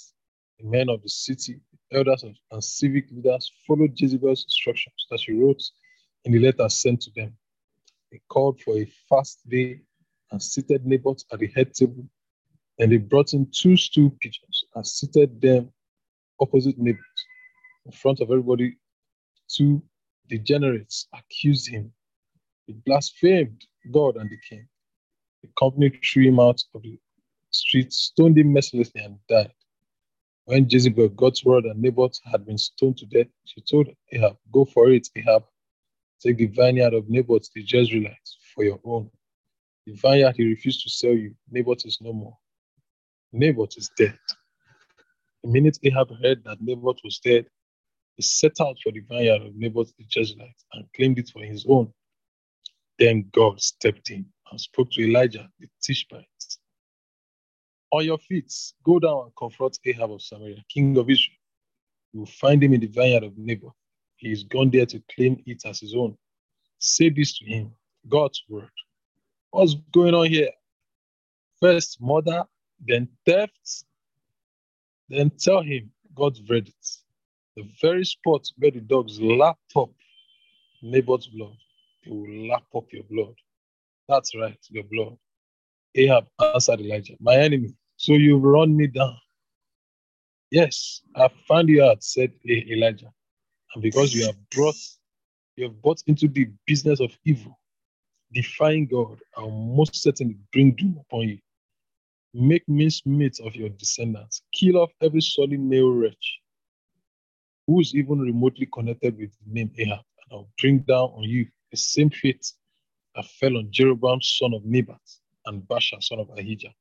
Men 0.64 0.90
of 0.90 1.02
the 1.02 1.10
city, 1.10 1.60
elders 1.92 2.24
and 2.24 2.64
civic 2.64 3.10
leaders 3.12 3.52
followed 3.68 3.94
Jezebel's 3.96 4.44
instructions 4.44 5.08
that 5.10 5.20
she 5.20 5.34
wrote 5.34 5.62
in 6.26 6.32
the 6.32 6.40
letter 6.40 6.70
sent 6.70 7.02
to 7.02 7.12
them. 7.16 7.36
They 8.12 8.22
called 8.28 8.62
for 8.62 8.78
a 8.78 8.86
fast 9.10 9.48
day 9.50 9.82
and 10.32 10.42
seated 10.42 10.86
Naboth 10.86 11.24
at 11.32 11.40
the 11.40 11.48
head 11.48 11.74
table. 11.74 12.06
And 12.80 12.92
they 12.92 12.98
brought 12.98 13.34
in 13.34 13.48
two 13.52 13.78
stool 13.78 14.12
pigeons 14.22 14.66
and 14.76 14.86
seated 14.86 15.42
them 15.42 15.72
opposite 16.40 16.78
Naboth. 16.78 17.00
In 17.86 17.92
front 17.92 18.20
of 18.20 18.30
everybody, 18.30 18.78
two 19.50 19.82
degenerates 20.30 21.08
accused 21.14 21.70
him. 21.70 21.92
He 22.68 22.74
blasphemed 22.86 23.66
God 23.92 24.16
and 24.18 24.30
the 24.30 24.38
king. 24.50 24.68
The 25.44 25.50
company 25.60 25.90
threw 25.90 26.28
him 26.28 26.40
out 26.40 26.62
of 26.76 26.84
the 26.84 27.00
street, 27.50 27.92
stoned 27.92 28.38
him 28.38 28.54
mercilessly, 28.54 29.02
and 29.02 29.18
died. 29.28 29.52
When 30.46 30.68
Jezebel 30.70 31.10
got 31.10 31.40
word 31.46 31.66
that 31.66 31.78
Naboth 31.78 32.20
had 32.26 32.46
been 32.46 32.58
stoned 32.60 32.98
to 32.98 33.08
death, 33.08 33.28
she 33.46 33.62
told 33.62 33.90
Ahab, 34.12 34.38
Go 34.52 34.66
for 34.66 34.92
it, 34.92 35.08
Ahab. 35.16 35.46
Take 36.22 36.38
the 36.38 36.48
vineyard 36.48 36.94
of 36.96 37.10
Naboth 37.10 37.50
the 37.56 37.64
Jezreelite 37.66 38.16
for 38.56 38.64
your 38.66 38.80
own. 38.86 39.12
The 39.88 39.94
vineyard 39.94 40.36
he 40.38 40.46
refused 40.48 40.84
to 40.84 40.90
sell 40.92 41.14
you, 41.14 41.36
Naboth 41.52 41.86
is 41.86 42.00
no 42.02 42.14
more. 42.14 42.38
Naboth 43.34 43.78
is 43.78 43.92
dead. 43.98 44.18
The 45.44 45.50
minute 45.52 45.80
Ahab 45.84 46.10
heard 46.24 46.44
that 46.46 46.62
Naboth 46.62 47.00
was 47.04 47.20
dead, 47.20 47.48
he 48.18 48.24
set 48.24 48.62
out 48.62 48.78
for 48.84 48.92
the 48.92 49.02
vineyard 49.02 49.44
of 49.44 49.56
Naboth 49.56 49.94
the 49.98 50.06
Jezreelite 50.06 50.64
and 50.74 50.86
claimed 50.96 51.20
it 51.20 51.30
for 51.32 51.44
his 51.44 51.66
own. 51.70 51.94
Then 53.00 53.30
God 53.34 53.62
stepped 53.62 54.12
in 54.12 54.28
and 54.52 54.62
spoke 54.62 54.92
to 54.94 55.04
Elijah 55.04 55.50
the 55.60 55.68
Tishbite. 55.84 56.26
On 57.92 58.06
your 58.06 58.18
feet, 58.18 58.54
go 58.84 59.00
down 59.00 59.24
and 59.24 59.36
confront 59.36 59.78
Ahab 59.86 60.12
of 60.12 60.22
Samaria, 60.22 60.64
king 60.70 60.98
of 60.98 61.10
Israel. 61.10 61.38
You 62.14 62.20
will 62.22 62.28
find 62.28 62.64
him 62.64 62.74
in 62.74 62.80
the 62.80 62.88
vineyard 62.88 63.24
of 63.24 63.38
Naboth. 63.38 63.74
He 64.16 64.32
is 64.32 64.44
gone 64.44 64.70
there 64.70 64.86
to 64.86 65.02
claim 65.14 65.42
it 65.46 65.66
as 65.66 65.80
his 65.80 65.96
own. 65.96 66.18
Say 66.80 67.10
this 67.10 67.38
to 67.40 67.46
him 67.46 67.72
God's 68.08 68.44
word. 68.48 68.70
What's 69.52 69.76
going 69.92 70.14
on 70.14 70.28
here? 70.28 70.52
First, 71.60 72.02
murder, 72.02 72.44
then 72.80 73.10
theft, 73.26 73.86
then 75.10 75.30
tell 75.30 75.62
him 75.62 75.92
God's 76.16 76.40
verdict. 76.40 77.00
The 77.56 77.70
very 77.82 78.06
spot 78.06 78.48
where 78.58 78.72
the 78.72 78.80
dogs 78.80 79.20
lap 79.20 79.58
up 79.76 79.92
Naboth's 80.82 81.28
blood, 81.28 81.58
they 82.06 82.12
will 82.12 82.48
lap 82.48 82.64
up 82.76 82.86
your 82.92 83.04
blood. 83.04 83.36
That's 84.08 84.36
right, 84.36 84.58
your 84.70 84.86
blood. 84.86 85.18
Ahab 85.96 86.28
answered 86.54 86.80
Elijah, 86.80 87.16
My 87.20 87.36
enemy, 87.36 87.76
so 88.02 88.14
you've 88.14 88.42
run 88.42 88.76
me 88.76 88.88
down. 88.88 89.16
Yes, 90.50 91.02
I 91.16 91.30
found 91.48 91.70
you 91.70 91.84
out, 91.84 92.04
said 92.04 92.32
Elijah. 92.50 93.14
And 93.76 93.84
because 93.84 94.12
you 94.16 94.26
have 94.26 94.38
brought, 94.50 94.76
you 95.56 95.66
have 95.66 95.80
brought 95.84 96.02
into 96.08 96.28
the 96.28 96.50
business 96.66 97.00
of 97.00 97.16
evil, 97.26 97.60
defying 98.34 98.88
God, 98.88 99.20
I 99.38 99.42
will 99.42 99.52
most 99.52 100.02
certainly 100.02 100.36
bring 100.52 100.72
doom 100.72 100.98
upon 101.00 101.30
you. 101.30 101.38
Make 102.34 102.68
mincemeat 102.68 103.40
of 103.40 103.56
your 103.56 103.70
descendants. 103.70 104.42
Kill 104.52 104.78
off 104.78 104.92
every 105.04 105.22
solid 105.22 105.60
male 105.60 105.92
wretch 105.92 106.40
who 107.68 107.82
is 107.82 107.94
even 107.94 108.20
remotely 108.20 108.68
connected 108.74 109.16
with 109.16 109.30
the 109.46 109.54
name 109.54 109.72
Ahab. 109.78 110.00
And 110.24 110.32
I'll 110.32 110.50
bring 110.60 110.80
down 110.80 111.12
on 111.16 111.24
you 111.24 111.46
the 111.70 111.78
same 111.78 112.10
fate 112.10 112.52
that 113.16 113.26
fell 113.26 113.58
on 113.58 113.68
Jeroboam, 113.70 114.24
son 114.24 114.56
of 114.56 114.66
Nebat, 114.66 115.02
and 115.46 115.62
Baasha, 115.62 116.02
son 116.02 116.18
of 116.18 116.30
Ahijah. 116.36 116.74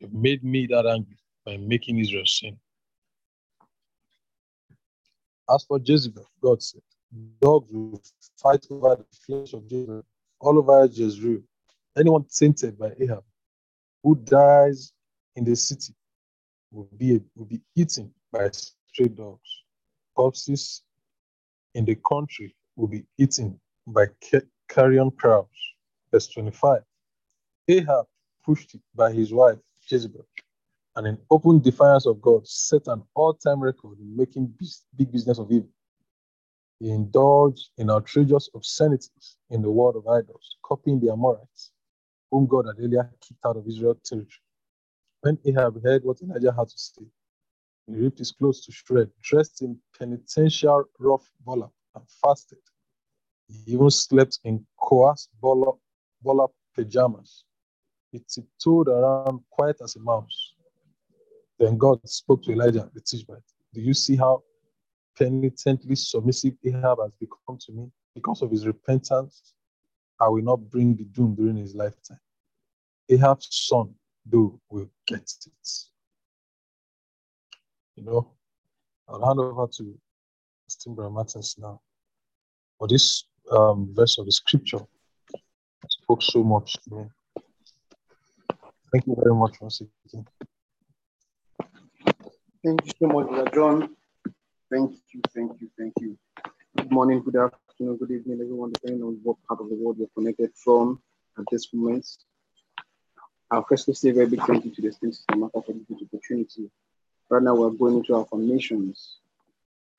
You've 0.00 0.12
made 0.12 0.44
me 0.44 0.66
that 0.68 0.86
angry 0.86 1.16
by 1.44 1.56
making 1.56 1.98
Israel 1.98 2.26
sin. 2.26 2.58
As 5.52 5.64
for 5.64 5.80
Jezebel, 5.82 6.26
God 6.42 6.62
said, 6.62 6.82
dogs 7.40 7.70
will 7.72 8.02
fight 8.36 8.66
over 8.70 8.96
the 8.96 9.06
flesh 9.26 9.52
of 9.54 9.64
Jezebel 9.70 10.04
all 10.40 10.58
over 10.58 10.86
Jezreel. 10.86 11.40
Anyone 11.96 12.24
tainted 12.24 12.78
by 12.78 12.92
Ahab 13.00 13.24
who 14.02 14.16
dies 14.16 14.92
in 15.36 15.44
the 15.44 15.56
city 15.56 15.94
will 16.70 16.88
be, 16.96 17.20
will 17.34 17.46
be 17.46 17.60
eaten 17.74 18.12
by 18.32 18.50
stray 18.50 19.08
dogs. 19.08 19.62
Corpses 20.14 20.82
in 21.74 21.84
the 21.84 21.96
country 22.08 22.54
will 22.76 22.88
be 22.88 23.04
eaten 23.18 23.58
by 23.86 24.06
carrion 24.68 25.10
crows. 25.12 25.46
Verse 26.12 26.28
25. 26.28 26.82
Ahab, 27.68 28.06
pushed 28.44 28.74
it 28.74 28.80
by 28.94 29.12
his 29.12 29.32
wife 29.32 29.58
Jezebel, 29.88 30.26
and 30.96 31.06
in 31.06 31.18
open 31.30 31.60
defiance 31.60 32.06
of 32.06 32.20
God, 32.20 32.46
set 32.46 32.86
an 32.88 33.02
all 33.14 33.34
time 33.34 33.60
record 33.60 33.98
in 34.00 34.16
making 34.16 34.54
big 34.96 35.12
business 35.12 35.38
of 35.38 35.50
evil. 35.52 35.68
He 36.80 36.90
indulged 36.90 37.70
in 37.78 37.90
outrageous 37.90 38.50
obscenities 38.54 39.38
in 39.50 39.62
the 39.62 39.70
world 39.70 39.96
of 39.96 40.06
idols, 40.08 40.56
copying 40.62 41.00
the 41.00 41.10
Amorites, 41.10 41.72
whom 42.30 42.46
God 42.46 42.66
had 42.66 42.82
earlier 42.82 43.10
kicked 43.20 43.44
out 43.46 43.56
of 43.56 43.66
Israel 43.66 43.96
territory. 44.04 44.42
When 45.22 45.38
Ahab 45.46 45.82
heard 45.84 46.04
what 46.04 46.20
Elijah 46.22 46.52
had 46.52 46.68
to 46.68 46.78
say, 46.78 47.04
he 47.86 47.94
ripped 47.94 48.18
his 48.18 48.32
clothes 48.32 48.64
to 48.66 48.72
shreds, 48.72 49.12
dressed 49.22 49.62
in 49.62 49.78
penitential 49.98 50.84
rough 50.98 51.30
burlap, 51.46 51.72
and 51.94 52.04
fasted. 52.22 52.58
He 53.48 53.72
even 53.74 53.90
slept 53.90 54.40
in 54.44 54.66
coarse 54.76 55.28
burlap 55.40 56.50
pajamas. 56.74 57.45
He 58.12 58.20
tiptoed 58.20 58.88
around 58.88 59.40
quiet 59.50 59.76
as 59.82 59.96
a 59.96 60.00
mouse. 60.00 60.54
Then 61.58 61.76
God 61.76 62.00
spoke 62.08 62.42
to 62.44 62.52
Elijah 62.52 62.90
the 62.94 63.00
Tishbite. 63.00 63.42
Do 63.72 63.80
you 63.80 63.94
see 63.94 64.16
how 64.16 64.42
penitently 65.18 65.96
submissive 65.96 66.54
Ahab 66.64 66.98
has 67.02 67.14
become 67.16 67.58
to 67.60 67.72
me? 67.72 67.90
Because 68.14 68.42
of 68.42 68.50
his 68.50 68.66
repentance, 68.66 69.54
I 70.20 70.28
will 70.28 70.42
not 70.42 70.70
bring 70.70 70.96
the 70.96 71.04
doom 71.04 71.34
during 71.34 71.56
his 71.56 71.74
lifetime. 71.74 72.20
Ahab's 73.08 73.48
son, 73.50 73.94
though, 74.24 74.58
will 74.70 74.88
get 75.06 75.20
it. 75.20 75.68
You 77.96 78.04
know, 78.04 78.32
I'll 79.08 79.24
hand 79.24 79.38
over 79.38 79.66
to 79.78 79.98
Stimbra 80.68 81.10
Martins 81.10 81.56
now. 81.58 81.80
For 82.78 82.88
this 82.88 83.24
um, 83.50 83.90
verse 83.94 84.18
of 84.18 84.26
the 84.26 84.32
scripture 84.32 84.80
spoke 85.88 86.22
so 86.22 86.42
much 86.42 86.74
to 86.84 86.94
me. 86.94 87.04
Thank 88.96 89.08
you 89.08 89.16
very 89.22 89.34
much 89.34 89.60
once. 89.60 89.82
Thank 92.64 92.86
you 92.86 92.92
so 92.98 93.06
much, 93.08 93.52
John. 93.52 93.94
Thank 94.72 94.92
you, 95.12 95.20
thank 95.34 95.60
you, 95.60 95.68
thank 95.78 95.92
you. 96.00 96.16
Good 96.78 96.90
morning, 96.90 97.20
good 97.22 97.36
afternoon, 97.36 97.98
good 97.98 98.10
evening, 98.10 98.40
everyone, 98.40 98.72
depending 98.72 99.02
on 99.02 99.20
what 99.22 99.36
part 99.46 99.60
of 99.60 99.68
the 99.68 99.74
world 99.74 99.98
you're 99.98 100.08
connected 100.16 100.50
from 100.54 100.98
at 101.38 101.44
this 101.50 101.74
moment. 101.74 102.06
I'll 103.50 103.66
firstly 103.68 103.92
say 103.92 104.08
a 104.08 104.14
very 104.14 104.28
big 104.28 104.42
thank 104.46 104.64
you 104.64 104.70
to 104.70 104.80
the 104.80 104.90
State 104.92 105.14
System 105.14 105.50
for 105.50 105.62
this 105.66 106.02
opportunity. 106.02 106.70
Right 107.28 107.42
now, 107.42 107.54
we're 107.54 107.68
going 107.68 107.96
into 107.96 108.14
our 108.14 108.24
formations. 108.24 109.18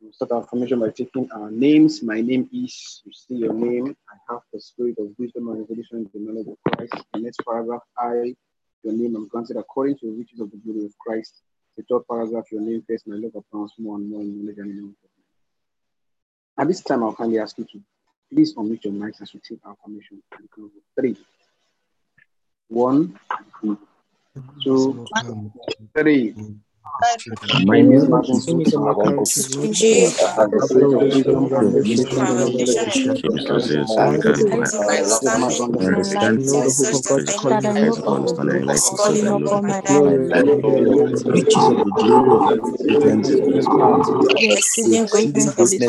We'll 0.02 0.12
start 0.12 0.32
our 0.32 0.44
formation 0.44 0.80
by 0.80 0.90
taking 0.90 1.32
our 1.34 1.52
names. 1.52 2.02
My 2.02 2.20
name 2.22 2.50
is, 2.52 3.04
you 3.06 3.14
see 3.14 3.36
your 3.36 3.54
name. 3.54 3.96
I 4.10 4.34
have 4.34 4.42
the 4.52 4.60
spirit 4.60 4.96
of 4.98 5.10
wisdom 5.20 5.50
and 5.50 5.60
revelation 5.60 5.98
in 5.98 6.10
the 6.16 6.20
knowledge 6.20 6.48
of 6.48 6.58
Christ. 6.74 7.06
The 7.14 7.20
next 7.20 7.42
paragraph, 7.48 7.84
I, 7.96 8.36
your 8.84 8.94
name, 8.94 9.16
am 9.16 9.28
granted 9.28 9.58
according 9.58 9.98
to 10.00 10.08
the 10.08 10.18
riches 10.18 10.40
of 10.40 10.52
the 10.52 10.58
glory 10.58 10.86
of 10.86 10.98
Christ 10.98 11.42
the 11.78 11.84
third 11.84 12.08
paragraph, 12.10 12.52
your 12.52 12.62
name 12.62 12.84
first, 12.90 13.08
my 13.08 13.16
love 13.16 13.36
abounds 13.36 13.74
more 13.78 13.98
and 13.98 14.10
more 14.10 14.22
in 14.22 14.44
knowledge 14.44 14.58
and 14.58 14.76
knowledge. 14.76 14.96
At 16.58 16.68
this 16.68 16.82
time, 16.82 17.04
I'll 17.04 17.14
kindly 17.14 17.38
ask 17.38 17.56
you 17.60 17.66
to 17.66 17.82
please 18.34 18.56
unmute 18.56 18.84
your 18.84 18.94
mics 18.94 19.22
as 19.22 19.32
we 19.32 19.40
take 19.40 19.60
our 19.64 19.76
commission. 19.84 20.24
Three. 21.00 21.16
One, 22.68 23.20
two, 24.64 25.08
three. 25.96 26.36
My 27.66 27.82
is 27.82 28.08
glory 38.90 39.24
of 44.34 44.50
exceeding 44.50 45.08
greatness 45.08 45.54
of 45.58 45.70
his 45.70 45.84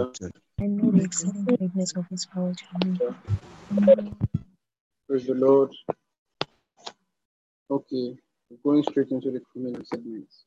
I 0.59 0.65
know 0.65 0.91
the 0.91 1.03
exceeding 1.03 1.45
greatness 1.45 1.95
of 1.95 2.07
his 2.09 2.25
power 2.25 2.53
to 2.53 2.87
me. 2.87 2.99
Praise 5.07 5.27
the 5.27 5.35
Lord. 5.35 5.71
Okay, 7.69 8.17
we're 8.49 8.57
going 8.63 8.83
straight 8.83 9.11
into 9.11 9.31
the 9.31 9.41
community 9.53 9.85
segments. 9.85 10.43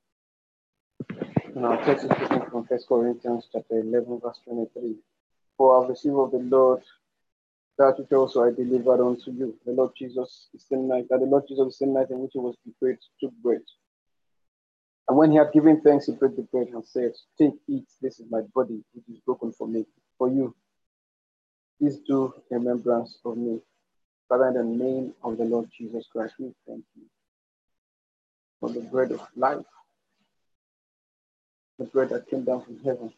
Now, 1.54 1.76
text 1.76 2.04
is 2.04 2.10
taken 2.10 2.42
from 2.50 2.64
1 2.64 2.80
Corinthians 2.88 3.48
chapter 3.52 3.78
11, 3.78 4.20
verse 4.20 4.40
23. 4.44 4.96
For 5.56 5.76
I 5.76 5.80
have 5.82 5.90
received 5.90 6.16
of 6.16 6.32
the 6.32 6.38
Lord 6.38 6.82
that 7.78 7.98
which 7.98 8.12
also 8.12 8.44
I 8.44 8.50
delivered 8.50 9.00
unto 9.00 9.30
you. 9.30 9.56
The 9.64 9.72
Lord 9.72 9.92
Jesus, 9.96 10.48
the 10.52 10.58
same 10.58 10.88
night, 10.88 11.06
that 11.10 11.20
the 11.20 11.26
Lord 11.26 11.44
Jesus, 11.48 11.64
the 11.66 11.84
same 11.84 11.94
night 11.94 12.10
in 12.10 12.20
which 12.20 12.32
he 12.32 12.38
was 12.40 12.56
betrayed, 12.64 12.98
took 13.20 13.32
bread. 13.42 13.62
And 15.08 15.18
when 15.18 15.30
he 15.30 15.36
had 15.36 15.52
given 15.52 15.80
thanks, 15.80 16.06
he 16.06 16.12
broke 16.12 16.36
the 16.36 16.42
bread 16.42 16.68
and 16.68 16.84
said, 16.84 17.12
Take, 17.38 17.54
eat, 17.68 17.86
this 18.00 18.20
is 18.20 18.26
my 18.30 18.40
body, 18.54 18.82
which 18.94 19.04
is 19.12 19.20
broken 19.20 19.52
for 19.52 19.68
me, 19.68 19.84
for 20.16 20.28
you. 20.28 20.54
Please 21.78 21.98
do 22.06 22.32
remembrance 22.50 23.18
of 23.24 23.36
me. 23.36 23.60
Father, 24.28 24.48
in 24.48 24.54
the 24.54 24.84
name 24.84 25.14
of 25.22 25.36
the 25.36 25.44
Lord 25.44 25.68
Jesus 25.76 26.06
Christ, 26.10 26.34
we 26.38 26.54
thank 26.66 26.84
you 26.96 27.02
for 28.60 28.70
the 28.70 28.80
bread 28.80 29.12
of 29.12 29.20
life, 29.36 29.66
the 31.78 31.84
bread 31.84 32.08
that 32.08 32.28
came 32.30 32.44
down 32.44 32.62
from 32.62 32.78
heaven, 32.78 33.12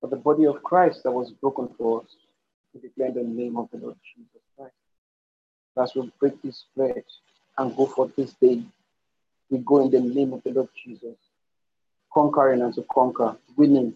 for 0.00 0.08
the 0.08 0.16
body 0.16 0.46
of 0.46 0.62
Christ 0.62 1.02
that 1.02 1.12
was 1.12 1.30
broken 1.32 1.68
for 1.76 2.00
us. 2.00 2.06
We 2.72 2.80
declare 2.80 3.08
in 3.08 3.14
the 3.14 3.22
name 3.22 3.58
of 3.58 3.68
the 3.70 3.78
Lord 3.78 3.96
Jesus 4.16 4.42
Christ. 4.56 4.74
As 5.76 5.94
we 5.94 6.10
break 6.18 6.40
this 6.40 6.64
bread 6.74 7.04
and 7.58 7.76
go 7.76 7.86
for 7.86 8.10
this 8.16 8.32
day, 8.34 8.62
we 9.54 9.60
go 9.60 9.84
in 9.84 9.90
the 9.90 10.00
name 10.00 10.32
of 10.32 10.42
the 10.42 10.50
Lord 10.50 10.68
Jesus, 10.84 11.16
conquering 12.12 12.60
and 12.60 12.74
to 12.74 12.84
conquer, 12.92 13.36
winning, 13.56 13.94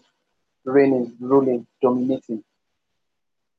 reigning, 0.63 1.17
ruling, 1.19 1.67
dominating. 1.81 2.43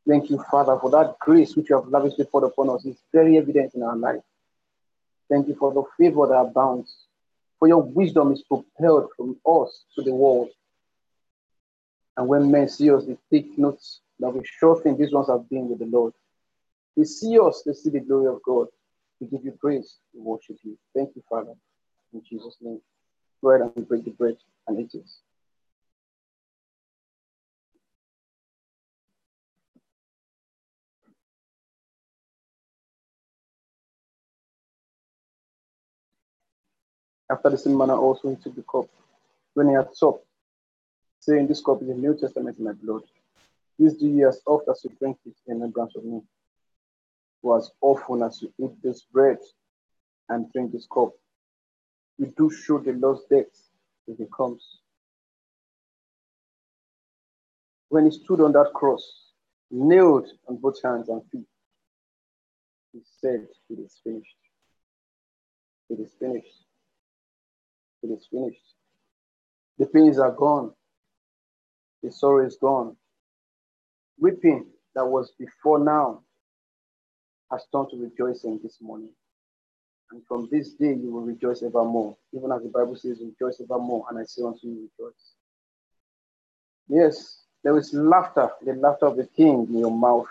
Thank 0.09 0.30
you, 0.30 0.42
Father, 0.51 0.78
for 0.80 0.90
that 0.92 1.18
grace 1.18 1.55
which 1.55 1.68
you 1.68 1.76
have 1.76 1.88
lavished 1.88 2.18
poured 2.32 2.44
upon 2.44 2.70
us. 2.70 2.86
It's 2.86 3.03
very 3.12 3.36
evident 3.36 3.74
in 3.74 3.82
our 3.82 3.96
life. 3.96 4.22
Thank 5.28 5.48
you 5.48 5.55
for 5.57 5.74
the 5.74 5.82
favor 5.98 6.26
that 6.26 6.34
abounds. 6.34 6.90
For 7.59 7.68
your 7.68 7.82
wisdom 7.82 8.32
is 8.32 8.42
propelled 8.42 9.11
from 9.14 9.36
us 9.46 9.84
to 9.94 10.03
the 10.03 10.14
world. 10.14 10.48
And 12.16 12.26
when 12.28 12.51
men 12.51 12.68
see 12.68 12.90
us, 12.90 13.05
they 13.05 13.18
take 13.30 13.59
notes 13.59 14.01
that 14.20 14.30
we 14.30 14.40
sure 14.44 14.80
think 14.80 14.98
these 14.98 15.12
ones 15.12 15.28
have 15.28 15.51
been 15.51 15.68
with 15.68 15.80
the 15.80 15.86
Lord. 15.86 16.14
They 16.96 17.05
see 17.05 17.38
us, 17.38 17.62
they 17.64 17.74
see 17.74 17.90
the 17.90 18.01
glory 18.01 18.28
of 18.28 18.42
God. 18.42 18.68
We 19.20 19.26
give 19.26 19.44
you 19.44 19.53
praise, 19.53 19.98
we 20.14 20.22
worship 20.22 20.57
you. 20.62 20.78
Thank 20.94 21.11
you, 21.14 21.22
Father. 21.28 21.55
In 22.13 22.23
Jesus' 22.29 22.57
name. 22.61 22.81
Go 23.43 23.51
ahead 23.51 23.73
and 23.75 23.89
break 23.89 24.05
the 24.05 24.11
bread 24.11 24.37
and 24.67 24.81
eat 24.81 24.95
it. 24.95 25.11
After 37.31 37.51
the 37.51 37.59
same 37.59 37.79
manner, 37.79 37.95
also 37.95 38.29
he 38.29 38.37
took 38.37 38.57
the 38.57 38.63
cup 38.63 38.87
when 39.55 39.69
he 39.69 39.75
had 39.75 39.95
supped, 39.95 40.27
saying, 41.21 41.47
This 41.47 41.63
cup 41.63 41.81
is 41.81 41.89
the 41.89 41.95
New 41.95 42.17
Testament 42.19 42.59
in 42.59 42.65
my 42.65 42.73
blood. 42.73 43.03
This 43.79 43.95
do 43.95 44.09
ye 44.09 44.25
as 44.25 44.43
oft 44.47 44.69
as 44.69 44.83
you 44.85 44.91
drink 44.99 45.17
it 45.25 45.35
in 45.47 45.55
remembrance 45.55 45.95
of 45.95 46.05
me. 46.05 46.23
For 47.41 47.57
as 47.57 47.71
often 47.81 48.23
as 48.23 48.43
you 48.43 48.53
eat 48.59 48.83
this 48.83 49.03
bread 49.03 49.39
and 50.29 50.53
drink 50.53 50.73
this 50.73 50.87
cup, 50.93 51.13
you 52.21 52.31
do 52.37 52.51
show 52.51 52.79
the 52.79 52.93
Lord's 52.93 53.23
death 53.31 53.47
till 54.05 54.14
he 54.16 54.27
comes. 54.37 54.62
When 57.89 58.05
he 58.05 58.11
stood 58.11 58.43
on 58.43 58.53
that 58.53 58.73
cross, 58.75 59.03
nailed 59.71 60.29
on 60.47 60.59
both 60.59 60.83
hands 60.83 61.09
and 61.09 61.23
feet, 61.33 61.47
he 62.93 63.01
said, 63.21 63.47
It 63.71 63.79
is 63.79 63.99
finished. 64.05 64.37
It 65.89 65.99
is 65.99 66.12
finished. 66.21 66.66
It 68.03 68.09
is 68.09 68.27
finished. 68.31 68.75
The 69.79 69.87
pains 69.87 70.18
are 70.18 70.33
gone. 70.33 70.73
The 72.03 72.12
sorrow 72.12 72.47
is 72.47 72.59
gone. 72.61 72.97
Weeping 74.18 74.66
that 74.95 75.07
was 75.07 75.33
before 75.39 75.79
now 75.79 76.21
has 77.51 77.64
turned 77.73 77.89
to 77.91 77.97
rejoicing 77.97 78.61
this 78.62 78.77
morning. 78.83 79.11
And 80.11 80.23
from 80.27 80.49
this 80.51 80.71
day 80.71 80.95
you 80.95 81.11
will 81.13 81.23
rejoice 81.23 81.63
evermore. 81.63 82.17
Even 82.33 82.51
as 82.53 82.63
the 82.63 82.69
Bible 82.69 82.97
says, 82.97 83.21
rejoice 83.21 83.61
evermore. 83.61 84.07
And 84.09 84.19
I 84.19 84.25
say 84.25 84.43
unto 84.43 84.67
you, 84.67 84.89
rejoice. 84.99 85.35
Yes, 86.89 87.43
there 87.63 87.77
is 87.79 87.95
laughter, 87.95 88.51
the 88.65 88.75
laughter 88.75 89.07
of 89.07 89.17
the 89.17 89.27
king 89.27 89.67
in 89.69 89.79
your 89.79 89.91
mouth. 89.97 90.27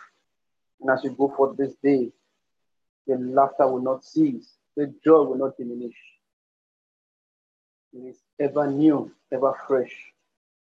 And 0.81 0.89
as 0.89 1.03
you 1.03 1.11
go 1.11 1.29
forth 1.29 1.57
this 1.57 1.73
day, 1.81 2.11
the 3.07 3.17
laughter 3.17 3.67
will 3.67 3.81
not 3.81 4.03
cease, 4.03 4.49
the 4.75 4.93
joy 5.03 5.23
will 5.23 5.37
not 5.37 5.57
diminish. 5.57 5.95
It 7.93 8.09
is 8.09 8.17
ever 8.39 8.67
new, 8.67 9.11
ever 9.31 9.53
fresh, 9.67 9.93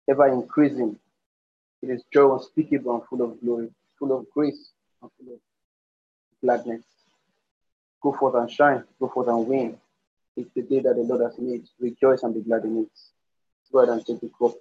ever 0.08 0.28
increasing. 0.28 0.98
It 1.82 1.90
is 1.90 2.02
joy 2.12 2.34
unspeakable 2.34 2.94
and 2.94 3.04
full 3.08 3.22
of 3.22 3.40
glory, 3.40 3.70
full 3.98 4.16
of 4.16 4.26
grace 4.30 4.70
and 5.02 5.10
full 5.18 5.34
of 5.34 5.40
gladness. 6.42 6.84
Go 8.06 8.12
forth 8.12 8.36
and 8.36 8.48
shine, 8.48 8.84
go 9.00 9.08
forth 9.08 9.26
and 9.26 9.48
win. 9.48 9.76
It's 10.36 10.48
the 10.54 10.62
day 10.62 10.78
that 10.78 10.94
the 10.94 11.02
Lord 11.02 11.22
has 11.22 11.36
made. 11.40 11.64
Rejoice 11.80 12.22
and 12.22 12.32
be 12.32 12.40
glad 12.40 12.62
in 12.62 12.82
it. 12.82 12.98
Go 13.72 13.80
ahead 13.80 13.92
and 13.92 14.06
take 14.06 14.20
the 14.20 14.28
cup. 14.28 14.52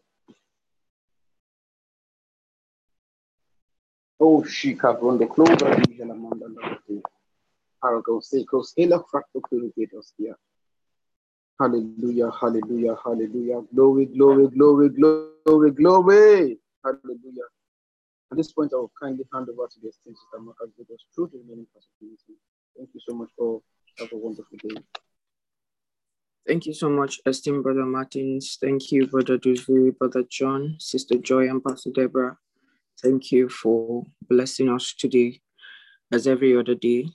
Oh, 4.19 4.41
Shika 4.41 4.99
Rondo, 4.99 5.27
Clover, 5.27 5.75
Vision, 5.87 6.09
Amanda, 6.09 6.47
Parago, 7.83 8.19
Seikos, 8.19 8.73
Hela, 8.75 9.03
Purigators 9.47 10.11
here. 10.17 10.35
Hallelujah, 11.59 12.31
hallelujah, 12.31 12.95
hallelujah. 13.03 13.61
Glory, 13.75 14.07
glory, 14.07 14.47
glory, 14.47 14.89
glory, 14.89 15.69
glory. 15.69 16.57
Hallelujah. 16.83 17.47
At 18.31 18.37
this 18.37 18.51
point, 18.51 18.71
I 18.73 18.77
will 18.77 18.91
kindly 18.99 19.27
hand 19.31 19.49
over 19.49 19.67
to 19.67 19.79
the 19.83 19.89
esteemed 19.89 20.17
Sister 20.17 20.43
with 20.79 20.89
us 20.89 21.05
through 21.13 21.29
the 21.31 21.37
remaining 21.37 21.67
possibility. 21.75 22.39
Thank 22.77 22.89
you 22.93 23.01
so 23.07 23.15
much 23.15 23.29
for 23.37 23.61
have 23.99 24.11
a 24.11 24.17
wonderful 24.17 24.57
day. 24.57 24.75
Thank 26.47 26.65
you 26.65 26.73
so 26.73 26.89
much, 26.89 27.19
esteemed 27.25 27.63
Brother 27.63 27.85
Martins. 27.85 28.57
Thank 28.61 28.91
you, 28.91 29.07
Brother 29.07 29.37
Duzu, 29.37 29.97
Brother 29.97 30.23
John, 30.29 30.75
Sister 30.79 31.17
Joy, 31.17 31.49
and 31.49 31.63
Pastor 31.63 31.89
Deborah. 31.91 32.37
Thank 33.01 33.31
you 33.31 33.49
for 33.49 34.03
blessing 34.29 34.69
us 34.69 34.93
today 34.93 35.41
as 36.11 36.27
every 36.27 36.55
other 36.55 36.75
day. 36.75 37.07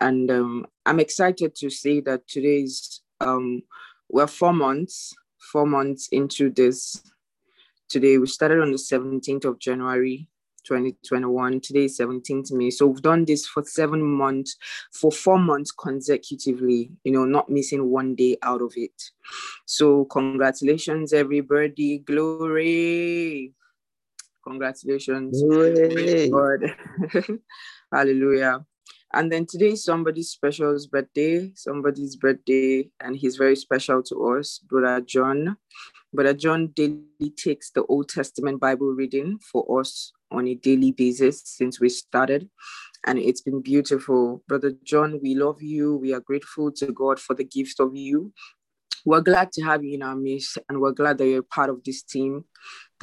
And 0.00 0.30
um, 0.30 0.66
I'm 0.84 0.98
excited 0.98 1.54
to 1.56 1.70
say 1.70 2.00
that 2.00 2.26
today's 2.26 3.02
um, 3.20 3.62
we're 4.08 4.26
four 4.26 4.52
months, 4.52 5.14
four 5.52 5.66
months 5.66 6.08
into 6.08 6.50
this. 6.50 7.02
Today 7.88 8.18
we 8.18 8.26
started 8.26 8.60
on 8.60 8.72
the 8.72 8.78
17th 8.78 9.44
of 9.44 9.60
January 9.60 10.28
2021. 10.64 11.60
Today 11.60 11.84
is 11.84 11.98
17th 11.98 12.52
May. 12.52 12.70
So 12.70 12.86
we've 12.86 13.02
done 13.02 13.24
this 13.24 13.46
for 13.46 13.62
seven 13.64 14.02
months, 14.02 14.56
for 14.92 15.12
four 15.12 15.38
months 15.38 15.70
consecutively, 15.72 16.90
you 17.04 17.12
know, 17.12 17.24
not 17.24 17.48
missing 17.48 17.90
one 17.90 18.14
day 18.14 18.36
out 18.42 18.62
of 18.62 18.72
it. 18.76 19.02
So 19.66 20.04
congratulations, 20.06 21.12
everybody. 21.12 21.98
Glory. 21.98 23.52
Congratulations. 24.46 25.42
God. 26.30 26.74
Hallelujah. 27.92 28.64
And 29.14 29.30
then 29.30 29.44
today 29.46 29.72
is 29.72 29.84
somebody's 29.84 30.30
special's 30.30 30.86
birthday, 30.86 31.52
somebody's 31.54 32.16
birthday, 32.16 32.88
and 33.00 33.14
he's 33.14 33.36
very 33.36 33.56
special 33.56 34.02
to 34.04 34.36
us, 34.36 34.58
Brother 34.58 35.02
John. 35.02 35.58
Brother 36.14 36.34
John 36.34 36.66
daily 36.76 37.30
takes 37.36 37.70
the 37.70 37.84
Old 37.84 38.10
Testament 38.10 38.60
Bible 38.60 38.88
reading 38.88 39.38
for 39.38 39.80
us 39.80 40.12
on 40.30 40.46
a 40.46 40.54
daily 40.54 40.92
basis 40.92 41.40
since 41.42 41.80
we 41.80 41.88
started. 41.88 42.50
And 43.06 43.18
it's 43.18 43.40
been 43.40 43.62
beautiful. 43.62 44.42
Brother 44.46 44.74
John, 44.84 45.20
we 45.22 45.34
love 45.34 45.62
you. 45.62 45.96
We 45.96 46.12
are 46.12 46.20
grateful 46.20 46.70
to 46.72 46.92
God 46.92 47.18
for 47.18 47.34
the 47.34 47.44
gift 47.44 47.80
of 47.80 47.96
you. 47.96 48.34
We're 49.06 49.22
glad 49.22 49.52
to 49.52 49.62
have 49.62 49.82
you 49.82 49.94
in 49.94 50.02
our 50.02 50.14
midst, 50.14 50.58
and 50.68 50.82
we're 50.82 50.92
glad 50.92 51.16
that 51.18 51.26
you're 51.26 51.42
part 51.42 51.70
of 51.70 51.82
this 51.82 52.02
team. 52.02 52.44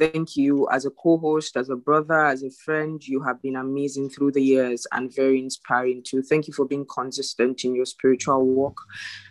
Thank 0.00 0.34
you 0.34 0.66
as 0.70 0.86
a 0.86 0.90
co 0.90 1.18
host, 1.18 1.58
as 1.58 1.68
a 1.68 1.76
brother, 1.76 2.24
as 2.24 2.42
a 2.42 2.48
friend. 2.48 3.06
You 3.06 3.22
have 3.22 3.42
been 3.42 3.56
amazing 3.56 4.08
through 4.08 4.32
the 4.32 4.40
years 4.40 4.86
and 4.92 5.14
very 5.14 5.38
inspiring 5.38 6.02
too. 6.02 6.22
Thank 6.22 6.48
you 6.48 6.54
for 6.54 6.64
being 6.64 6.86
consistent 6.86 7.64
in 7.66 7.74
your 7.74 7.84
spiritual 7.84 8.46
walk 8.46 8.80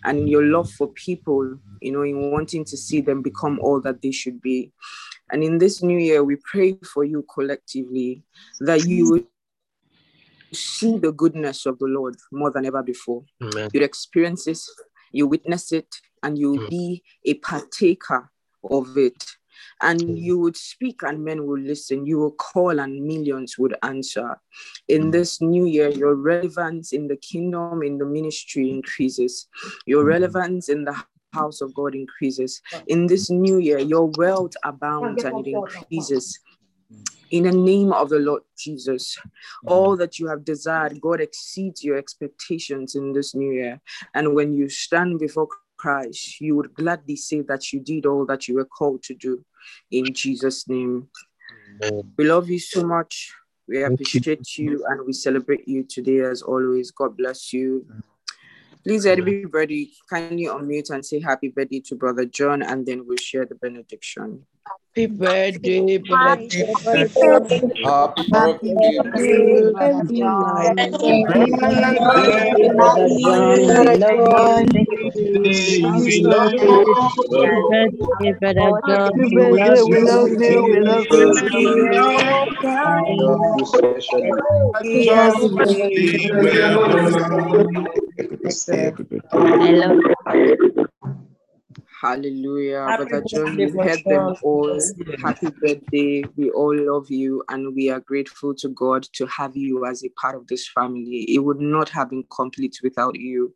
and 0.03 0.19
in 0.19 0.27
your 0.27 0.43
love 0.43 0.69
for 0.69 0.89
people, 0.89 1.57
you 1.81 1.91
know, 1.91 2.03
in 2.03 2.29
wanting 2.29 2.65
to 2.65 2.77
see 2.77 3.01
them 3.01 3.23
become 3.23 3.59
all 3.63 3.81
that 3.81 4.03
they 4.03 4.11
should 4.11 4.39
be. 4.43 4.71
And 5.31 5.43
in 5.43 5.57
this 5.57 5.81
new 5.81 5.97
year, 5.97 6.23
we 6.23 6.35
pray 6.35 6.77
for 6.93 7.03
you 7.03 7.25
collectively 7.33 8.23
that 8.59 8.85
you 8.85 9.09
would 9.09 9.25
see 10.53 10.99
the 10.99 11.11
goodness 11.11 11.65
of 11.65 11.79
the 11.79 11.87
Lord 11.87 12.15
more 12.31 12.51
than 12.51 12.67
ever 12.67 12.83
before. 12.83 13.23
Amen. 13.41 13.71
You'd 13.73 13.81
experience 13.81 14.45
this, 14.45 14.69
you 15.11 15.25
witness 15.25 15.71
it, 15.71 15.87
and 16.21 16.37
you'll 16.37 16.69
be 16.69 17.01
a 17.25 17.33
partaker 17.33 18.29
of 18.69 18.95
it. 18.97 19.23
And 19.81 20.01
hmm. 20.01 20.15
you 20.15 20.39
would 20.39 20.57
speak, 20.57 21.03
and 21.03 21.23
men 21.23 21.45
would 21.45 21.61
listen. 21.61 22.05
You 22.05 22.19
will 22.19 22.31
call, 22.31 22.79
and 22.79 23.03
millions 23.03 23.57
would 23.57 23.75
answer. 23.83 24.39
In 24.87 25.03
hmm. 25.03 25.11
this 25.11 25.41
new 25.41 25.65
year, 25.65 25.89
your 25.89 26.15
relevance 26.15 26.93
in 26.93 27.07
the 27.07 27.17
kingdom, 27.17 27.83
in 27.83 27.97
the 27.97 28.05
ministry 28.05 28.69
increases. 28.69 29.47
Your 29.85 30.03
hmm. 30.03 30.09
relevance 30.09 30.69
in 30.69 30.83
the 30.85 30.95
house 31.33 31.61
of 31.61 31.73
God 31.73 31.95
increases. 31.95 32.61
In 32.87 33.07
this 33.07 33.29
new 33.29 33.57
year, 33.57 33.79
your 33.79 34.11
wealth 34.17 34.53
abounds 34.63 35.23
and 35.23 35.45
it 35.45 35.51
increases. 35.51 36.39
In 37.31 37.43
the 37.43 37.51
name 37.51 37.93
of 37.93 38.09
the 38.09 38.17
Lord 38.17 38.41
Jesus, 38.57 39.15
all 39.67 39.95
that 39.97 40.17
you 40.17 40.27
have 40.27 40.43
desired, 40.43 40.99
God 40.99 41.21
exceeds 41.21 41.83
your 41.83 41.97
expectations 41.97 42.95
in 42.95 43.13
this 43.13 43.35
new 43.35 43.51
year. 43.51 43.79
And 44.15 44.33
when 44.33 44.53
you 44.53 44.67
stand 44.67 45.19
before 45.19 45.47
Christ, 45.77 46.41
you 46.41 46.55
would 46.55 46.73
gladly 46.73 47.15
say 47.15 47.41
that 47.41 47.71
you 47.71 47.81
did 47.81 48.07
all 48.07 48.25
that 48.25 48.47
you 48.47 48.55
were 48.55 48.65
called 48.65 49.03
to 49.03 49.13
do. 49.13 49.45
In 49.91 50.13
Jesus' 50.13 50.67
name. 50.67 51.07
Amen. 51.81 52.13
We 52.17 52.25
love 52.25 52.49
you 52.49 52.59
so 52.59 52.85
much. 52.85 53.33
We 53.67 53.81
Thank 53.81 53.99
you. 53.99 54.03
appreciate 54.03 54.57
you 54.57 54.85
and 54.87 55.05
we 55.05 55.13
celebrate 55.13 55.67
you 55.67 55.83
today 55.83 56.21
as 56.21 56.41
always. 56.41 56.91
God 56.91 57.15
bless 57.17 57.53
you. 57.53 57.85
Please, 58.83 59.05
everybody, 59.05 59.91
kindly 60.09 60.45
unmute 60.45 60.89
and 60.89 61.05
say 61.05 61.19
happy 61.19 61.49
birthday 61.49 61.81
to 61.81 61.95
Brother 61.95 62.25
John, 62.25 62.63
and 62.63 62.85
then 62.85 63.05
we'll 63.05 63.17
share 63.17 63.45
the 63.45 63.55
benediction. 63.55 64.45
Happy 64.95 65.07
birthday, 65.07 65.97
brother. 65.97 66.47
Happy 67.83 68.23
birthday. 68.29 69.71
Brother 72.03 72.23
John, 72.23 72.53
we 72.55 72.69
love 72.69 73.09
you. 73.09 74.71
Thank 74.73 74.89
you 74.91 74.97
for 75.01 75.11
being 75.15 76.01
We 76.05 76.23
so 76.23 76.29
love 76.29 76.51
good. 76.51 76.61
you. 76.61 76.85
And 77.41 77.67
birthday, 77.69 78.33
brother 78.39 78.71
John. 78.85 79.11
Happy 79.13 79.23
We 79.31 79.47
love 79.51 79.77
birthday, 79.77 79.81
we 79.83 79.99
you. 79.99 80.05
love 80.05 80.29
you, 80.29 80.63
we 80.63 80.79
love 80.79 81.07
We 81.11 81.15
you. 81.15 81.91
love 83.17 83.41
you 83.47 83.61
especially. 83.61 84.31
yes, 84.83 85.35
Happy 85.35 85.55
birthday. 85.55 86.19
I 92.03 92.15
love 92.15 92.23
you. 92.23 92.31
Hallelujah. 92.31 92.89
Happy 92.89 93.05
Brother 93.05 93.25
John, 93.27 93.55
birthday, 93.55 93.63
you 93.63 93.81
heard 93.81 94.03
them 94.05 94.35
all. 94.43 94.79
Happy 95.23 95.51
birthday. 95.61 96.23
We 96.35 96.49
all 96.51 96.75
love 96.75 97.11
you 97.11 97.43
and 97.49 97.75
we 97.75 97.89
are 97.89 97.99
grateful 97.99 98.53
to 98.55 98.69
God 98.69 99.03
to 99.13 99.25
have 99.27 99.55
you 99.55 99.85
as 99.85 100.03
a 100.03 100.09
part 100.09 100.35
of 100.35 100.47
this 100.47 100.67
family. 100.69 101.25
It 101.27 101.39
would 101.39 101.59
not 101.59 101.89
have 101.89 102.09
been 102.09 102.23
complete 102.31 102.79
without 102.83 103.19
you. 103.19 103.53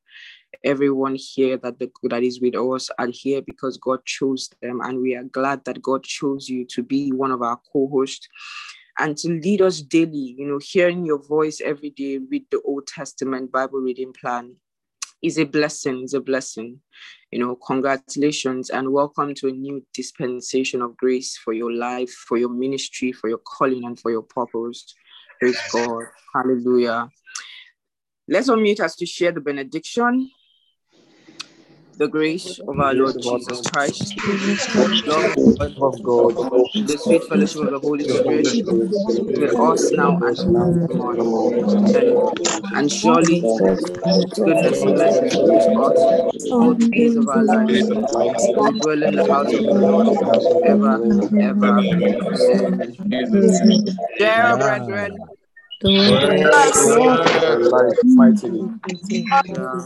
Everyone 0.64 1.16
here 1.16 1.58
that 1.58 1.80
the, 1.80 1.92
that 2.04 2.24
is 2.24 2.40
with 2.42 2.56
us 2.56 2.90
are 2.98 3.10
here 3.12 3.42
because 3.42 3.78
God 3.78 4.06
chose 4.06 4.50
them, 4.62 4.80
and 4.82 5.02
we 5.02 5.16
are 5.16 5.24
glad 5.24 5.66
that 5.66 5.82
God 5.82 6.04
chose 6.04 6.48
you 6.48 6.66
to 6.68 6.84
be 6.84 7.12
one 7.12 7.32
of 7.32 7.42
our 7.42 7.60
co-hosts 7.72 8.28
and 8.98 9.18
to 9.18 9.30
lead 9.30 9.62
us 9.62 9.82
daily. 9.82 10.36
You 10.38 10.48
know, 10.48 10.60
hearing 10.62 11.06
your 11.06 11.22
voice 11.22 11.60
every 11.60 11.90
day, 11.90 12.20
read 12.20 12.46
the 12.50 12.62
Old 12.62 12.88
Testament 12.88 13.52
Bible 13.52 13.80
reading 13.80 14.14
plan 14.14 14.56
is 15.24 15.38
a 15.38 15.46
blessing. 15.46 16.04
Is 16.04 16.14
a 16.14 16.22
blessing. 16.22 16.80
You 17.32 17.40
know, 17.40 17.56
congratulations 17.56 18.70
and 18.70 18.92
welcome 18.92 19.34
to 19.36 19.48
a 19.48 19.52
new 19.52 19.84
dispensation 19.94 20.82
of 20.82 20.96
grace 20.98 21.36
for 21.36 21.54
your 21.54 21.72
life, 21.74 22.12
for 22.12 22.38
your 22.38 22.50
ministry, 22.50 23.12
for 23.12 23.28
your 23.30 23.40
calling, 23.40 23.86
and 23.86 24.00
for 24.00 24.12
your 24.12 24.22
purpose. 24.22 24.94
Praise 25.40 25.60
God. 25.72 26.04
Hallelujah. 26.36 27.10
Let's 28.28 28.50
unmute 28.50 28.82
us 28.82 28.96
to 28.98 29.06
share 29.06 29.32
the 29.32 29.42
benediction. 29.42 30.30
The 31.98 32.08
grace 32.08 32.60
of 32.68 32.80
our 32.80 32.94
Lord 32.94 33.22
Jesus 33.22 33.62
Christ, 33.72 34.16
the 34.16 35.04
love 35.06 35.82
of 35.82 36.04
God, 36.04 36.36
the 36.88 36.98
sweet 36.98 37.24
fellowship 37.24 37.62
of 37.62 37.70
the 37.70 37.80
Holy 37.80 38.08
Spirit 38.08 38.48
with 39.40 39.60
us 39.60 39.92
now 39.94 40.18
and 40.18 40.54
now 40.54 41.14
and 42.76 42.92
surely 42.92 43.42
goodness 44.44 44.82
and 44.82 44.98
mercy 44.98 45.30
follows 45.30 45.68
us 45.68 46.52
all 46.52 46.74
the 46.74 46.90
days 46.90 47.16
of 47.16 47.28
our 47.30 47.44
lives. 47.44 47.90
We 48.58 48.80
dwell 48.80 49.04
in 49.04 49.16
the 49.16 49.24
house 49.26 49.54
of 49.54 49.66
the 49.66 49.74
Lord 49.74 50.08
forever. 50.18 51.02
and 51.04 51.42
ever. 51.42 51.80
Amen. 53.14 53.86
Dear 54.18 54.58
brethren, 54.58 55.33
Mightily. 58.04 58.64
yeah, 59.44 59.84